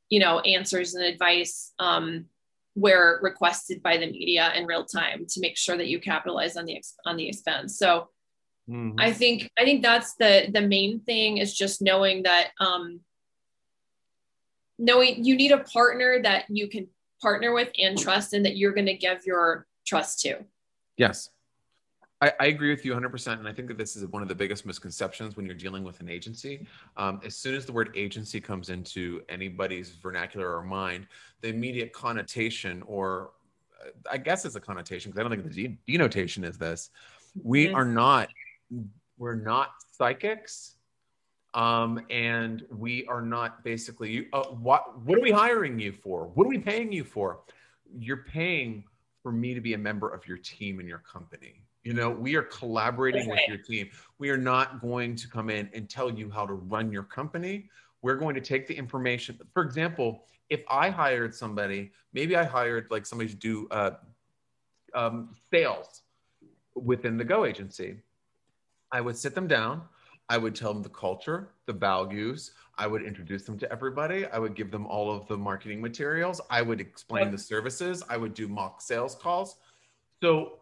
you 0.09 0.21
know, 0.21 0.41
answers 0.41 0.95
and 0.95 1.05
advice 1.05 1.73
um, 1.79 2.27
where 2.75 3.19
requested 3.23 3.83
by 3.83 3.97
the 3.97 4.07
media 4.07 4.53
in 4.55 4.67
real 4.67 4.85
time 4.85 5.27
to 5.29 5.41
make 5.41 5.57
sure 5.57 5.77
that 5.77 5.89
you 5.89 5.99
capitalize 5.99 6.57
on 6.57 6.67
the 6.67 6.81
on 7.07 7.17
the 7.17 7.29
expense. 7.29 7.79
So 7.79 8.09
mm-hmm. 8.69 9.01
I 9.01 9.13
think 9.13 9.51
I 9.59 9.65
think 9.65 9.83
that's 9.83 10.15
the 10.15 10.49
the 10.53 10.61
main 10.61 11.01
thing 11.01 11.39
is 11.39 11.55
just 11.55 11.83
knowing 11.83 12.23
that 12.25 12.51
um, 12.61 13.01
knowing 14.79 15.25
you 15.25 15.37
need 15.37 15.53
a 15.53 15.65
partner 15.65 16.21
that 16.23 16.45
you 16.49 16.69
can 16.69 16.87
partner 17.23 17.53
with 17.53 17.71
and 17.79 17.99
trust 17.99 18.35
and 18.35 18.45
that 18.45 18.57
you're 18.57 18.75
going 18.75 18.87
to 18.87 18.95
give 18.95 19.25
your 19.25 19.67
trust 19.87 20.21
to. 20.21 20.45
Yes. 20.97 21.31
I, 22.27 22.33
I, 22.41 22.47
agree 22.47 22.71
with 22.71 22.85
you 22.85 22.93
100%. 22.93 23.39
And 23.39 23.47
I 23.47 23.53
think 23.53 23.69
that 23.69 23.79
this 23.79 23.95
is 23.95 24.07
one 24.07 24.23
of 24.23 24.29
the 24.29 24.35
biggest 24.35 24.67
misconceptions 24.67 25.37
when 25.37 25.47
you're 25.47 25.55
dealing 25.55 25.85
with 25.85 26.01
an 26.01 26.09
agency. 26.09 26.67
Um, 26.97 27.21
as 27.25 27.37
soon 27.37 27.55
as 27.55 27.67
the 27.67 27.73
word 27.73 27.91
agency 27.95 28.41
comes 28.41 28.69
into 28.69 29.23
anybody's 29.29 29.91
vernacular 29.91 30.57
or 30.57 30.63
mind, 30.63 31.07
the 31.41 31.49
immediate 31.49 31.93
connotation, 31.93 32.83
or 32.87 33.31
uh, 33.81 33.91
I 34.11 34.19
guess 34.19 34.45
it's 34.45 34.57
a 34.57 34.61
connotation, 34.61 35.11
because 35.11 35.21
I 35.21 35.29
don't 35.29 35.43
think 35.43 35.55
the 35.55 35.77
denotation 35.87 36.45
is 36.45 36.59
this. 36.59 36.91
We 37.43 37.67
mm-hmm. 37.67 37.77
are 37.77 37.85
not, 37.85 38.29
we're 39.19 39.37
not 39.37 39.71
psychics. 39.93 40.75
Um, 41.55 42.05
and 42.11 42.65
we 42.71 43.07
are 43.07 43.23
not 43.23 43.65
basically, 43.65 44.29
uh, 44.35 44.45
what, 44.45 44.99
what 45.01 45.19
are 45.19 45.23
we 45.23 45.31
hiring 45.31 45.79
you 45.79 45.93
for? 45.93 46.27
What 46.35 46.45
are 46.45 46.51
we 46.51 46.59
paying 46.59 46.93
you 46.93 47.03
for? 47.03 47.41
You're 47.97 48.25
paying 48.25 48.85
for 49.23 49.33
me 49.33 49.55
to 49.55 49.63
be 49.63 49.73
a 49.73 49.79
member 49.79 50.11
of 50.11 50.27
your 50.27 50.37
team 50.37 50.81
and 50.81 50.89
your 50.89 50.99
company 50.99 51.66
you 51.87 51.93
know, 51.93 52.11
we 52.11 52.35
are 52.35 52.43
collaborating 52.43 53.31
with 53.31 53.39
your 53.47 53.59
team. 53.59 53.89
We 54.19 54.31
are 54.31 54.37
not 54.37 54.81
going 54.81 55.15
to 55.15 55.29
come 55.29 55.51
in 55.51 55.71
and 55.73 55.89
tell 55.89 56.11
you 56.11 56.29
how 56.29 56.45
to 56.45 56.55
run 56.55 56.91
your 56.91 57.05
company. 57.05 57.69
We're 58.03 58.17
going 58.17 58.35
to 58.35 58.41
take 58.41 58.67
the 58.67 58.75
information. 58.75 59.39
For 59.55 59.63
example, 59.63 60.25
if 60.51 60.63
I 60.69 60.91
hired 60.91 61.33
somebody, 61.33 61.93
maybe 62.13 62.35
I 62.35 62.43
hired 62.43 62.89
like 62.91 63.07
somebody 63.07 63.31
to 63.31 63.37
do 63.37 63.69
uh, 63.71 63.91
um, 64.95 65.37
sales 65.49 66.03
within 66.75 67.17
the 67.17 67.25
Go 67.25 67.45
agency, 67.45 67.99
I 68.91 69.01
would 69.01 69.17
sit 69.17 69.37
them 69.37 69.47
down. 69.47 69.83
I 70.29 70.39
would 70.39 70.57
tell 70.57 70.75
them 70.75 70.83
the 70.83 70.89
culture, 70.89 71.51
the 71.67 71.73
values. 71.73 72.51
I 72.79 72.89
would 72.89 73.03
introduce 73.05 73.45
them 73.45 73.59
to 73.59 73.71
everybody. 73.71 74.27
I 74.27 74.41
would 74.41 74.57
give 74.57 74.73
them 74.73 74.89
all 74.89 75.09
of 75.09 75.29
the 75.29 75.37
marketing 75.37 75.81
materials. 75.81 76.41
I 76.51 76.63
would 76.63 76.81
explain 76.81 77.31
the 77.31 77.39
services. 77.39 78.03
I 78.09 78.17
would 78.17 78.35
do 78.35 78.49
mock 78.49 78.83
sales 78.83 79.15
calls. 79.15 79.59
So 80.21 80.59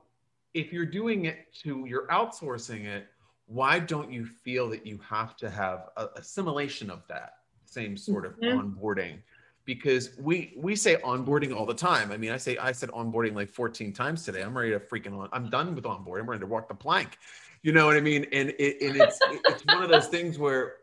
if 0.54 0.72
you're 0.72 0.86
doing 0.86 1.26
it 1.26 1.52
to 1.62 1.84
you're 1.86 2.06
outsourcing 2.08 2.84
it 2.84 3.08
why 3.46 3.78
don't 3.78 4.10
you 4.10 4.24
feel 4.24 4.68
that 4.70 4.86
you 4.86 4.98
have 5.06 5.36
to 5.36 5.50
have 5.50 5.88
a 5.96 6.08
assimilation 6.16 6.90
of 6.90 7.02
that 7.08 7.34
same 7.66 7.96
sort 7.96 8.24
of 8.24 8.38
mm-hmm. 8.38 8.58
onboarding? 8.58 9.18
Because 9.64 10.10
we 10.18 10.54
we 10.56 10.76
say 10.76 10.96
onboarding 10.96 11.54
all 11.54 11.66
the 11.66 11.74
time. 11.74 12.12
I 12.12 12.16
mean 12.16 12.30
i 12.30 12.36
say 12.36 12.56
i 12.58 12.72
said 12.72 12.90
onboarding 12.90 13.34
like 13.34 13.50
14 13.50 13.92
times 13.92 14.24
today. 14.24 14.42
I'm 14.42 14.56
ready 14.56 14.72
to 14.72 14.80
freaking 14.80 15.18
on 15.18 15.28
i'm 15.32 15.50
done 15.50 15.74
with 15.74 15.84
onboarding. 15.84 16.20
I'm 16.20 16.30
ready 16.30 16.40
to 16.40 16.46
walk 16.46 16.68
the 16.68 16.74
plank. 16.74 17.18
You 17.62 17.72
know 17.72 17.86
what 17.86 17.96
i 17.96 18.00
mean? 18.00 18.26
And 18.32 18.50
it, 18.58 18.82
and 18.82 18.96
it's 18.96 19.18
it's 19.22 19.64
one 19.66 19.82
of 19.82 19.90
those 19.90 20.08
things 20.08 20.38
where 20.38 20.76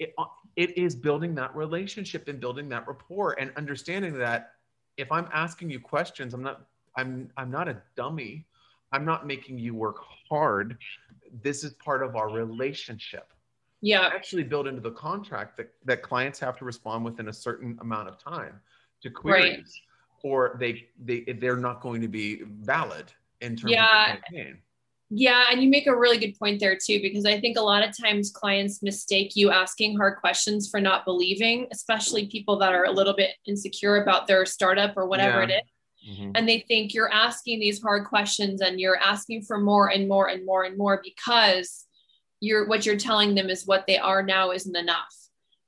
it, 0.00 0.12
it 0.56 0.76
is 0.76 0.96
building 0.96 1.36
that 1.36 1.54
relationship 1.54 2.26
and 2.26 2.40
building 2.40 2.68
that 2.70 2.86
rapport 2.88 3.38
and 3.38 3.52
understanding 3.56 4.18
that 4.18 4.52
if 4.96 5.10
i'm 5.12 5.28
asking 5.32 5.70
you 5.70 5.78
questions 5.78 6.34
i'm 6.34 6.42
not 6.42 6.66
i'm 6.96 7.30
i'm 7.36 7.48
not 7.48 7.68
a 7.68 7.80
dummy 7.94 8.44
I'm 8.94 9.04
not 9.04 9.26
making 9.26 9.58
you 9.58 9.74
work 9.74 9.98
hard. 10.28 10.78
This 11.42 11.64
is 11.64 11.72
part 11.74 12.02
of 12.06 12.14
our 12.14 12.30
relationship. 12.30 13.32
Yeah. 13.80 14.08
Actually 14.14 14.44
build 14.44 14.66
into 14.68 14.80
the 14.80 14.92
contract 14.92 15.56
that, 15.56 15.70
that 15.84 16.00
clients 16.00 16.38
have 16.38 16.56
to 16.58 16.64
respond 16.64 17.04
within 17.04 17.28
a 17.28 17.32
certain 17.32 17.76
amount 17.80 18.08
of 18.08 18.18
time 18.18 18.60
to 19.02 19.10
queries 19.10 19.56
right. 19.56 20.30
or 20.30 20.56
they 20.60 20.86
they 21.04 21.20
they're 21.40 21.56
not 21.68 21.82
going 21.82 22.00
to 22.00 22.08
be 22.08 22.42
valid 22.62 23.06
in 23.40 23.56
terms 23.56 23.72
yeah. 23.72 24.14
of 24.14 24.20
the 24.20 24.36
campaign. 24.36 24.58
Yeah, 25.10 25.44
and 25.50 25.62
you 25.62 25.68
make 25.68 25.86
a 25.86 25.94
really 25.94 26.18
good 26.18 26.38
point 26.38 26.60
there 26.60 26.76
too, 26.76 26.98
because 27.02 27.26
I 27.26 27.38
think 27.38 27.58
a 27.58 27.60
lot 27.60 27.86
of 27.86 27.90
times 27.96 28.30
clients 28.30 28.82
mistake 28.82 29.36
you 29.36 29.50
asking 29.50 29.96
hard 29.96 30.18
questions 30.18 30.70
for 30.70 30.80
not 30.80 31.04
believing, 31.04 31.66
especially 31.70 32.26
people 32.28 32.58
that 32.60 32.72
are 32.72 32.84
a 32.84 32.90
little 32.90 33.14
bit 33.14 33.32
insecure 33.46 34.02
about 34.02 34.26
their 34.26 34.46
startup 34.46 34.96
or 34.96 35.06
whatever 35.06 35.40
yeah. 35.40 35.48
it 35.48 35.50
is. 35.62 35.70
Mm-hmm. 36.08 36.32
And 36.34 36.48
they 36.48 36.60
think 36.60 36.92
you're 36.92 37.12
asking 37.12 37.60
these 37.60 37.82
hard 37.82 38.06
questions 38.06 38.60
and 38.60 38.80
you're 38.80 38.98
asking 38.98 39.42
for 39.42 39.58
more 39.58 39.90
and 39.90 40.08
more 40.08 40.28
and 40.28 40.44
more 40.44 40.64
and 40.64 40.76
more 40.76 41.00
because 41.02 41.86
you're 42.40 42.66
what 42.66 42.84
you're 42.84 42.96
telling 42.96 43.34
them 43.34 43.48
is 43.48 43.66
what 43.66 43.86
they 43.86 43.98
are 43.98 44.22
now 44.22 44.50
isn't 44.50 44.76
enough. 44.76 45.14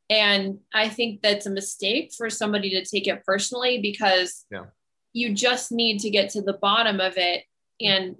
And 0.08 0.58
I 0.72 0.88
think 0.88 1.22
that's 1.22 1.46
a 1.46 1.50
mistake 1.50 2.12
for 2.16 2.30
somebody 2.30 2.70
to 2.70 2.84
take 2.84 3.08
it 3.08 3.24
personally 3.24 3.80
because 3.80 4.44
yeah. 4.50 4.66
you 5.12 5.34
just 5.34 5.72
need 5.72 6.00
to 6.00 6.10
get 6.10 6.30
to 6.30 6.42
the 6.42 6.52
bottom 6.54 7.00
of 7.00 7.14
it 7.16 7.44
and 7.80 8.16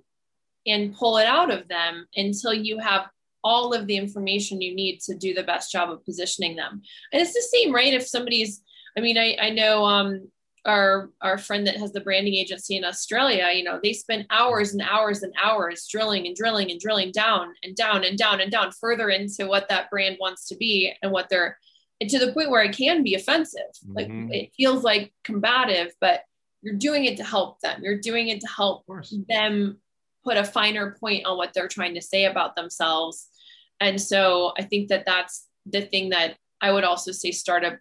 and 0.67 0.97
pull 0.97 1.19
it 1.19 1.27
out 1.27 1.53
of 1.53 1.69
them 1.69 2.07
until 2.17 2.53
you 2.53 2.79
have 2.79 3.09
all 3.45 3.73
of 3.73 3.87
the 3.87 3.97
information 3.97 4.61
you 4.61 4.75
need 4.75 4.99
to 5.01 5.15
do 5.15 5.33
the 5.33 5.45
best 5.45 5.71
job 5.71 5.89
of 5.89 6.05
positioning 6.05 6.57
them. 6.57 6.83
And 7.13 7.23
it's 7.23 7.33
the 7.33 7.43
same, 7.43 7.73
right? 7.73 7.95
If 7.95 8.05
somebody's, 8.05 8.61
I 8.99 9.01
mean, 9.01 9.17
I, 9.17 9.37
I 9.41 9.51
know 9.51 9.85
um, 9.85 10.29
our 10.67 11.11
our 11.23 11.39
friend 11.39 11.67
that 11.67 11.77
has 11.77 11.93
the 11.93 12.01
branding 12.01 12.35
agency 12.35 12.77
in 12.77 12.85
Australia, 12.85 13.49
you 13.55 13.63
know, 13.63 13.81
they 13.83 13.93
spend 13.93 14.27
hours 14.31 14.73
and 14.73 14.83
hours 14.83 15.23
and 15.23 15.33
hours 15.43 15.87
drilling 15.91 16.27
and 16.27 16.37
drilling 16.37 16.71
and 16.71 16.81
drilling 16.81 17.13
down 17.13 17.55
and 17.63 17.77
down 17.77 18.05
and 18.05 18.19
down 18.19 18.41
and 18.41 18.51
down 18.51 18.73
further 18.73 19.09
into 19.09 19.47
what 19.47 19.69
that 19.69 19.89
brand 19.91 20.17
wants 20.21 20.49
to 20.49 20.57
be 20.57 20.93
and 21.03 21.13
what 21.13 21.29
they're 21.31 21.59
and 22.01 22.11
to 22.11 22.19
the 22.19 22.33
point 22.33 22.51
where 22.51 22.63
it 22.63 22.77
can 22.77 23.03
be 23.03 23.15
offensive. 23.15 23.63
Like 23.89 24.09
mm-hmm. 24.09 24.33
it 24.33 24.51
feels 24.57 24.83
like 24.83 25.15
combative, 25.25 25.95
but 26.01 26.23
you're 26.63 26.75
doing 26.75 27.05
it 27.05 27.17
to 27.19 27.25
help 27.25 27.61
them. 27.61 27.81
You're 27.83 28.01
doing 28.01 28.29
it 28.29 28.41
to 28.41 28.49
help 28.49 28.85
them 29.29 29.79
put 30.25 30.37
a 30.37 30.45
finer 30.45 30.97
point 30.99 31.25
on 31.25 31.37
what 31.37 31.53
they're 31.55 31.69
trying 31.69 31.95
to 31.95 32.03
say 32.03 32.25
about 32.25 32.57
themselves. 32.57 33.29
And 33.81 34.01
so 34.01 34.53
I 34.59 34.63
think 34.63 34.89
that 34.89 35.07
that's 35.07 35.47
the 35.65 35.83
thing 35.83 36.11
that 36.11 36.37
I 36.61 36.73
would 36.73 36.85
also 36.85 37.13
say 37.13 37.31
startup 37.31 37.79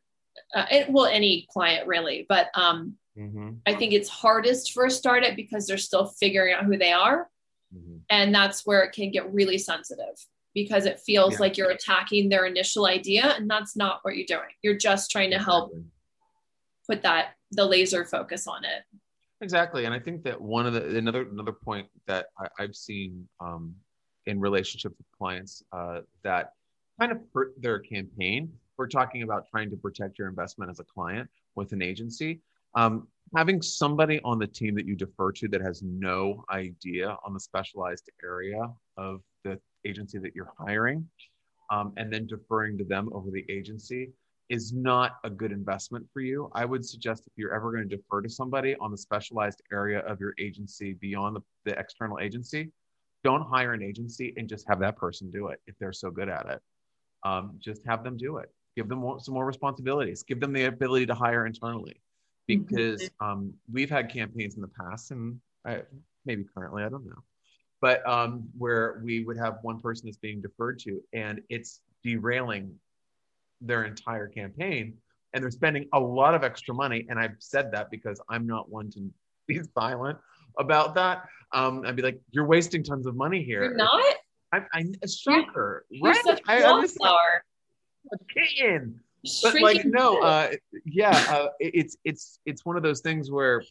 uh, 0.53 0.65
it, 0.71 0.89
well, 0.89 1.05
any 1.05 1.47
client 1.51 1.87
really, 1.87 2.25
but 2.29 2.47
um, 2.53 2.95
mm-hmm. 3.17 3.51
I 3.65 3.73
think 3.73 3.93
it's 3.93 4.09
hardest 4.09 4.73
for 4.73 4.85
a 4.85 4.91
startup 4.91 5.35
because 5.35 5.67
they're 5.67 5.77
still 5.77 6.05
figuring 6.05 6.53
out 6.53 6.65
who 6.65 6.77
they 6.77 6.91
are. 6.91 7.29
Mm-hmm. 7.75 7.97
And 8.09 8.33
that's 8.33 8.65
where 8.65 8.83
it 8.83 8.93
can 8.93 9.11
get 9.11 9.33
really 9.33 9.57
sensitive 9.57 10.15
because 10.53 10.85
it 10.85 10.99
feels 10.99 11.33
yeah. 11.33 11.39
like 11.39 11.57
you're 11.57 11.71
attacking 11.71 12.29
their 12.29 12.45
initial 12.45 12.85
idea. 12.85 13.33
And 13.37 13.49
that's 13.49 13.75
not 13.75 13.99
what 14.03 14.15
you're 14.15 14.25
doing. 14.25 14.49
You're 14.61 14.77
just 14.77 15.11
trying 15.11 15.31
to 15.31 15.39
help 15.39 15.73
put 16.87 17.01
that, 17.01 17.33
the 17.51 17.65
laser 17.65 18.05
focus 18.05 18.47
on 18.47 18.63
it. 18.63 18.83
Exactly. 19.41 19.85
And 19.85 19.93
I 19.93 19.99
think 19.99 20.23
that 20.23 20.39
one 20.39 20.65
of 20.65 20.73
the, 20.73 20.97
another, 20.97 21.27
another 21.29 21.51
point 21.51 21.87
that 22.07 22.27
I, 22.39 22.47
have 22.59 22.75
seen 22.75 23.27
um, 23.41 23.75
in 24.25 24.39
relationship 24.39 24.93
with 24.97 25.07
clients 25.17 25.61
uh, 25.73 26.01
that 26.23 26.53
kind 26.99 27.11
of 27.11 27.19
hurt 27.33 27.53
their 27.61 27.79
campaign 27.79 28.51
we're 28.77 28.87
talking 28.87 29.23
about 29.23 29.47
trying 29.49 29.69
to 29.69 29.77
protect 29.77 30.19
your 30.19 30.27
investment 30.27 30.69
as 30.69 30.79
a 30.79 30.83
client 30.83 31.29
with 31.55 31.71
an 31.71 31.81
agency. 31.81 32.41
Um, 32.75 33.07
having 33.35 33.61
somebody 33.61 34.19
on 34.23 34.37
the 34.37 34.47
team 34.47 34.75
that 34.75 34.85
you 34.85 34.95
defer 34.95 35.31
to 35.33 35.47
that 35.47 35.61
has 35.61 35.81
no 35.81 36.43
idea 36.49 37.17
on 37.25 37.33
the 37.33 37.39
specialized 37.39 38.09
area 38.23 38.69
of 38.97 39.21
the 39.43 39.59
agency 39.85 40.17
that 40.19 40.35
you're 40.35 40.51
hiring 40.57 41.07
um, 41.69 41.93
and 41.97 42.11
then 42.11 42.27
deferring 42.27 42.77
to 42.77 42.83
them 42.83 43.09
over 43.13 43.31
the 43.31 43.45
agency 43.49 44.11
is 44.49 44.73
not 44.73 45.17
a 45.23 45.29
good 45.29 45.51
investment 45.51 46.05
for 46.13 46.19
you. 46.19 46.51
I 46.53 46.65
would 46.65 46.85
suggest 46.85 47.25
if 47.25 47.33
you're 47.35 47.53
ever 47.53 47.71
going 47.71 47.87
to 47.89 47.95
defer 47.95 48.21
to 48.21 48.29
somebody 48.29 48.75
on 48.79 48.91
the 48.91 48.97
specialized 48.97 49.61
area 49.71 49.99
of 49.99 50.19
your 50.19 50.35
agency 50.39 50.93
beyond 50.93 51.35
the, 51.35 51.41
the 51.63 51.79
external 51.79 52.19
agency, 52.19 52.71
don't 53.23 53.41
hire 53.41 53.73
an 53.73 53.81
agency 53.81 54.33
and 54.37 54.47
just 54.47 54.67
have 54.67 54.79
that 54.79 54.97
person 54.97 55.31
do 55.31 55.47
it 55.47 55.59
if 55.65 55.75
they're 55.79 55.93
so 55.93 56.11
good 56.11 56.29
at 56.29 56.47
it. 56.47 56.61
Um, 57.23 57.57
just 57.59 57.81
have 57.87 58.03
them 58.03 58.17
do 58.17 58.37
it. 58.37 58.51
Give 58.75 58.87
them 58.87 58.99
more, 58.99 59.19
some 59.19 59.33
more 59.33 59.45
responsibilities. 59.45 60.23
Give 60.23 60.39
them 60.39 60.53
the 60.53 60.65
ability 60.65 61.05
to 61.07 61.15
hire 61.15 61.45
internally, 61.45 62.01
mm-hmm. 62.49 62.63
because 62.63 63.09
um, 63.19 63.53
we've 63.71 63.89
had 63.89 64.11
campaigns 64.11 64.55
in 64.55 64.61
the 64.61 64.67
past, 64.67 65.11
and 65.11 65.39
I, 65.65 65.83
maybe 66.25 66.45
currently, 66.53 66.83
I 66.83 66.89
don't 66.89 67.05
know, 67.05 67.23
but 67.81 68.07
um, 68.07 68.47
where 68.57 69.01
we 69.03 69.23
would 69.23 69.37
have 69.37 69.59
one 69.61 69.79
person 69.79 70.07
that's 70.07 70.17
being 70.17 70.41
deferred 70.41 70.79
to, 70.79 71.01
and 71.13 71.41
it's 71.49 71.81
derailing 72.03 72.75
their 73.61 73.85
entire 73.85 74.27
campaign, 74.27 74.97
and 75.33 75.43
they're 75.43 75.51
spending 75.51 75.87
a 75.93 75.99
lot 75.99 76.35
of 76.35 76.43
extra 76.43 76.73
money. 76.73 77.05
And 77.09 77.19
I've 77.19 77.35
said 77.39 77.71
that 77.71 77.89
because 77.91 78.19
I'm 78.29 78.45
not 78.45 78.69
one 78.69 78.89
to 78.91 79.09
be 79.47 79.61
silent 79.77 80.17
about 80.57 80.95
that. 80.95 81.25
Um, 81.53 81.83
I'd 81.85 81.95
be 81.95 82.01
like, 82.01 82.19
"You're 82.31 82.45
wasting 82.45 82.83
tons 82.83 83.05
of 83.05 83.15
money 83.15 83.43
here." 83.43 83.63
You're 83.63 83.75
not. 83.75 84.15
I, 84.51 84.61
I 84.73 84.85
a 85.03 85.07
shocker, 85.07 85.85
you're, 85.89 86.11
right? 86.11 86.21
You're 86.25 86.35
such 86.35 86.41
I, 86.47 86.61
wallflower. 86.61 87.43
Kitten. 88.33 88.99
But 89.41 89.59
like 89.61 89.85
no, 89.85 90.19
uh, 90.19 90.51
yeah, 90.85 91.17
uh, 91.29 91.47
it's 91.59 91.97
it's 92.03 92.39
it's 92.45 92.65
one 92.65 92.77
of 92.77 92.83
those 92.83 93.01
things 93.01 93.31
where 93.31 93.63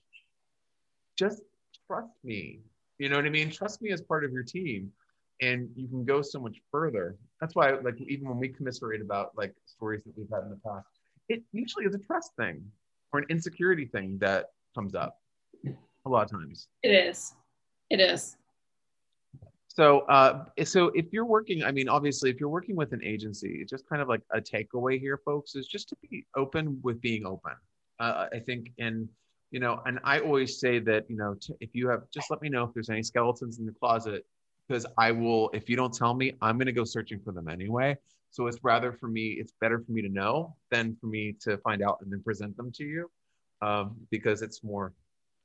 just 1.16 1.43
trust 1.87 2.12
me. 2.24 2.61
You 2.99 3.09
know 3.09 3.16
what 3.16 3.24
I 3.24 3.30
mean? 3.30 3.51
Trust 3.51 3.82
me 3.82 3.91
as 3.91 4.01
part 4.01 4.24
of 4.24 4.32
your 4.32 4.43
team, 4.43 4.93
and 5.41 5.68
you 5.76 5.89
can 5.89 6.05
go 6.05 6.22
so 6.22 6.41
much 6.41 6.57
further. 6.70 7.16
That's 7.41 7.55
why, 7.55 7.70
like, 7.72 8.01
even 8.01 8.28
when 8.28 8.39
we 8.39 8.49
commiserate 8.49 9.01
about 9.01 9.32
like 9.37 9.55
stories 9.66 10.03
that 10.05 10.16
we've 10.16 10.28
had 10.32 10.43
in 10.45 10.51
the 10.51 10.61
past, 10.66 10.87
it 11.28 11.43
usually 11.53 11.85
is 11.85 11.95
a 11.95 11.99
trust 11.99 12.32
thing 12.37 12.64
or 13.12 13.20
an 13.20 13.26
insecurity 13.28 13.87
thing 13.87 14.18
that 14.18 14.47
comes 14.74 14.95
up 14.95 15.20
a 15.66 16.09
lot 16.09 16.24
of 16.24 16.30
times. 16.30 16.68
It 16.82 16.91
is. 16.91 17.35
It 17.91 18.01
is. 18.01 18.37
So, 19.75 20.01
uh, 20.03 20.45
so 20.64 20.93
if 20.95 21.07
you're 21.12 21.25
working, 21.25 21.64
I 21.64 21.72
mean, 21.72 21.89
obviously, 21.89 22.31
if 22.31 22.39
you're 22.39 22.49
working 22.49 22.77
with 22.77 22.93
an 22.93 23.03
agency, 23.03 23.64
just 23.68 23.89
kind 23.89 24.01
of 24.01 24.09
like 24.09 24.20
a 24.33 24.41
takeaway 24.41 25.01
here, 25.01 25.18
folks, 25.25 25.57
is 25.57 25.66
just 25.66 25.89
to 25.89 25.97
be 26.09 26.25
open 26.37 26.79
with 26.83 27.01
being 27.01 27.27
open. 27.27 27.55
Uh, 27.99 28.27
I 28.33 28.39
think, 28.39 28.70
and 28.79 29.09
you 29.51 29.59
know, 29.59 29.83
and 29.85 29.99
I 30.05 30.20
always 30.20 30.61
say 30.61 30.79
that, 30.81 31.11
you 31.11 31.16
know, 31.16 31.35
t- 31.41 31.55
if 31.61 31.75
you 31.75 31.89
have, 31.89 32.03
just 32.12 32.31
let 32.31 32.41
me 32.41 32.49
know 32.49 32.62
if 32.64 32.70
there's 32.72 32.89
any 32.89 33.03
skeletons 33.03 33.59
in 33.59 33.66
the 33.66 33.72
closet, 33.72 34.25
because 34.68 34.87
I 34.97 35.11
will. 35.11 35.51
If 35.53 35.68
you 35.68 35.75
don't 35.75 35.93
tell 35.93 36.14
me, 36.14 36.35
I'm 36.41 36.57
going 36.57 36.66
to 36.66 36.72
go 36.72 36.85
searching 36.85 37.18
for 37.25 37.33
them 37.33 37.49
anyway. 37.49 37.97
So 38.31 38.47
it's 38.47 38.59
rather 38.62 38.93
for 38.93 39.09
me, 39.09 39.31
it's 39.41 39.55
better 39.61 39.81
for 39.81 39.91
me 39.91 40.03
to 40.03 40.09
know 40.09 40.55
than 40.70 40.97
for 41.01 41.07
me 41.09 41.35
to 41.43 41.57
find 41.59 41.83
out 41.83 41.99
and 42.01 42.12
then 42.12 42.22
present 42.22 42.57
them 42.57 42.70
to 42.77 42.85
you, 42.85 43.11
um, 43.61 43.97
because 44.12 44.41
it's 44.43 44.62
more 44.62 44.93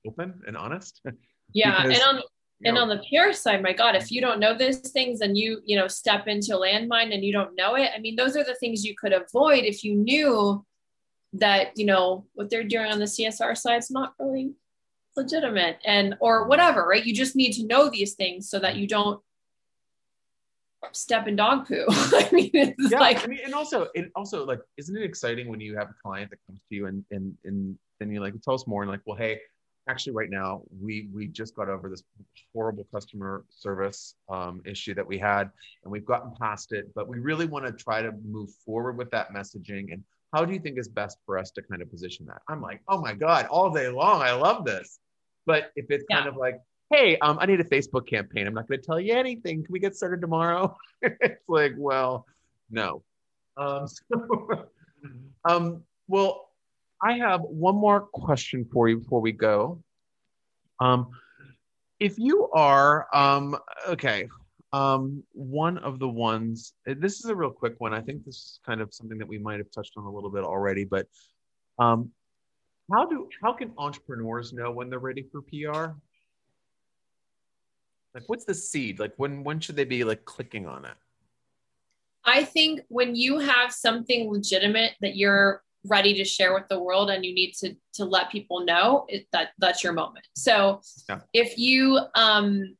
open 0.06 0.40
and 0.46 0.56
honest. 0.56 1.02
Yeah, 1.52 1.82
because, 1.82 1.98
and 1.98 2.18
on 2.20 2.24
and 2.66 2.78
on 2.78 2.90
the 2.90 3.02
PR 3.10 3.32
side, 3.32 3.64
my 3.64 3.72
God, 3.72 3.96
if 3.96 4.12
you 4.12 4.20
don't 4.20 4.40
know 4.40 4.58
these 4.58 4.80
things 4.80 5.22
and 5.22 5.38
you, 5.38 5.62
you 5.66 5.78
know, 5.78 5.88
step 5.88 6.28
into 6.28 6.56
a 6.56 6.60
landmine 6.60 7.14
and 7.14 7.24
you 7.24 7.32
don't 7.32 7.56
know 7.56 7.76
it, 7.76 7.92
I 7.96 8.00
mean, 8.00 8.16
those 8.16 8.36
are 8.36 8.44
the 8.44 8.56
things 8.56 8.84
you 8.84 8.96
could 8.96 9.14
avoid 9.14 9.64
if 9.64 9.84
you 9.84 9.96
knew 9.96 10.66
that, 11.34 11.72
you 11.78 11.86
know, 11.86 12.26
what 12.34 12.50
they're 12.50 12.64
doing 12.64 12.92
on 12.92 13.00
the 13.00 13.06
CSR 13.06 13.58
side 13.58 13.78
is 13.78 13.92
not 13.92 14.14
really 14.20 14.54
legitimate 15.16 15.80
and 15.86 16.16
or 16.20 16.48
whatever, 16.48 16.86
right? 16.86 17.06
You 17.06 17.14
just 17.14 17.36
need 17.36 17.54
to 17.54 17.66
know 17.66 17.90
these 17.90 18.16
things 18.16 18.50
so 18.50 18.60
that 18.60 18.76
you 18.76 18.88
don't 18.88 19.22
step 20.92 21.28
in 21.28 21.36
dog 21.36 21.68
poo. 21.68 21.86
I 21.90 22.30
mean, 22.32 22.52
it's 22.54 22.92
yeah, 22.92 23.00
like 23.00 23.24
I 23.24 23.28
mean, 23.28 23.40
and 23.46 23.54
also 23.54 23.88
it 23.94 24.12
also 24.16 24.46
like 24.46 24.60
isn't 24.78 24.96
it 24.96 25.04
exciting 25.04 25.48
when 25.48 25.60
you 25.60 25.78
have 25.78 25.90
a 25.90 25.96
client 26.02 26.30
that 26.32 26.40
comes 26.48 26.62
to 26.70 26.76
you 26.76 26.88
and 26.88 27.06
and 27.12 27.36
and 27.46 27.78
then 28.00 28.12
you 28.12 28.22
like 28.22 28.34
tell 28.42 28.54
us 28.54 28.68
more 28.68 28.82
and 28.82 28.92
like, 28.92 29.02
well, 29.06 29.18
hey, 29.18 29.40
actually 29.90 30.14
right 30.14 30.30
now 30.30 30.62
we 30.80 31.10
we 31.14 31.28
just 31.28 31.56
got 31.56 31.68
over 31.68 31.90
this 31.90 32.04
horrible 32.54 32.86
customer 32.94 33.44
service 33.50 34.16
um, 34.30 34.62
issue 34.66 34.94
that 34.94 35.06
we 35.06 35.18
had 35.18 35.50
and 35.84 35.92
we've 35.92 36.06
gotten 36.06 36.32
past 36.40 36.72
it 36.74 36.94
but 36.94 37.08
we 37.08 37.18
really 37.20 37.48
want 37.48 37.66
to 37.66 37.72
try 37.72 38.02
to 38.02 38.12
move 38.24 38.50
forward 38.66 38.98
with 38.98 39.10
that 39.10 39.34
messaging 39.34 39.92
and 39.92 40.04
how 40.32 40.46
do 40.46 40.54
you 40.54 40.60
think 40.60 40.78
is 40.78 40.88
best 40.88 41.18
for 41.26 41.40
us 41.40 41.50
to 41.50 41.64
kind 41.64 41.82
of 41.82 41.90
position 41.90 42.24
that? 42.28 42.42
I'm 42.48 42.62
like 42.62 42.82
oh 42.88 43.02
my 43.02 43.14
god 43.14 43.48
all 43.48 43.72
day 43.72 43.90
long 43.90 44.22
i 44.22 44.32
love 44.32 44.64
this. 44.64 45.00
But 45.46 45.72
if 45.76 45.86
it's 45.90 46.06
yeah. 46.10 46.18
kind 46.18 46.30
of 46.30 46.38
like 46.38 46.60
hey 46.92 47.18
um, 47.20 47.38
i 47.42 47.46
need 47.46 47.60
a 47.60 47.64
facebook 47.64 48.08
campaign 48.08 48.46
i'm 48.46 48.54
not 48.54 48.68
going 48.68 48.80
to 48.80 48.86
tell 48.86 49.00
you 49.00 49.14
anything 49.14 49.64
can 49.64 49.72
we 49.72 49.80
get 49.80 49.96
started 49.96 50.22
tomorrow? 50.22 50.78
It's 51.02 51.48
like 51.48 51.74
well 51.78 52.28
no. 52.70 53.04
Um, 53.58 53.88
so, 53.88 54.68
um, 55.46 55.84
well 56.08 56.49
I 57.02 57.14
have 57.18 57.42
one 57.42 57.76
more 57.76 58.02
question 58.02 58.66
for 58.72 58.90
you 58.90 58.98
before 58.98 59.22
we 59.22 59.32
go. 59.32 59.82
Um, 60.80 61.10
if 62.00 62.18
you 62.18 62.50
are 62.54 63.08
um, 63.14 63.58
okay, 63.88 64.28
um, 64.72 65.24
one 65.32 65.78
of 65.80 66.00
the 66.00 66.08
ones. 66.08 66.74
This 66.86 67.20
is 67.20 67.26
a 67.26 67.36
real 67.36 67.52
quick 67.52 67.76
one. 67.80 67.94
I 67.94 68.02
think 68.02 68.26
this 68.26 68.36
is 68.36 68.60
kind 68.66 68.82
of 68.82 68.94
something 68.94 69.18
that 69.18 69.28
we 69.28 69.40
might 69.40 69.58
have 69.58 69.72
touched 69.72 69.94
on 69.98 70.06
a 70.06 70.12
little 70.12 70.30
bit 70.30 70.44
already, 70.44 70.86
but 70.86 71.08
um, 71.80 72.12
how 72.92 73.06
do 73.06 73.28
how 73.42 73.54
can 73.54 73.72
entrepreneurs 73.78 74.54
know 74.54 74.72
when 74.72 74.90
they're 74.90 75.00
ready 75.00 75.26
for 75.32 75.42
PR? 75.42 75.94
Like, 78.14 78.24
what's 78.28 78.46
the 78.46 78.56
seed? 78.56 79.00
Like, 79.00 79.14
when 79.18 79.44
when 79.44 79.60
should 79.60 79.76
they 79.76 79.86
be 79.86 80.04
like 80.04 80.26
clicking 80.26 80.68
on 80.68 80.86
it? 80.86 80.96
I 82.26 82.44
think 82.44 82.82
when 82.90 83.16
you 83.16 83.40
have 83.40 83.72
something 83.72 84.32
legitimate 84.32 84.94
that 85.02 85.16
you're 85.16 85.64
ready 85.86 86.14
to 86.16 86.26
share 86.26 86.54
with 86.54 86.68
the 86.68 86.80
world 86.80 87.10
and 87.10 87.26
you 87.26 87.34
need 87.34 87.54
to 87.54 87.76
to 87.94 88.06
let 88.06 88.32
people 88.32 88.66
know 88.66 89.06
it, 89.08 89.28
that 89.32 89.50
that's 89.60 89.84
your 89.84 89.94
moment. 89.94 90.28
So 90.36 90.82
yeah. 91.08 91.20
if 91.34 91.58
you 91.58 92.00
um 92.16 92.76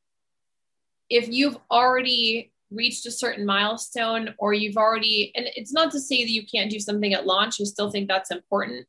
if 1.08 1.28
you've 1.28 1.58
already 1.70 2.52
reached 2.70 3.04
a 3.06 3.10
certain 3.10 3.44
milestone 3.44 4.34
or 4.38 4.52
you've 4.52 4.76
already 4.76 5.32
and 5.34 5.46
it's 5.56 5.72
not 5.72 5.90
to 5.92 6.00
say 6.00 6.22
that 6.22 6.30
you 6.30 6.46
can't 6.46 6.70
do 6.70 6.78
something 6.78 7.14
at 7.14 7.26
launch 7.26 7.60
i 7.60 7.64
still 7.64 7.90
think 7.90 8.08
that's 8.08 8.30
important. 8.30 8.86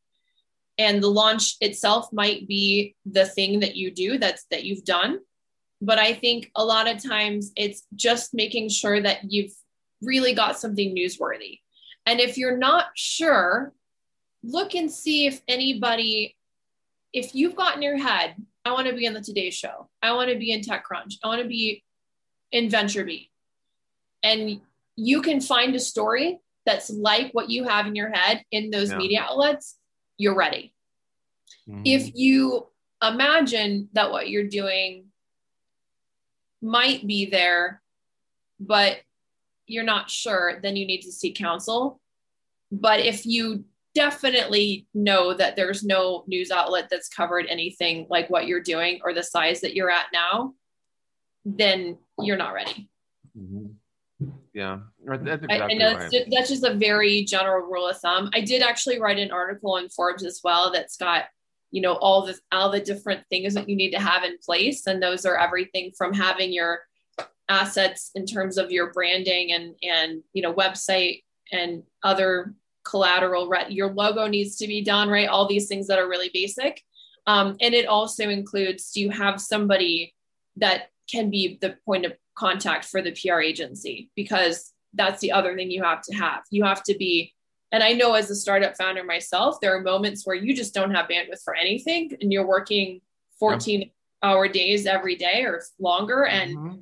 And 0.77 1.01
the 1.01 1.09
launch 1.09 1.55
itself 1.61 2.11
might 2.11 2.47
be 2.47 2.95
the 3.05 3.25
thing 3.25 3.59
that 3.59 3.75
you 3.75 3.91
do 3.91 4.17
that's 4.17 4.45
that 4.51 4.63
you've 4.63 4.85
done. 4.85 5.19
But 5.81 5.99
i 5.99 6.13
think 6.13 6.51
a 6.55 6.65
lot 6.65 6.89
of 6.89 7.03
times 7.03 7.51
it's 7.55 7.83
just 7.95 8.33
making 8.33 8.69
sure 8.69 9.01
that 9.01 9.31
you've 9.31 9.53
really 10.01 10.33
got 10.33 10.59
something 10.59 10.95
newsworthy. 10.95 11.59
And 12.05 12.19
if 12.19 12.37
you're 12.37 12.57
not 12.57 12.87
sure 12.95 13.73
look 14.43 14.75
and 14.75 14.91
see 14.91 15.25
if 15.25 15.41
anybody, 15.47 16.35
if 17.13 17.35
you've 17.35 17.55
got 17.55 17.75
in 17.75 17.81
your 17.81 17.97
head, 17.97 18.35
I 18.63 18.73
want 18.73 18.87
to 18.87 18.93
be 18.93 19.07
on 19.07 19.13
the 19.13 19.21
Today 19.21 19.49
Show, 19.49 19.89
I 20.01 20.13
want 20.13 20.29
to 20.29 20.37
be 20.37 20.51
in 20.51 20.61
TechCrunch, 20.61 21.15
I 21.23 21.27
want 21.27 21.41
to 21.41 21.47
be 21.47 21.83
in 22.51 22.69
VentureBeat, 22.69 23.29
and 24.23 24.61
you 24.95 25.21
can 25.21 25.41
find 25.41 25.75
a 25.75 25.79
story 25.79 26.39
that's 26.65 26.89
like 26.89 27.31
what 27.31 27.49
you 27.49 27.63
have 27.63 27.87
in 27.87 27.95
your 27.95 28.11
head 28.11 28.43
in 28.51 28.69
those 28.69 28.91
yeah. 28.91 28.97
media 28.97 29.25
outlets, 29.27 29.77
you're 30.17 30.35
ready. 30.35 30.73
Mm-hmm. 31.67 31.81
If 31.85 32.15
you 32.15 32.67
imagine 33.01 33.89
that 33.93 34.11
what 34.11 34.29
you're 34.29 34.47
doing 34.47 35.05
might 36.61 37.05
be 37.05 37.25
there, 37.25 37.81
but 38.59 38.99
you're 39.65 39.83
not 39.83 40.09
sure, 40.09 40.59
then 40.61 40.75
you 40.75 40.85
need 40.85 41.01
to 41.01 41.11
seek 41.11 41.35
counsel. 41.35 41.99
But 42.71 42.99
if 42.99 43.25
you 43.25 43.65
definitely 43.93 44.87
know 44.93 45.33
that 45.33 45.55
there's 45.55 45.83
no 45.83 46.23
news 46.27 46.51
outlet 46.51 46.87
that's 46.89 47.09
covered 47.09 47.45
anything 47.47 48.07
like 48.09 48.29
what 48.29 48.47
you're 48.47 48.61
doing 48.61 48.99
or 49.03 49.13
the 49.13 49.23
size 49.23 49.61
that 49.61 49.73
you're 49.73 49.91
at 49.91 50.05
now, 50.13 50.53
then 51.45 51.97
you're 52.19 52.37
not 52.37 52.53
ready. 52.53 52.89
Mm-hmm. 53.37 53.67
Yeah, 54.53 54.79
that's 55.05 55.43
exactly 55.43 55.59
I, 55.59 55.67
and 55.67 55.81
that's, 55.81 56.13
right. 56.13 56.27
that's 56.29 56.49
just 56.49 56.65
a 56.65 56.73
very 56.73 57.23
general 57.23 57.65
rule 57.67 57.87
of 57.87 57.97
thumb. 57.97 58.29
I 58.33 58.41
did 58.41 58.61
actually 58.61 58.99
write 58.99 59.17
an 59.17 59.31
article 59.31 59.77
in 59.77 59.89
Forbes 59.89 60.25
as 60.25 60.41
well 60.43 60.71
that's 60.71 60.97
got 60.97 61.25
you 61.71 61.81
know 61.81 61.93
all 61.93 62.25
the 62.25 62.37
all 62.51 62.69
the 62.69 62.81
different 62.81 63.25
things 63.29 63.53
that 63.53 63.69
you 63.69 63.75
need 63.75 63.91
to 63.91 63.99
have 63.99 64.23
in 64.23 64.37
place, 64.39 64.87
and 64.87 65.01
those 65.01 65.25
are 65.25 65.37
everything 65.37 65.91
from 65.97 66.13
having 66.13 66.51
your 66.51 66.81
assets 67.47 68.11
in 68.13 68.25
terms 68.25 68.57
of 68.57 68.71
your 68.71 68.91
branding 68.91 69.53
and 69.53 69.75
and 69.81 70.21
you 70.33 70.41
know 70.41 70.53
website 70.53 71.23
and 71.51 71.83
other 72.03 72.53
collateral, 72.83 73.51
your 73.69 73.93
logo 73.93 74.27
needs 74.27 74.57
to 74.57 74.67
be 74.67 74.83
done, 74.83 75.09
right? 75.09 75.27
All 75.27 75.47
these 75.47 75.67
things 75.67 75.87
that 75.87 75.99
are 75.99 76.09
really 76.09 76.29
basic. 76.33 76.81
Um, 77.27 77.55
and 77.61 77.73
it 77.73 77.85
also 77.85 78.29
includes 78.29 78.91
do 78.91 79.01
you 79.01 79.09
have 79.09 79.39
somebody 79.39 80.15
that 80.57 80.89
can 81.09 81.29
be 81.29 81.57
the 81.61 81.75
point 81.85 82.05
of 82.05 82.13
contact 82.35 82.85
for 82.85 83.01
the 83.01 83.11
PR 83.11 83.39
agency? 83.39 84.09
Because 84.15 84.73
that's 84.93 85.21
the 85.21 85.31
other 85.31 85.55
thing 85.55 85.71
you 85.71 85.83
have 85.83 86.01
to 86.03 86.15
have. 86.15 86.43
You 86.49 86.63
have 86.63 86.83
to 86.83 86.95
be 86.97 87.33
And 87.71 87.83
I 87.83 87.93
know 87.93 88.15
as 88.15 88.29
a 88.29 88.35
startup 88.35 88.75
founder 88.75 89.03
myself, 89.03 89.61
there 89.61 89.75
are 89.75 89.81
moments 89.81 90.25
where 90.25 90.35
you 90.35 90.53
just 90.53 90.73
don't 90.73 90.93
have 90.93 91.07
bandwidth 91.07 91.43
for 91.43 91.55
anything 91.55 92.11
and 92.19 92.31
you're 92.31 92.45
working 92.45 92.99
14 93.39 93.81
yeah. 93.81 93.87
hour 94.23 94.47
days 94.49 94.85
every 94.85 95.15
day 95.15 95.43
or 95.43 95.63
longer. 95.79 96.25
And, 96.25 96.57
mm-hmm. 96.57 96.79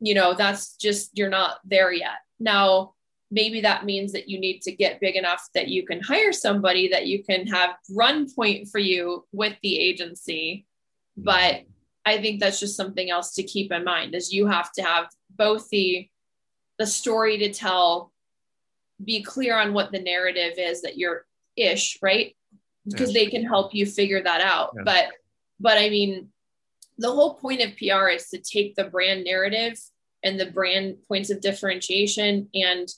you 0.00 0.14
know, 0.14 0.34
that's 0.34 0.76
just, 0.76 1.16
you're 1.16 1.28
not 1.28 1.60
there 1.64 1.92
yet. 1.92 2.18
Now, 2.40 2.93
maybe 3.34 3.60
that 3.60 3.84
means 3.84 4.12
that 4.12 4.28
you 4.28 4.38
need 4.38 4.62
to 4.62 4.70
get 4.70 5.00
big 5.00 5.16
enough 5.16 5.48
that 5.54 5.66
you 5.66 5.84
can 5.84 6.00
hire 6.00 6.32
somebody 6.32 6.86
that 6.88 7.08
you 7.08 7.24
can 7.24 7.48
have 7.48 7.70
run 7.90 8.32
point 8.32 8.68
for 8.68 8.78
you 8.78 9.26
with 9.32 9.56
the 9.62 9.76
agency. 9.76 10.66
But 11.16 11.62
I 12.06 12.18
think 12.18 12.38
that's 12.38 12.60
just 12.60 12.76
something 12.76 13.10
else 13.10 13.34
to 13.34 13.42
keep 13.42 13.72
in 13.72 13.82
mind 13.82 14.14
is 14.14 14.32
you 14.32 14.46
have 14.46 14.70
to 14.74 14.82
have 14.82 15.08
both 15.36 15.68
the 15.70 16.08
the 16.78 16.86
story 16.86 17.38
to 17.38 17.52
tell, 17.52 18.12
be 19.04 19.22
clear 19.22 19.58
on 19.58 19.72
what 19.72 19.90
the 19.90 20.00
narrative 20.00 20.54
is 20.56 20.82
that 20.82 20.96
you're 20.96 21.24
ish, 21.56 21.98
right? 22.02 22.36
Because 22.86 23.12
they 23.12 23.26
can 23.26 23.44
help 23.44 23.74
you 23.74 23.86
figure 23.86 24.22
that 24.22 24.40
out. 24.40 24.72
Yes. 24.76 24.84
But 24.84 25.04
but 25.58 25.78
I 25.78 25.88
mean, 25.88 26.28
the 26.98 27.10
whole 27.10 27.34
point 27.34 27.62
of 27.62 27.76
PR 27.78 28.10
is 28.10 28.28
to 28.28 28.38
take 28.38 28.76
the 28.76 28.84
brand 28.84 29.24
narrative 29.24 29.76
and 30.22 30.38
the 30.38 30.50
brand 30.50 30.98
points 31.08 31.30
of 31.30 31.40
differentiation 31.40 32.48
and 32.54 32.88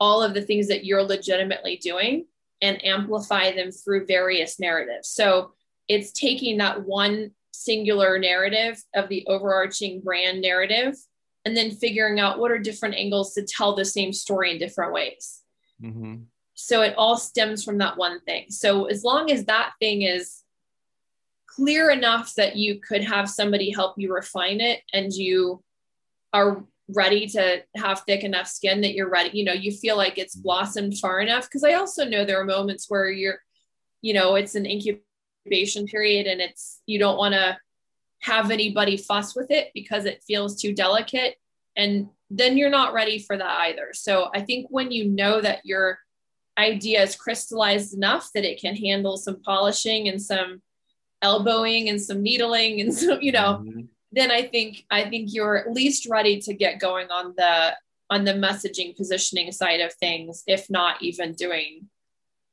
all 0.00 0.22
of 0.22 0.34
the 0.34 0.42
things 0.42 0.68
that 0.68 0.84
you're 0.84 1.02
legitimately 1.02 1.76
doing 1.76 2.26
and 2.62 2.84
amplify 2.84 3.52
them 3.52 3.70
through 3.70 4.06
various 4.06 4.58
narratives. 4.58 5.08
So 5.08 5.52
it's 5.88 6.12
taking 6.12 6.58
that 6.58 6.84
one 6.84 7.32
singular 7.52 8.18
narrative 8.18 8.82
of 8.94 9.08
the 9.08 9.26
overarching 9.26 10.00
brand 10.00 10.40
narrative 10.40 10.96
and 11.44 11.56
then 11.56 11.70
figuring 11.70 12.18
out 12.18 12.38
what 12.38 12.50
are 12.50 12.58
different 12.58 12.94
angles 12.94 13.34
to 13.34 13.42
tell 13.42 13.74
the 13.74 13.84
same 13.84 14.12
story 14.12 14.50
in 14.50 14.58
different 14.58 14.92
ways. 14.92 15.42
Mm-hmm. 15.82 16.22
So 16.54 16.82
it 16.82 16.94
all 16.96 17.16
stems 17.16 17.64
from 17.64 17.78
that 17.78 17.96
one 17.96 18.20
thing. 18.20 18.46
So 18.50 18.86
as 18.86 19.04
long 19.04 19.30
as 19.30 19.44
that 19.44 19.72
thing 19.80 20.02
is 20.02 20.42
clear 21.46 21.90
enough 21.90 22.34
that 22.34 22.56
you 22.56 22.80
could 22.80 23.04
have 23.04 23.28
somebody 23.28 23.70
help 23.70 23.94
you 23.98 24.12
refine 24.12 24.60
it 24.60 24.80
and 24.92 25.12
you 25.12 25.62
are 26.32 26.64
ready 26.88 27.26
to 27.26 27.62
have 27.76 28.02
thick 28.02 28.24
enough 28.24 28.46
skin 28.46 28.82
that 28.82 28.94
you're 28.94 29.08
ready, 29.08 29.30
you 29.36 29.44
know, 29.44 29.52
you 29.52 29.72
feel 29.72 29.96
like 29.96 30.18
it's 30.18 30.34
blossomed 30.34 30.98
far 30.98 31.20
enough. 31.20 31.48
Cause 31.50 31.64
I 31.64 31.74
also 31.74 32.04
know 32.04 32.24
there 32.24 32.40
are 32.40 32.44
moments 32.44 32.86
where 32.88 33.10
you're, 33.10 33.38
you 34.02 34.12
know, 34.12 34.34
it's 34.34 34.54
an 34.54 34.66
incubation 34.66 35.86
period 35.86 36.26
and 36.26 36.40
it's, 36.40 36.82
you 36.86 36.98
don't 36.98 37.16
want 37.16 37.34
to 37.34 37.56
have 38.20 38.50
anybody 38.50 38.96
fuss 38.96 39.34
with 39.34 39.50
it 39.50 39.70
because 39.74 40.04
it 40.04 40.22
feels 40.26 40.60
too 40.60 40.74
delicate. 40.74 41.36
And 41.76 42.08
then 42.30 42.58
you're 42.58 42.70
not 42.70 42.92
ready 42.92 43.18
for 43.18 43.36
that 43.36 43.60
either. 43.60 43.88
So 43.92 44.30
I 44.34 44.42
think 44.42 44.66
when 44.70 44.92
you 44.92 45.06
know 45.06 45.40
that 45.40 45.60
your 45.64 45.98
idea 46.58 47.02
is 47.02 47.16
crystallized 47.16 47.94
enough 47.94 48.30
that 48.34 48.44
it 48.44 48.60
can 48.60 48.76
handle 48.76 49.16
some 49.16 49.40
polishing 49.40 50.08
and 50.08 50.20
some 50.20 50.62
elbowing 51.22 51.88
and 51.88 52.00
some 52.00 52.22
needling 52.22 52.80
and 52.82 52.94
so, 52.94 53.18
you 53.18 53.32
know, 53.32 53.62
mm-hmm 53.64 53.80
then 54.14 54.30
I 54.30 54.42
think 54.42 54.84
I 54.90 55.08
think 55.08 55.32
you're 55.32 55.56
at 55.56 55.72
least 55.72 56.08
ready 56.08 56.40
to 56.42 56.54
get 56.54 56.80
going 56.80 57.10
on 57.10 57.34
the 57.36 57.74
on 58.10 58.24
the 58.24 58.32
messaging 58.32 58.96
positioning 58.96 59.50
side 59.50 59.80
of 59.80 59.92
things, 59.94 60.42
if 60.46 60.70
not 60.70 61.02
even 61.02 61.32
doing 61.32 61.88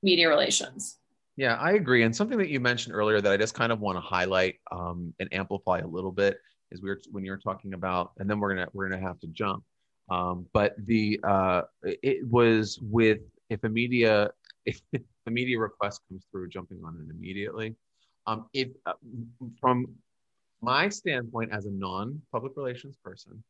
media 0.01 0.27
relations. 0.29 0.97
Yeah, 1.37 1.55
I 1.55 1.73
agree. 1.73 2.03
And 2.03 2.15
something 2.15 2.37
that 2.37 2.49
you 2.49 2.59
mentioned 2.59 2.95
earlier 2.95 3.21
that 3.21 3.31
I 3.31 3.37
just 3.37 3.53
kind 3.53 3.71
of 3.71 3.79
want 3.79 3.97
to 3.97 4.01
highlight 4.01 4.55
um, 4.71 5.13
and 5.19 5.33
amplify 5.33 5.79
a 5.79 5.87
little 5.87 6.11
bit 6.11 6.37
is 6.71 6.81
we 6.81 6.89
were 6.89 7.01
when 7.11 7.23
you're 7.23 7.37
talking 7.37 7.73
about, 7.73 8.11
and 8.17 8.29
then 8.29 8.39
we're 8.39 8.53
gonna 8.55 8.67
we're 8.73 8.89
gonna 8.89 9.01
have 9.01 9.19
to 9.21 9.27
jump. 9.27 9.63
Um, 10.09 10.47
but 10.53 10.75
the 10.85 11.19
uh, 11.23 11.61
it 11.83 12.27
was 12.27 12.79
with 12.81 13.19
if 13.49 13.63
a 13.63 13.69
media 13.69 14.31
if 14.65 14.81
a 14.93 15.31
media 15.31 15.59
request 15.59 16.01
comes 16.09 16.25
through, 16.31 16.49
jumping 16.49 16.81
on 16.85 16.95
it 16.95 17.13
immediately. 17.13 17.75
Um, 18.27 18.47
if 18.53 18.69
uh, 18.85 18.93
from 19.59 19.87
my 20.61 20.89
standpoint 20.89 21.51
as 21.51 21.65
a 21.65 21.71
non-public 21.71 22.53
relations 22.55 22.95
person, 23.03 23.43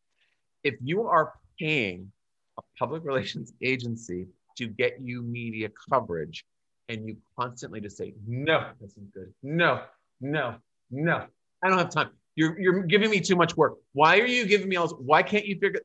if 0.64 0.76
you 0.82 1.08
are 1.08 1.34
paying 1.60 2.12
a 2.58 2.62
public 2.78 3.04
relations 3.04 3.54
agency 3.62 4.28
to 4.58 4.68
get 4.68 5.00
you 5.02 5.22
media 5.22 5.70
coverage 5.90 6.46
and 6.90 7.08
you 7.08 7.18
constantly 7.40 7.80
just 7.80 7.98
say, 7.98 8.14
no, 8.28 8.70
this 8.80 8.92
is 8.92 9.08
good. 9.14 9.34
No, 9.44 9.84
no, 10.20 10.56
no, 10.90 11.26
I 11.64 11.70
don't 11.70 11.78
have 11.78 11.90
time. 11.90 12.10
You're, 12.36 12.60
you're 12.60 12.84
giving 12.84 13.10
me 13.10 13.20
too 13.20 13.36
much 13.36 13.56
work. 13.58 13.76
Why 13.94 14.20
are 14.20 14.26
you 14.26 14.46
giving 14.46 14.70
me 14.70 14.78
all 14.78 14.88
this? 14.88 14.96
Why 14.98 15.22
can't 15.24 15.46
you 15.46 15.58
figure? 15.60 15.82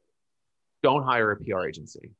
Don't 0.82 1.02
hire 1.02 1.32
a 1.32 1.36
PR 1.36 1.66
agency. 1.66 2.10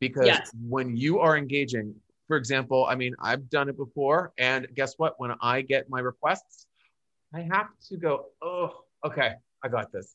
Because 0.00 0.26
yes. 0.26 0.50
when 0.68 0.96
you 0.96 1.20
are 1.20 1.36
engaging, 1.36 1.94
for 2.26 2.36
example, 2.36 2.86
I 2.88 2.94
mean, 2.94 3.14
I've 3.20 3.48
done 3.50 3.68
it 3.68 3.76
before. 3.76 4.32
And 4.38 4.66
guess 4.74 4.94
what? 4.96 5.14
When 5.18 5.34
I 5.40 5.60
get 5.60 5.88
my 5.88 6.00
requests, 6.00 6.66
I 7.34 7.42
have 7.52 7.68
to 7.88 7.96
go, 7.96 8.26
oh, 8.42 8.84
okay, 9.04 9.32
I 9.62 9.68
got 9.68 9.90
this. 9.90 10.14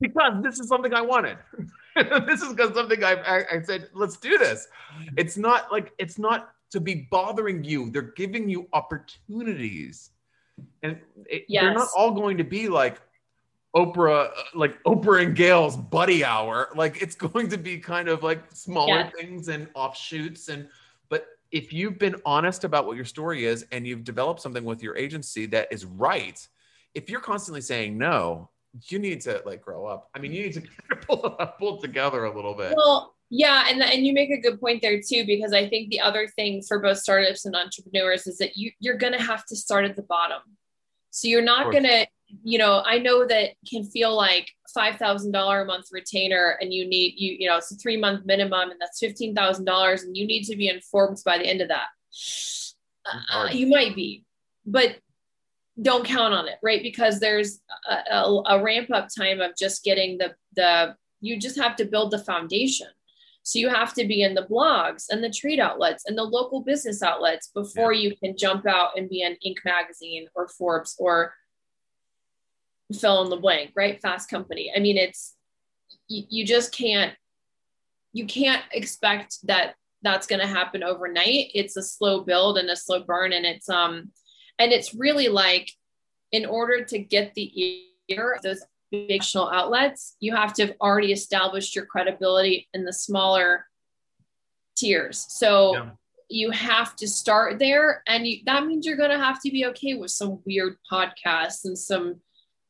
Because 0.00 0.42
this 0.42 0.58
is 0.58 0.68
something 0.68 0.94
I 0.94 1.02
wanted. 1.02 1.36
this 2.26 2.42
is 2.42 2.54
because 2.54 2.74
something 2.74 3.04
I, 3.04 3.12
I, 3.12 3.44
I 3.56 3.62
said, 3.62 3.88
let's 3.92 4.16
do 4.16 4.38
this. 4.38 4.66
It's 5.16 5.36
not 5.36 5.70
like, 5.70 5.92
it's 5.98 6.18
not 6.18 6.52
to 6.70 6.80
be 6.80 7.06
bothering 7.10 7.62
you. 7.62 7.90
They're 7.90 8.02
giving 8.02 8.48
you 8.48 8.68
opportunities. 8.72 10.10
And 10.82 10.98
it, 11.26 11.44
yes. 11.48 11.62
they're 11.62 11.74
not 11.74 11.88
all 11.96 12.12
going 12.12 12.38
to 12.38 12.44
be 12.44 12.68
like 12.68 13.00
Oprah, 13.76 14.30
like 14.54 14.82
Oprah 14.84 15.22
and 15.22 15.36
Gayle's 15.36 15.76
buddy 15.76 16.24
hour. 16.24 16.70
Like 16.74 17.02
it's 17.02 17.14
going 17.28 17.48
to 17.50 17.58
be 17.58 17.78
kind 17.78 18.08
of 18.08 18.22
like 18.22 18.42
smaller 18.52 18.94
yeah. 18.94 19.10
things 19.10 19.48
and 19.48 19.68
offshoots 19.74 20.48
and 20.48 20.68
if 21.52 21.72
you've 21.72 21.98
been 21.98 22.16
honest 22.24 22.64
about 22.64 22.86
what 22.86 22.96
your 22.96 23.04
story 23.04 23.44
is 23.44 23.66
and 23.70 23.86
you've 23.86 24.04
developed 24.04 24.40
something 24.40 24.64
with 24.64 24.82
your 24.82 24.96
agency 24.96 25.46
that 25.46 25.68
is 25.70 25.84
right, 25.84 26.46
if 26.94 27.10
you're 27.10 27.20
constantly 27.20 27.60
saying 27.60 27.96
no, 27.96 28.50
you 28.86 28.98
need 28.98 29.20
to 29.20 29.42
like 29.44 29.60
grow 29.60 29.84
up. 29.84 30.08
I 30.14 30.18
mean, 30.18 30.32
you 30.32 30.44
need 30.44 30.54
to 30.54 30.62
pull, 31.06 31.38
pull 31.58 31.80
together 31.80 32.24
a 32.24 32.34
little 32.34 32.54
bit. 32.54 32.74
Well, 32.74 33.14
yeah, 33.28 33.66
and 33.68 33.82
and 33.82 34.04
you 34.04 34.12
make 34.12 34.30
a 34.30 34.38
good 34.38 34.60
point 34.60 34.82
there 34.82 35.00
too, 35.00 35.24
because 35.26 35.52
I 35.52 35.68
think 35.68 35.90
the 35.90 36.00
other 36.00 36.26
thing 36.26 36.62
for 36.62 36.80
both 36.80 36.98
startups 36.98 37.46
and 37.46 37.54
entrepreneurs 37.54 38.26
is 38.26 38.38
that 38.38 38.56
you 38.56 38.72
you're 38.78 38.98
gonna 38.98 39.22
have 39.22 39.44
to 39.46 39.56
start 39.56 39.84
at 39.84 39.96
the 39.96 40.02
bottom. 40.02 40.40
So 41.10 41.28
you're 41.28 41.42
not 41.42 41.72
gonna 41.72 42.06
you 42.42 42.58
know, 42.58 42.82
I 42.86 42.98
know 42.98 43.26
that 43.26 43.50
can 43.68 43.84
feel 43.84 44.14
like 44.16 44.50
five 44.72 44.96
thousand 44.96 45.32
dollar 45.32 45.62
a 45.62 45.66
month 45.66 45.86
retainer, 45.92 46.56
and 46.60 46.72
you 46.72 46.86
need 46.86 47.14
you 47.16 47.36
you 47.38 47.48
know 47.48 47.58
it's 47.58 47.72
a 47.72 47.76
three 47.76 47.96
month 47.96 48.24
minimum, 48.24 48.70
and 48.70 48.80
that's 48.80 48.98
fifteen 48.98 49.34
thousand 49.34 49.64
dollars, 49.64 50.02
and 50.02 50.16
you 50.16 50.26
need 50.26 50.44
to 50.44 50.56
be 50.56 50.68
informed 50.68 51.18
by 51.24 51.38
the 51.38 51.46
end 51.46 51.60
of 51.60 51.68
that. 51.68 51.88
Uh, 53.32 53.48
you 53.50 53.66
might 53.66 53.94
be, 53.94 54.24
but 54.64 54.96
don't 55.80 56.04
count 56.04 56.34
on 56.34 56.48
it, 56.48 56.58
right? 56.62 56.82
Because 56.82 57.18
there's 57.18 57.60
a, 57.88 58.14
a, 58.14 58.42
a 58.50 58.62
ramp 58.62 58.90
up 58.92 59.08
time 59.16 59.40
of 59.40 59.52
just 59.58 59.84
getting 59.84 60.18
the 60.18 60.34
the 60.54 60.96
you 61.20 61.38
just 61.38 61.58
have 61.58 61.76
to 61.76 61.84
build 61.84 62.10
the 62.10 62.18
foundation. 62.18 62.88
So 63.44 63.58
you 63.58 63.68
have 63.70 63.92
to 63.94 64.06
be 64.06 64.22
in 64.22 64.34
the 64.34 64.46
blogs 64.46 65.06
and 65.10 65.22
the 65.22 65.30
trade 65.30 65.58
outlets 65.58 66.04
and 66.06 66.16
the 66.16 66.22
local 66.22 66.62
business 66.62 67.02
outlets 67.02 67.48
before 67.48 67.92
yeah. 67.92 68.08
you 68.08 68.16
can 68.16 68.36
jump 68.36 68.66
out 68.66 68.90
and 68.96 69.08
be 69.08 69.22
in 69.22 69.36
Inc. 69.44 69.64
magazine 69.64 70.28
or 70.34 70.46
Forbes 70.46 70.94
or 70.98 71.34
fill 72.92 73.22
in 73.22 73.30
the 73.30 73.36
blank, 73.36 73.72
right? 73.74 74.00
Fast 74.00 74.28
company. 74.28 74.72
I 74.74 74.80
mean, 74.80 74.96
it's 74.96 75.34
you, 76.08 76.24
you 76.28 76.46
just 76.46 76.72
can't 76.72 77.14
you 78.12 78.26
can't 78.26 78.62
expect 78.72 79.38
that 79.46 79.74
that's 80.02 80.26
going 80.26 80.40
to 80.40 80.46
happen 80.46 80.82
overnight. 80.82 81.50
It's 81.54 81.76
a 81.76 81.82
slow 81.82 82.22
build 82.22 82.58
and 82.58 82.68
a 82.68 82.76
slow 82.76 83.02
burn, 83.02 83.32
and 83.32 83.46
it's 83.46 83.68
um 83.68 84.10
and 84.58 84.72
it's 84.72 84.94
really 84.94 85.28
like 85.28 85.70
in 86.30 86.46
order 86.46 86.84
to 86.84 86.98
get 86.98 87.34
the 87.34 87.84
ear 88.08 88.32
of 88.32 88.42
those 88.42 88.62
big 88.90 89.08
national 89.08 89.50
outlets, 89.50 90.16
you 90.20 90.34
have 90.34 90.52
to 90.54 90.66
have 90.66 90.74
already 90.80 91.12
established 91.12 91.74
your 91.74 91.86
credibility 91.86 92.68
in 92.74 92.84
the 92.84 92.92
smaller 92.92 93.66
tiers. 94.76 95.26
So. 95.28 95.74
Yeah 95.74 95.90
you 96.32 96.50
have 96.50 96.96
to 96.96 97.06
start 97.06 97.58
there 97.58 98.02
and 98.06 98.26
you, 98.26 98.38
that 98.46 98.66
means 98.66 98.86
you're 98.86 98.96
going 98.96 99.10
to 99.10 99.18
have 99.18 99.40
to 99.42 99.50
be 99.50 99.66
okay 99.66 99.94
with 99.94 100.10
some 100.10 100.40
weird 100.46 100.76
podcasts 100.90 101.64
and 101.64 101.76
some 101.76 102.16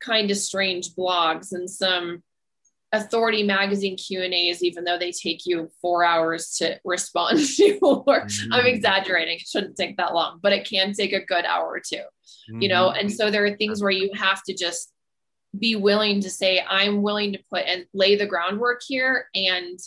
kind 0.04 0.30
of 0.30 0.36
strange 0.36 0.94
blogs 0.94 1.52
and 1.52 1.68
some 1.68 2.22
authority 2.92 3.42
magazine 3.42 3.96
q 3.96 4.22
and 4.22 4.34
a's 4.34 4.62
even 4.62 4.84
though 4.84 4.98
they 4.98 5.10
take 5.10 5.46
you 5.46 5.70
four 5.80 6.04
hours 6.04 6.54
to 6.56 6.78
respond 6.84 7.38
to 7.56 7.78
or 7.80 8.04
mm-hmm. 8.04 8.52
i'm 8.52 8.66
exaggerating 8.66 9.36
it 9.36 9.46
shouldn't 9.46 9.76
take 9.76 9.96
that 9.96 10.14
long 10.14 10.38
but 10.42 10.52
it 10.52 10.68
can 10.68 10.92
take 10.92 11.12
a 11.12 11.24
good 11.24 11.44
hour 11.46 11.66
or 11.66 11.80
2 11.80 11.96
mm-hmm. 11.96 12.62
you 12.62 12.68
know 12.68 12.88
mm-hmm. 12.88 13.00
and 13.00 13.12
so 13.12 13.30
there 13.30 13.44
are 13.44 13.56
things 13.56 13.82
where 13.82 13.90
you 13.90 14.10
have 14.14 14.42
to 14.42 14.54
just 14.54 14.92
be 15.58 15.74
willing 15.74 16.20
to 16.20 16.28
say 16.28 16.62
i'm 16.68 17.02
willing 17.02 17.32
to 17.32 17.38
put 17.50 17.64
and 17.66 17.86
lay 17.94 18.14
the 18.14 18.26
groundwork 18.26 18.82
here 18.86 19.26
and 19.34 19.78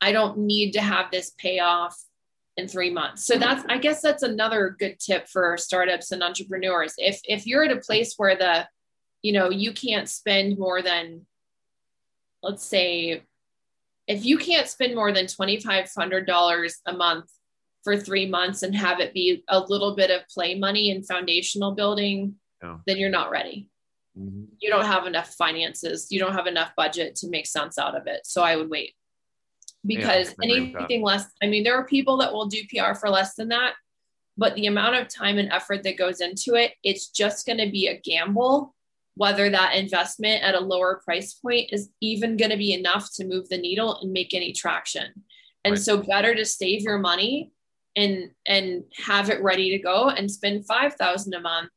i 0.00 0.10
don't 0.10 0.36
need 0.36 0.72
to 0.72 0.80
have 0.80 1.10
this 1.12 1.32
payoff 1.38 1.96
in 2.56 2.66
three 2.66 2.90
months 2.90 3.24
so 3.24 3.36
that's 3.36 3.64
i 3.68 3.78
guess 3.78 4.00
that's 4.00 4.22
another 4.22 4.76
good 4.78 4.98
tip 4.98 5.28
for 5.28 5.56
startups 5.56 6.10
and 6.10 6.22
entrepreneurs 6.22 6.94
if 6.98 7.20
if 7.24 7.46
you're 7.46 7.64
at 7.64 7.76
a 7.76 7.80
place 7.80 8.14
where 8.16 8.36
the 8.36 8.66
you 9.24 9.32
know, 9.32 9.48
you 9.48 9.72
can't 9.72 10.06
spend 10.06 10.58
more 10.58 10.82
than, 10.82 11.22
let's 12.42 12.62
say, 12.62 13.22
if 14.06 14.26
you 14.26 14.36
can't 14.36 14.68
spend 14.68 14.94
more 14.94 15.12
than 15.12 15.24
$2,500 15.24 16.72
a 16.86 16.92
month 16.92 17.30
for 17.82 17.96
three 17.96 18.28
months 18.28 18.62
and 18.62 18.76
have 18.76 19.00
it 19.00 19.14
be 19.14 19.42
a 19.48 19.60
little 19.60 19.96
bit 19.96 20.10
of 20.10 20.28
play 20.28 20.58
money 20.58 20.90
and 20.90 21.06
foundational 21.06 21.72
building, 21.72 22.34
yeah. 22.62 22.76
then 22.86 22.98
you're 22.98 23.08
not 23.08 23.30
ready. 23.30 23.70
Mm-hmm. 24.16 24.44
You 24.60 24.68
don't 24.68 24.84
have 24.84 25.06
enough 25.06 25.32
finances. 25.32 26.08
You 26.10 26.20
don't 26.20 26.34
have 26.34 26.46
enough 26.46 26.72
budget 26.76 27.16
to 27.16 27.30
make 27.30 27.46
sense 27.46 27.78
out 27.78 27.96
of 27.96 28.06
it. 28.06 28.26
So 28.26 28.42
I 28.42 28.56
would 28.56 28.68
wait 28.68 28.92
because 29.86 30.34
yeah, 30.38 30.50
anything 30.76 31.02
less, 31.02 31.24
I 31.42 31.46
mean, 31.46 31.64
there 31.64 31.76
are 31.76 31.86
people 31.86 32.18
that 32.18 32.34
will 32.34 32.46
do 32.46 32.60
PR 32.68 32.92
for 32.92 33.08
less 33.08 33.36
than 33.36 33.48
that, 33.48 33.72
but 34.36 34.54
the 34.54 34.66
amount 34.66 34.96
of 34.96 35.08
time 35.08 35.38
and 35.38 35.50
effort 35.50 35.82
that 35.84 35.96
goes 35.96 36.20
into 36.20 36.56
it, 36.56 36.72
it's 36.82 37.08
just 37.08 37.46
going 37.46 37.58
to 37.58 37.70
be 37.70 37.86
a 37.86 37.98
gamble 37.98 38.73
whether 39.16 39.48
that 39.48 39.74
investment 39.74 40.42
at 40.42 40.54
a 40.54 40.60
lower 40.60 41.00
price 41.04 41.34
point 41.34 41.70
is 41.72 41.88
even 42.00 42.36
going 42.36 42.50
to 42.50 42.56
be 42.56 42.72
enough 42.72 43.10
to 43.14 43.26
move 43.26 43.48
the 43.48 43.58
needle 43.58 43.98
and 44.00 44.12
make 44.12 44.34
any 44.34 44.52
traction. 44.52 45.06
And 45.64 45.72
right. 45.72 45.80
so 45.80 46.02
better 46.02 46.34
to 46.34 46.44
save 46.44 46.82
your 46.82 46.98
money 46.98 47.52
and 47.96 48.30
and 48.46 48.84
have 48.96 49.30
it 49.30 49.42
ready 49.42 49.70
to 49.70 49.78
go 49.78 50.08
and 50.08 50.30
spend 50.30 50.66
5000 50.66 51.32
a 51.32 51.40
month 51.40 51.70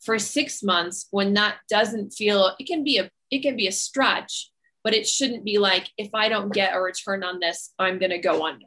for 0.00 0.18
6 0.18 0.62
months 0.62 1.08
when 1.10 1.34
that 1.34 1.56
doesn't 1.68 2.10
feel 2.10 2.54
it 2.58 2.66
can 2.66 2.84
be 2.84 2.98
a 2.98 3.10
it 3.30 3.42
can 3.42 3.56
be 3.56 3.66
a 3.66 3.72
stretch 3.72 4.52
but 4.84 4.94
it 4.94 5.08
shouldn't 5.08 5.44
be 5.44 5.58
like 5.58 5.90
if 5.98 6.10
I 6.14 6.28
don't 6.28 6.52
get 6.52 6.74
a 6.74 6.80
return 6.80 7.24
on 7.24 7.40
this 7.40 7.72
I'm 7.78 7.98
going 7.98 8.10
to 8.10 8.18
go 8.18 8.46
under. 8.46 8.66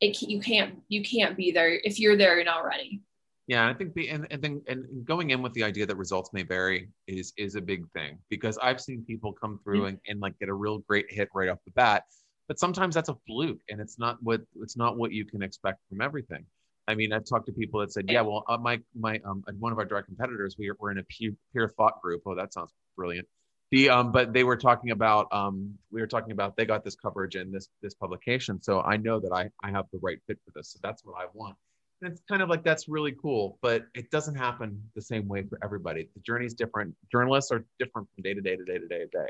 It 0.00 0.22
you 0.22 0.40
can't 0.40 0.76
you 0.88 1.02
can't 1.02 1.36
be 1.36 1.50
there 1.50 1.70
if 1.82 1.98
you're 1.98 2.16
there 2.16 2.36
you're 2.36 2.44
not 2.44 2.64
ready. 2.64 3.00
Yeah, 3.46 3.68
I 3.68 3.74
think 3.74 3.94
the, 3.94 4.08
and 4.08 4.26
and 4.30 4.42
then 4.42 4.62
and 4.66 5.04
going 5.04 5.30
in 5.30 5.40
with 5.40 5.52
the 5.52 5.62
idea 5.62 5.86
that 5.86 5.96
results 5.96 6.32
may 6.32 6.42
vary 6.42 6.88
is 7.06 7.32
is 7.36 7.54
a 7.54 7.60
big 7.60 7.88
thing 7.92 8.18
because 8.28 8.58
I've 8.58 8.80
seen 8.80 9.04
people 9.04 9.32
come 9.32 9.60
through 9.62 9.80
mm-hmm. 9.80 9.88
and, 9.88 9.98
and 10.08 10.20
like 10.20 10.38
get 10.40 10.48
a 10.48 10.54
real 10.54 10.78
great 10.78 11.06
hit 11.10 11.28
right 11.32 11.48
off 11.48 11.58
the 11.64 11.70
bat, 11.70 12.04
but 12.48 12.58
sometimes 12.58 12.96
that's 12.96 13.08
a 13.08 13.16
fluke 13.26 13.60
and 13.68 13.80
it's 13.80 13.98
not 14.00 14.20
what 14.20 14.40
it's 14.60 14.76
not 14.76 14.96
what 14.96 15.12
you 15.12 15.24
can 15.24 15.42
expect 15.42 15.78
from 15.88 16.00
everything. 16.00 16.44
I 16.88 16.94
mean, 16.94 17.12
I've 17.12 17.24
talked 17.24 17.46
to 17.46 17.52
people 17.52 17.80
that 17.80 17.92
said, 17.92 18.06
yeah, 18.08 18.22
well, 18.22 18.44
uh, 18.48 18.58
my 18.58 18.80
my 18.98 19.20
um 19.24 19.44
one 19.60 19.70
of 19.70 19.78
our 19.78 19.84
direct 19.84 20.08
competitors, 20.08 20.56
we 20.58 20.72
we're 20.80 20.90
in 20.90 20.98
a 20.98 21.04
peer, 21.04 21.32
peer 21.52 21.68
thought 21.68 22.02
group. 22.02 22.22
Oh, 22.26 22.34
that 22.34 22.52
sounds 22.52 22.72
brilliant. 22.96 23.28
The 23.70 23.90
um, 23.90 24.10
but 24.10 24.32
they 24.32 24.42
were 24.42 24.56
talking 24.56 24.90
about 24.90 25.28
um, 25.32 25.74
we 25.92 26.00
were 26.00 26.06
talking 26.08 26.32
about 26.32 26.56
they 26.56 26.64
got 26.64 26.84
this 26.84 26.96
coverage 26.96 27.36
in 27.36 27.52
this 27.52 27.68
this 27.80 27.94
publication, 27.94 28.60
so 28.60 28.80
I 28.80 28.96
know 28.96 29.20
that 29.20 29.32
I 29.32 29.50
I 29.62 29.70
have 29.70 29.86
the 29.92 30.00
right 30.02 30.18
fit 30.26 30.38
for 30.44 30.50
this, 30.52 30.72
so 30.72 30.80
that's 30.82 31.04
what 31.04 31.14
I 31.20 31.26
want 31.32 31.56
it's 32.02 32.20
kind 32.28 32.42
of 32.42 32.48
like 32.48 32.62
that's 32.62 32.88
really 32.88 33.12
cool, 33.12 33.58
but 33.62 33.86
it 33.94 34.10
doesn't 34.10 34.34
happen 34.34 34.82
the 34.94 35.02
same 35.02 35.26
way 35.28 35.42
for 35.42 35.58
everybody. 35.62 36.08
The 36.14 36.20
journey 36.20 36.46
is 36.46 36.54
different. 36.54 36.94
Journalists 37.10 37.50
are 37.50 37.64
different 37.78 38.08
from 38.14 38.22
day 38.22 38.34
to 38.34 38.40
day 38.40 38.56
to 38.56 38.64
day 38.64 38.78
to 38.78 38.86
day 38.86 38.98
to 38.98 39.06
day. 39.06 39.28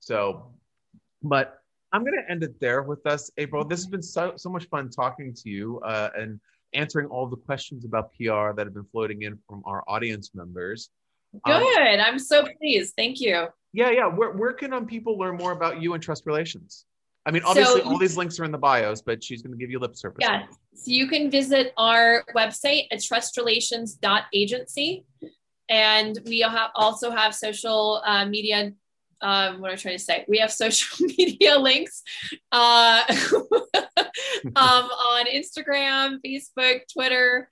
So, 0.00 0.52
but 1.22 1.58
I'm 1.92 2.02
going 2.02 2.18
to 2.20 2.30
end 2.30 2.42
it 2.42 2.58
there 2.60 2.82
with 2.82 3.06
us, 3.06 3.30
April. 3.38 3.64
This 3.64 3.80
has 3.80 3.86
been 3.86 4.02
so, 4.02 4.32
so 4.36 4.50
much 4.50 4.66
fun 4.68 4.90
talking 4.90 5.32
to 5.34 5.48
you 5.48 5.80
uh, 5.80 6.10
and 6.16 6.40
answering 6.72 7.06
all 7.06 7.26
the 7.26 7.36
questions 7.36 7.84
about 7.84 8.12
PR 8.14 8.52
that 8.52 8.66
have 8.66 8.74
been 8.74 8.86
floating 8.90 9.22
in 9.22 9.38
from 9.48 9.62
our 9.64 9.84
audience 9.86 10.32
members. 10.34 10.90
Um, 11.44 11.62
Good. 11.62 12.00
Um, 12.00 12.06
I'm 12.06 12.18
so 12.18 12.46
pleased. 12.60 12.94
Thank 12.96 13.20
you. 13.20 13.46
Yeah, 13.72 13.90
yeah. 13.90 14.06
Where, 14.06 14.32
where 14.32 14.52
can 14.52 14.72
um, 14.72 14.86
people 14.86 15.18
learn 15.18 15.36
more 15.36 15.52
about 15.52 15.80
you 15.80 15.94
and 15.94 16.02
trust 16.02 16.26
relations? 16.26 16.84
I 17.26 17.30
mean, 17.30 17.42
obviously, 17.44 17.80
so, 17.80 17.88
all 17.88 17.98
these 17.98 18.16
links 18.16 18.38
are 18.38 18.44
in 18.44 18.52
the 18.52 18.58
bios, 18.58 19.00
but 19.00 19.24
she's 19.24 19.40
going 19.40 19.52
to 19.52 19.58
give 19.58 19.70
you 19.70 19.78
lip 19.78 19.96
service. 19.96 20.18
Yeah. 20.20 20.44
So 20.74 20.90
you 20.90 21.08
can 21.08 21.30
visit 21.30 21.72
our 21.78 22.22
website 22.36 22.88
at 22.90 22.98
trustrelations.agency. 22.98 25.06
And 25.70 26.18
we 26.26 26.40
have 26.40 26.70
also 26.74 27.10
have 27.10 27.34
social 27.34 28.02
uh, 28.04 28.26
media. 28.26 28.72
Um, 29.22 29.62
what 29.62 29.70
am 29.70 29.74
I 29.74 29.76
trying 29.76 29.96
to 29.96 30.04
say? 30.04 30.26
We 30.28 30.36
have 30.38 30.52
social 30.52 31.06
media 31.18 31.58
links 31.58 32.02
uh, 32.52 33.04
um, 33.06 33.24
on 34.54 35.26
Instagram, 35.26 36.18
Facebook, 36.24 36.82
Twitter. 36.92 37.48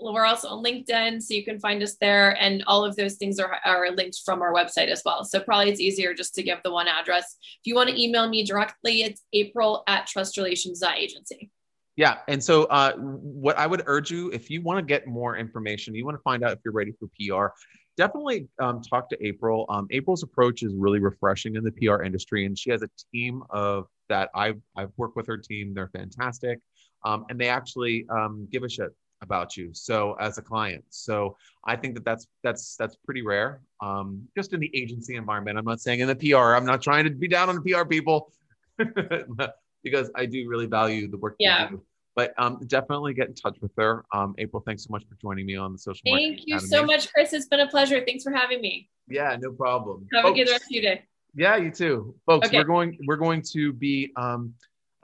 We're 0.00 0.26
also 0.26 0.48
on 0.48 0.62
LinkedIn, 0.62 1.22
so 1.22 1.34
you 1.34 1.44
can 1.44 1.58
find 1.58 1.82
us 1.82 1.96
there. 2.00 2.36
And 2.40 2.62
all 2.66 2.84
of 2.84 2.96
those 2.96 3.14
things 3.14 3.38
are, 3.38 3.58
are 3.64 3.90
linked 3.92 4.20
from 4.24 4.42
our 4.42 4.52
website 4.52 4.88
as 4.88 5.02
well. 5.04 5.24
So 5.24 5.40
probably 5.40 5.70
it's 5.70 5.80
easier 5.80 6.12
just 6.12 6.34
to 6.34 6.42
give 6.42 6.58
the 6.62 6.72
one 6.72 6.86
address. 6.86 7.36
If 7.40 7.66
you 7.66 7.74
want 7.74 7.88
to 7.90 8.00
email 8.00 8.28
me 8.28 8.44
directly, 8.44 9.02
it's 9.02 9.22
april 9.32 9.82
at 9.86 10.06
trustrelations.agency. 10.06 11.50
Yeah. 11.96 12.18
And 12.28 12.44
so, 12.44 12.64
uh, 12.64 12.92
what 12.96 13.56
I 13.56 13.66
would 13.66 13.82
urge 13.86 14.10
you, 14.10 14.30
if 14.30 14.50
you 14.50 14.60
want 14.60 14.78
to 14.78 14.84
get 14.84 15.06
more 15.06 15.38
information, 15.38 15.94
you 15.94 16.04
want 16.04 16.16
to 16.18 16.22
find 16.22 16.44
out 16.44 16.52
if 16.52 16.58
you're 16.62 16.74
ready 16.74 16.92
for 16.92 17.08
PR, 17.18 17.54
definitely 17.96 18.48
um, 18.60 18.82
talk 18.82 19.08
to 19.08 19.26
April. 19.26 19.64
Um, 19.70 19.86
April's 19.90 20.22
approach 20.22 20.62
is 20.62 20.74
really 20.74 20.98
refreshing 20.98 21.56
in 21.56 21.64
the 21.64 21.72
PR 21.72 22.02
industry, 22.02 22.44
and 22.44 22.58
she 22.58 22.70
has 22.70 22.82
a 22.82 22.90
team 23.12 23.42
of 23.48 23.86
that 24.10 24.28
I've 24.34 24.60
I've 24.76 24.90
worked 24.98 25.16
with 25.16 25.26
her 25.26 25.38
team. 25.38 25.72
They're 25.72 25.88
fantastic, 25.88 26.60
um, 27.04 27.24
and 27.30 27.40
they 27.40 27.48
actually 27.48 28.06
um, 28.10 28.46
give 28.52 28.62
a 28.62 28.68
shit 28.68 28.90
about 29.22 29.56
you 29.56 29.70
so 29.72 30.14
as 30.20 30.38
a 30.38 30.42
client. 30.42 30.84
So 30.90 31.36
i 31.64 31.74
think 31.74 31.94
that 31.94 32.04
that's 32.04 32.26
that's 32.42 32.76
that's 32.76 32.96
pretty 32.96 33.22
rare 33.22 33.60
um, 33.80 34.22
just 34.36 34.52
in 34.52 34.60
the 34.60 34.70
agency 34.74 35.16
environment. 35.16 35.58
I'm 35.58 35.64
not 35.64 35.80
saying 35.80 36.00
in 36.00 36.08
the 36.08 36.16
pr 36.16 36.36
i'm 36.36 36.64
not 36.64 36.82
trying 36.82 37.04
to 37.04 37.10
be 37.10 37.28
down 37.28 37.48
on 37.48 37.56
the 37.56 37.72
pr 37.72 37.84
people 37.84 38.32
because 39.82 40.10
i 40.14 40.26
do 40.26 40.48
really 40.48 40.66
value 40.66 41.08
the 41.08 41.16
work 41.16 41.36
yeah. 41.38 41.70
but 42.14 42.32
um, 42.38 42.60
definitely 42.66 43.14
get 43.14 43.28
in 43.28 43.34
touch 43.34 43.56
with 43.60 43.72
her. 43.76 44.04
Um, 44.12 44.34
april 44.38 44.62
thanks 44.66 44.84
so 44.84 44.88
much 44.90 45.04
for 45.08 45.16
joining 45.20 45.46
me 45.46 45.56
on 45.56 45.72
the 45.72 45.78
social 45.78 46.02
thank 46.04 46.40
you 46.46 46.56
Academy. 46.56 46.68
so 46.68 46.84
much 46.84 47.12
chris. 47.12 47.32
It's 47.32 47.46
been 47.46 47.60
a 47.60 47.68
pleasure. 47.68 48.02
Thanks 48.06 48.24
for 48.24 48.32
having 48.32 48.60
me. 48.60 48.88
Yeah 49.08 49.36
no 49.40 49.52
problem. 49.52 50.06
Have 50.12 50.24
folks, 50.24 50.40
a 50.40 50.44
good 50.44 50.50
rest 50.50 50.64
of 50.64 50.70
your 50.70 50.82
day. 50.82 51.04
Yeah 51.34 51.56
you 51.56 51.70
too. 51.70 52.14
Folks 52.26 52.48
okay. 52.48 52.58
we're 52.58 52.64
going 52.64 52.98
we're 53.06 53.16
going 53.16 53.42
to 53.52 53.72
be 53.72 54.12
um, 54.16 54.54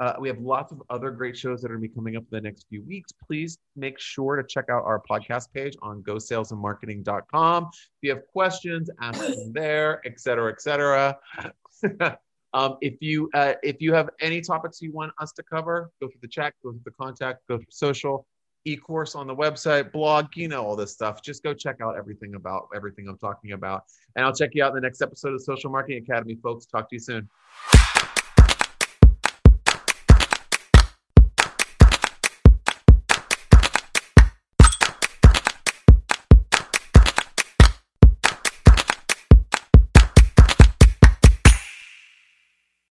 uh, 0.00 0.14
we 0.18 0.28
have 0.28 0.38
lots 0.38 0.72
of 0.72 0.82
other 0.90 1.10
great 1.10 1.36
shows 1.36 1.60
that 1.62 1.70
are 1.70 1.74
going 1.76 1.82
to 1.82 1.88
be 1.88 1.94
coming 1.94 2.16
up 2.16 2.22
in 2.22 2.28
the 2.30 2.40
next 2.40 2.66
few 2.68 2.82
weeks. 2.82 3.12
Please 3.12 3.58
make 3.76 3.98
sure 3.98 4.36
to 4.36 4.42
check 4.42 4.66
out 4.70 4.84
our 4.84 5.00
podcast 5.08 5.52
page 5.52 5.76
on 5.82 6.02
gosalesandmarketing.com. 6.02 7.70
If 7.72 7.88
you 8.00 8.10
have 8.10 8.26
questions, 8.26 8.90
ask 9.00 9.20
them 9.20 9.52
there, 9.52 10.00
et 10.04 10.18
cetera, 10.18 10.50
et 10.50 10.60
cetera. 10.60 11.16
um, 12.54 12.78
if 12.80 12.94
you 13.00 13.30
uh, 13.34 13.54
if 13.62 13.80
you 13.80 13.92
have 13.92 14.10
any 14.20 14.40
topics 14.40 14.80
you 14.80 14.92
want 14.92 15.12
us 15.20 15.32
to 15.32 15.42
cover, 15.42 15.90
go 16.00 16.08
through 16.08 16.20
the 16.22 16.28
chat, 16.28 16.54
go 16.62 16.72
through 16.72 16.80
the 16.84 16.90
contact, 16.92 17.46
go 17.48 17.58
through 17.58 17.66
social, 17.70 18.26
e-course 18.64 19.14
on 19.14 19.26
the 19.26 19.34
website, 19.34 19.92
blog, 19.92 20.36
you 20.36 20.48
know 20.48 20.64
all 20.64 20.76
this 20.76 20.92
stuff. 20.92 21.22
Just 21.22 21.42
go 21.42 21.52
check 21.52 21.80
out 21.80 21.96
everything 21.96 22.34
about 22.34 22.68
everything 22.74 23.08
I'm 23.08 23.18
talking 23.18 23.52
about, 23.52 23.84
and 24.16 24.24
I'll 24.24 24.34
check 24.34 24.50
you 24.54 24.64
out 24.64 24.70
in 24.70 24.74
the 24.74 24.80
next 24.80 25.02
episode 25.02 25.34
of 25.34 25.42
Social 25.42 25.70
Marketing 25.70 26.02
Academy, 26.02 26.36
folks. 26.42 26.66
Talk 26.66 26.88
to 26.90 26.96
you 26.96 27.00
soon. 27.00 27.28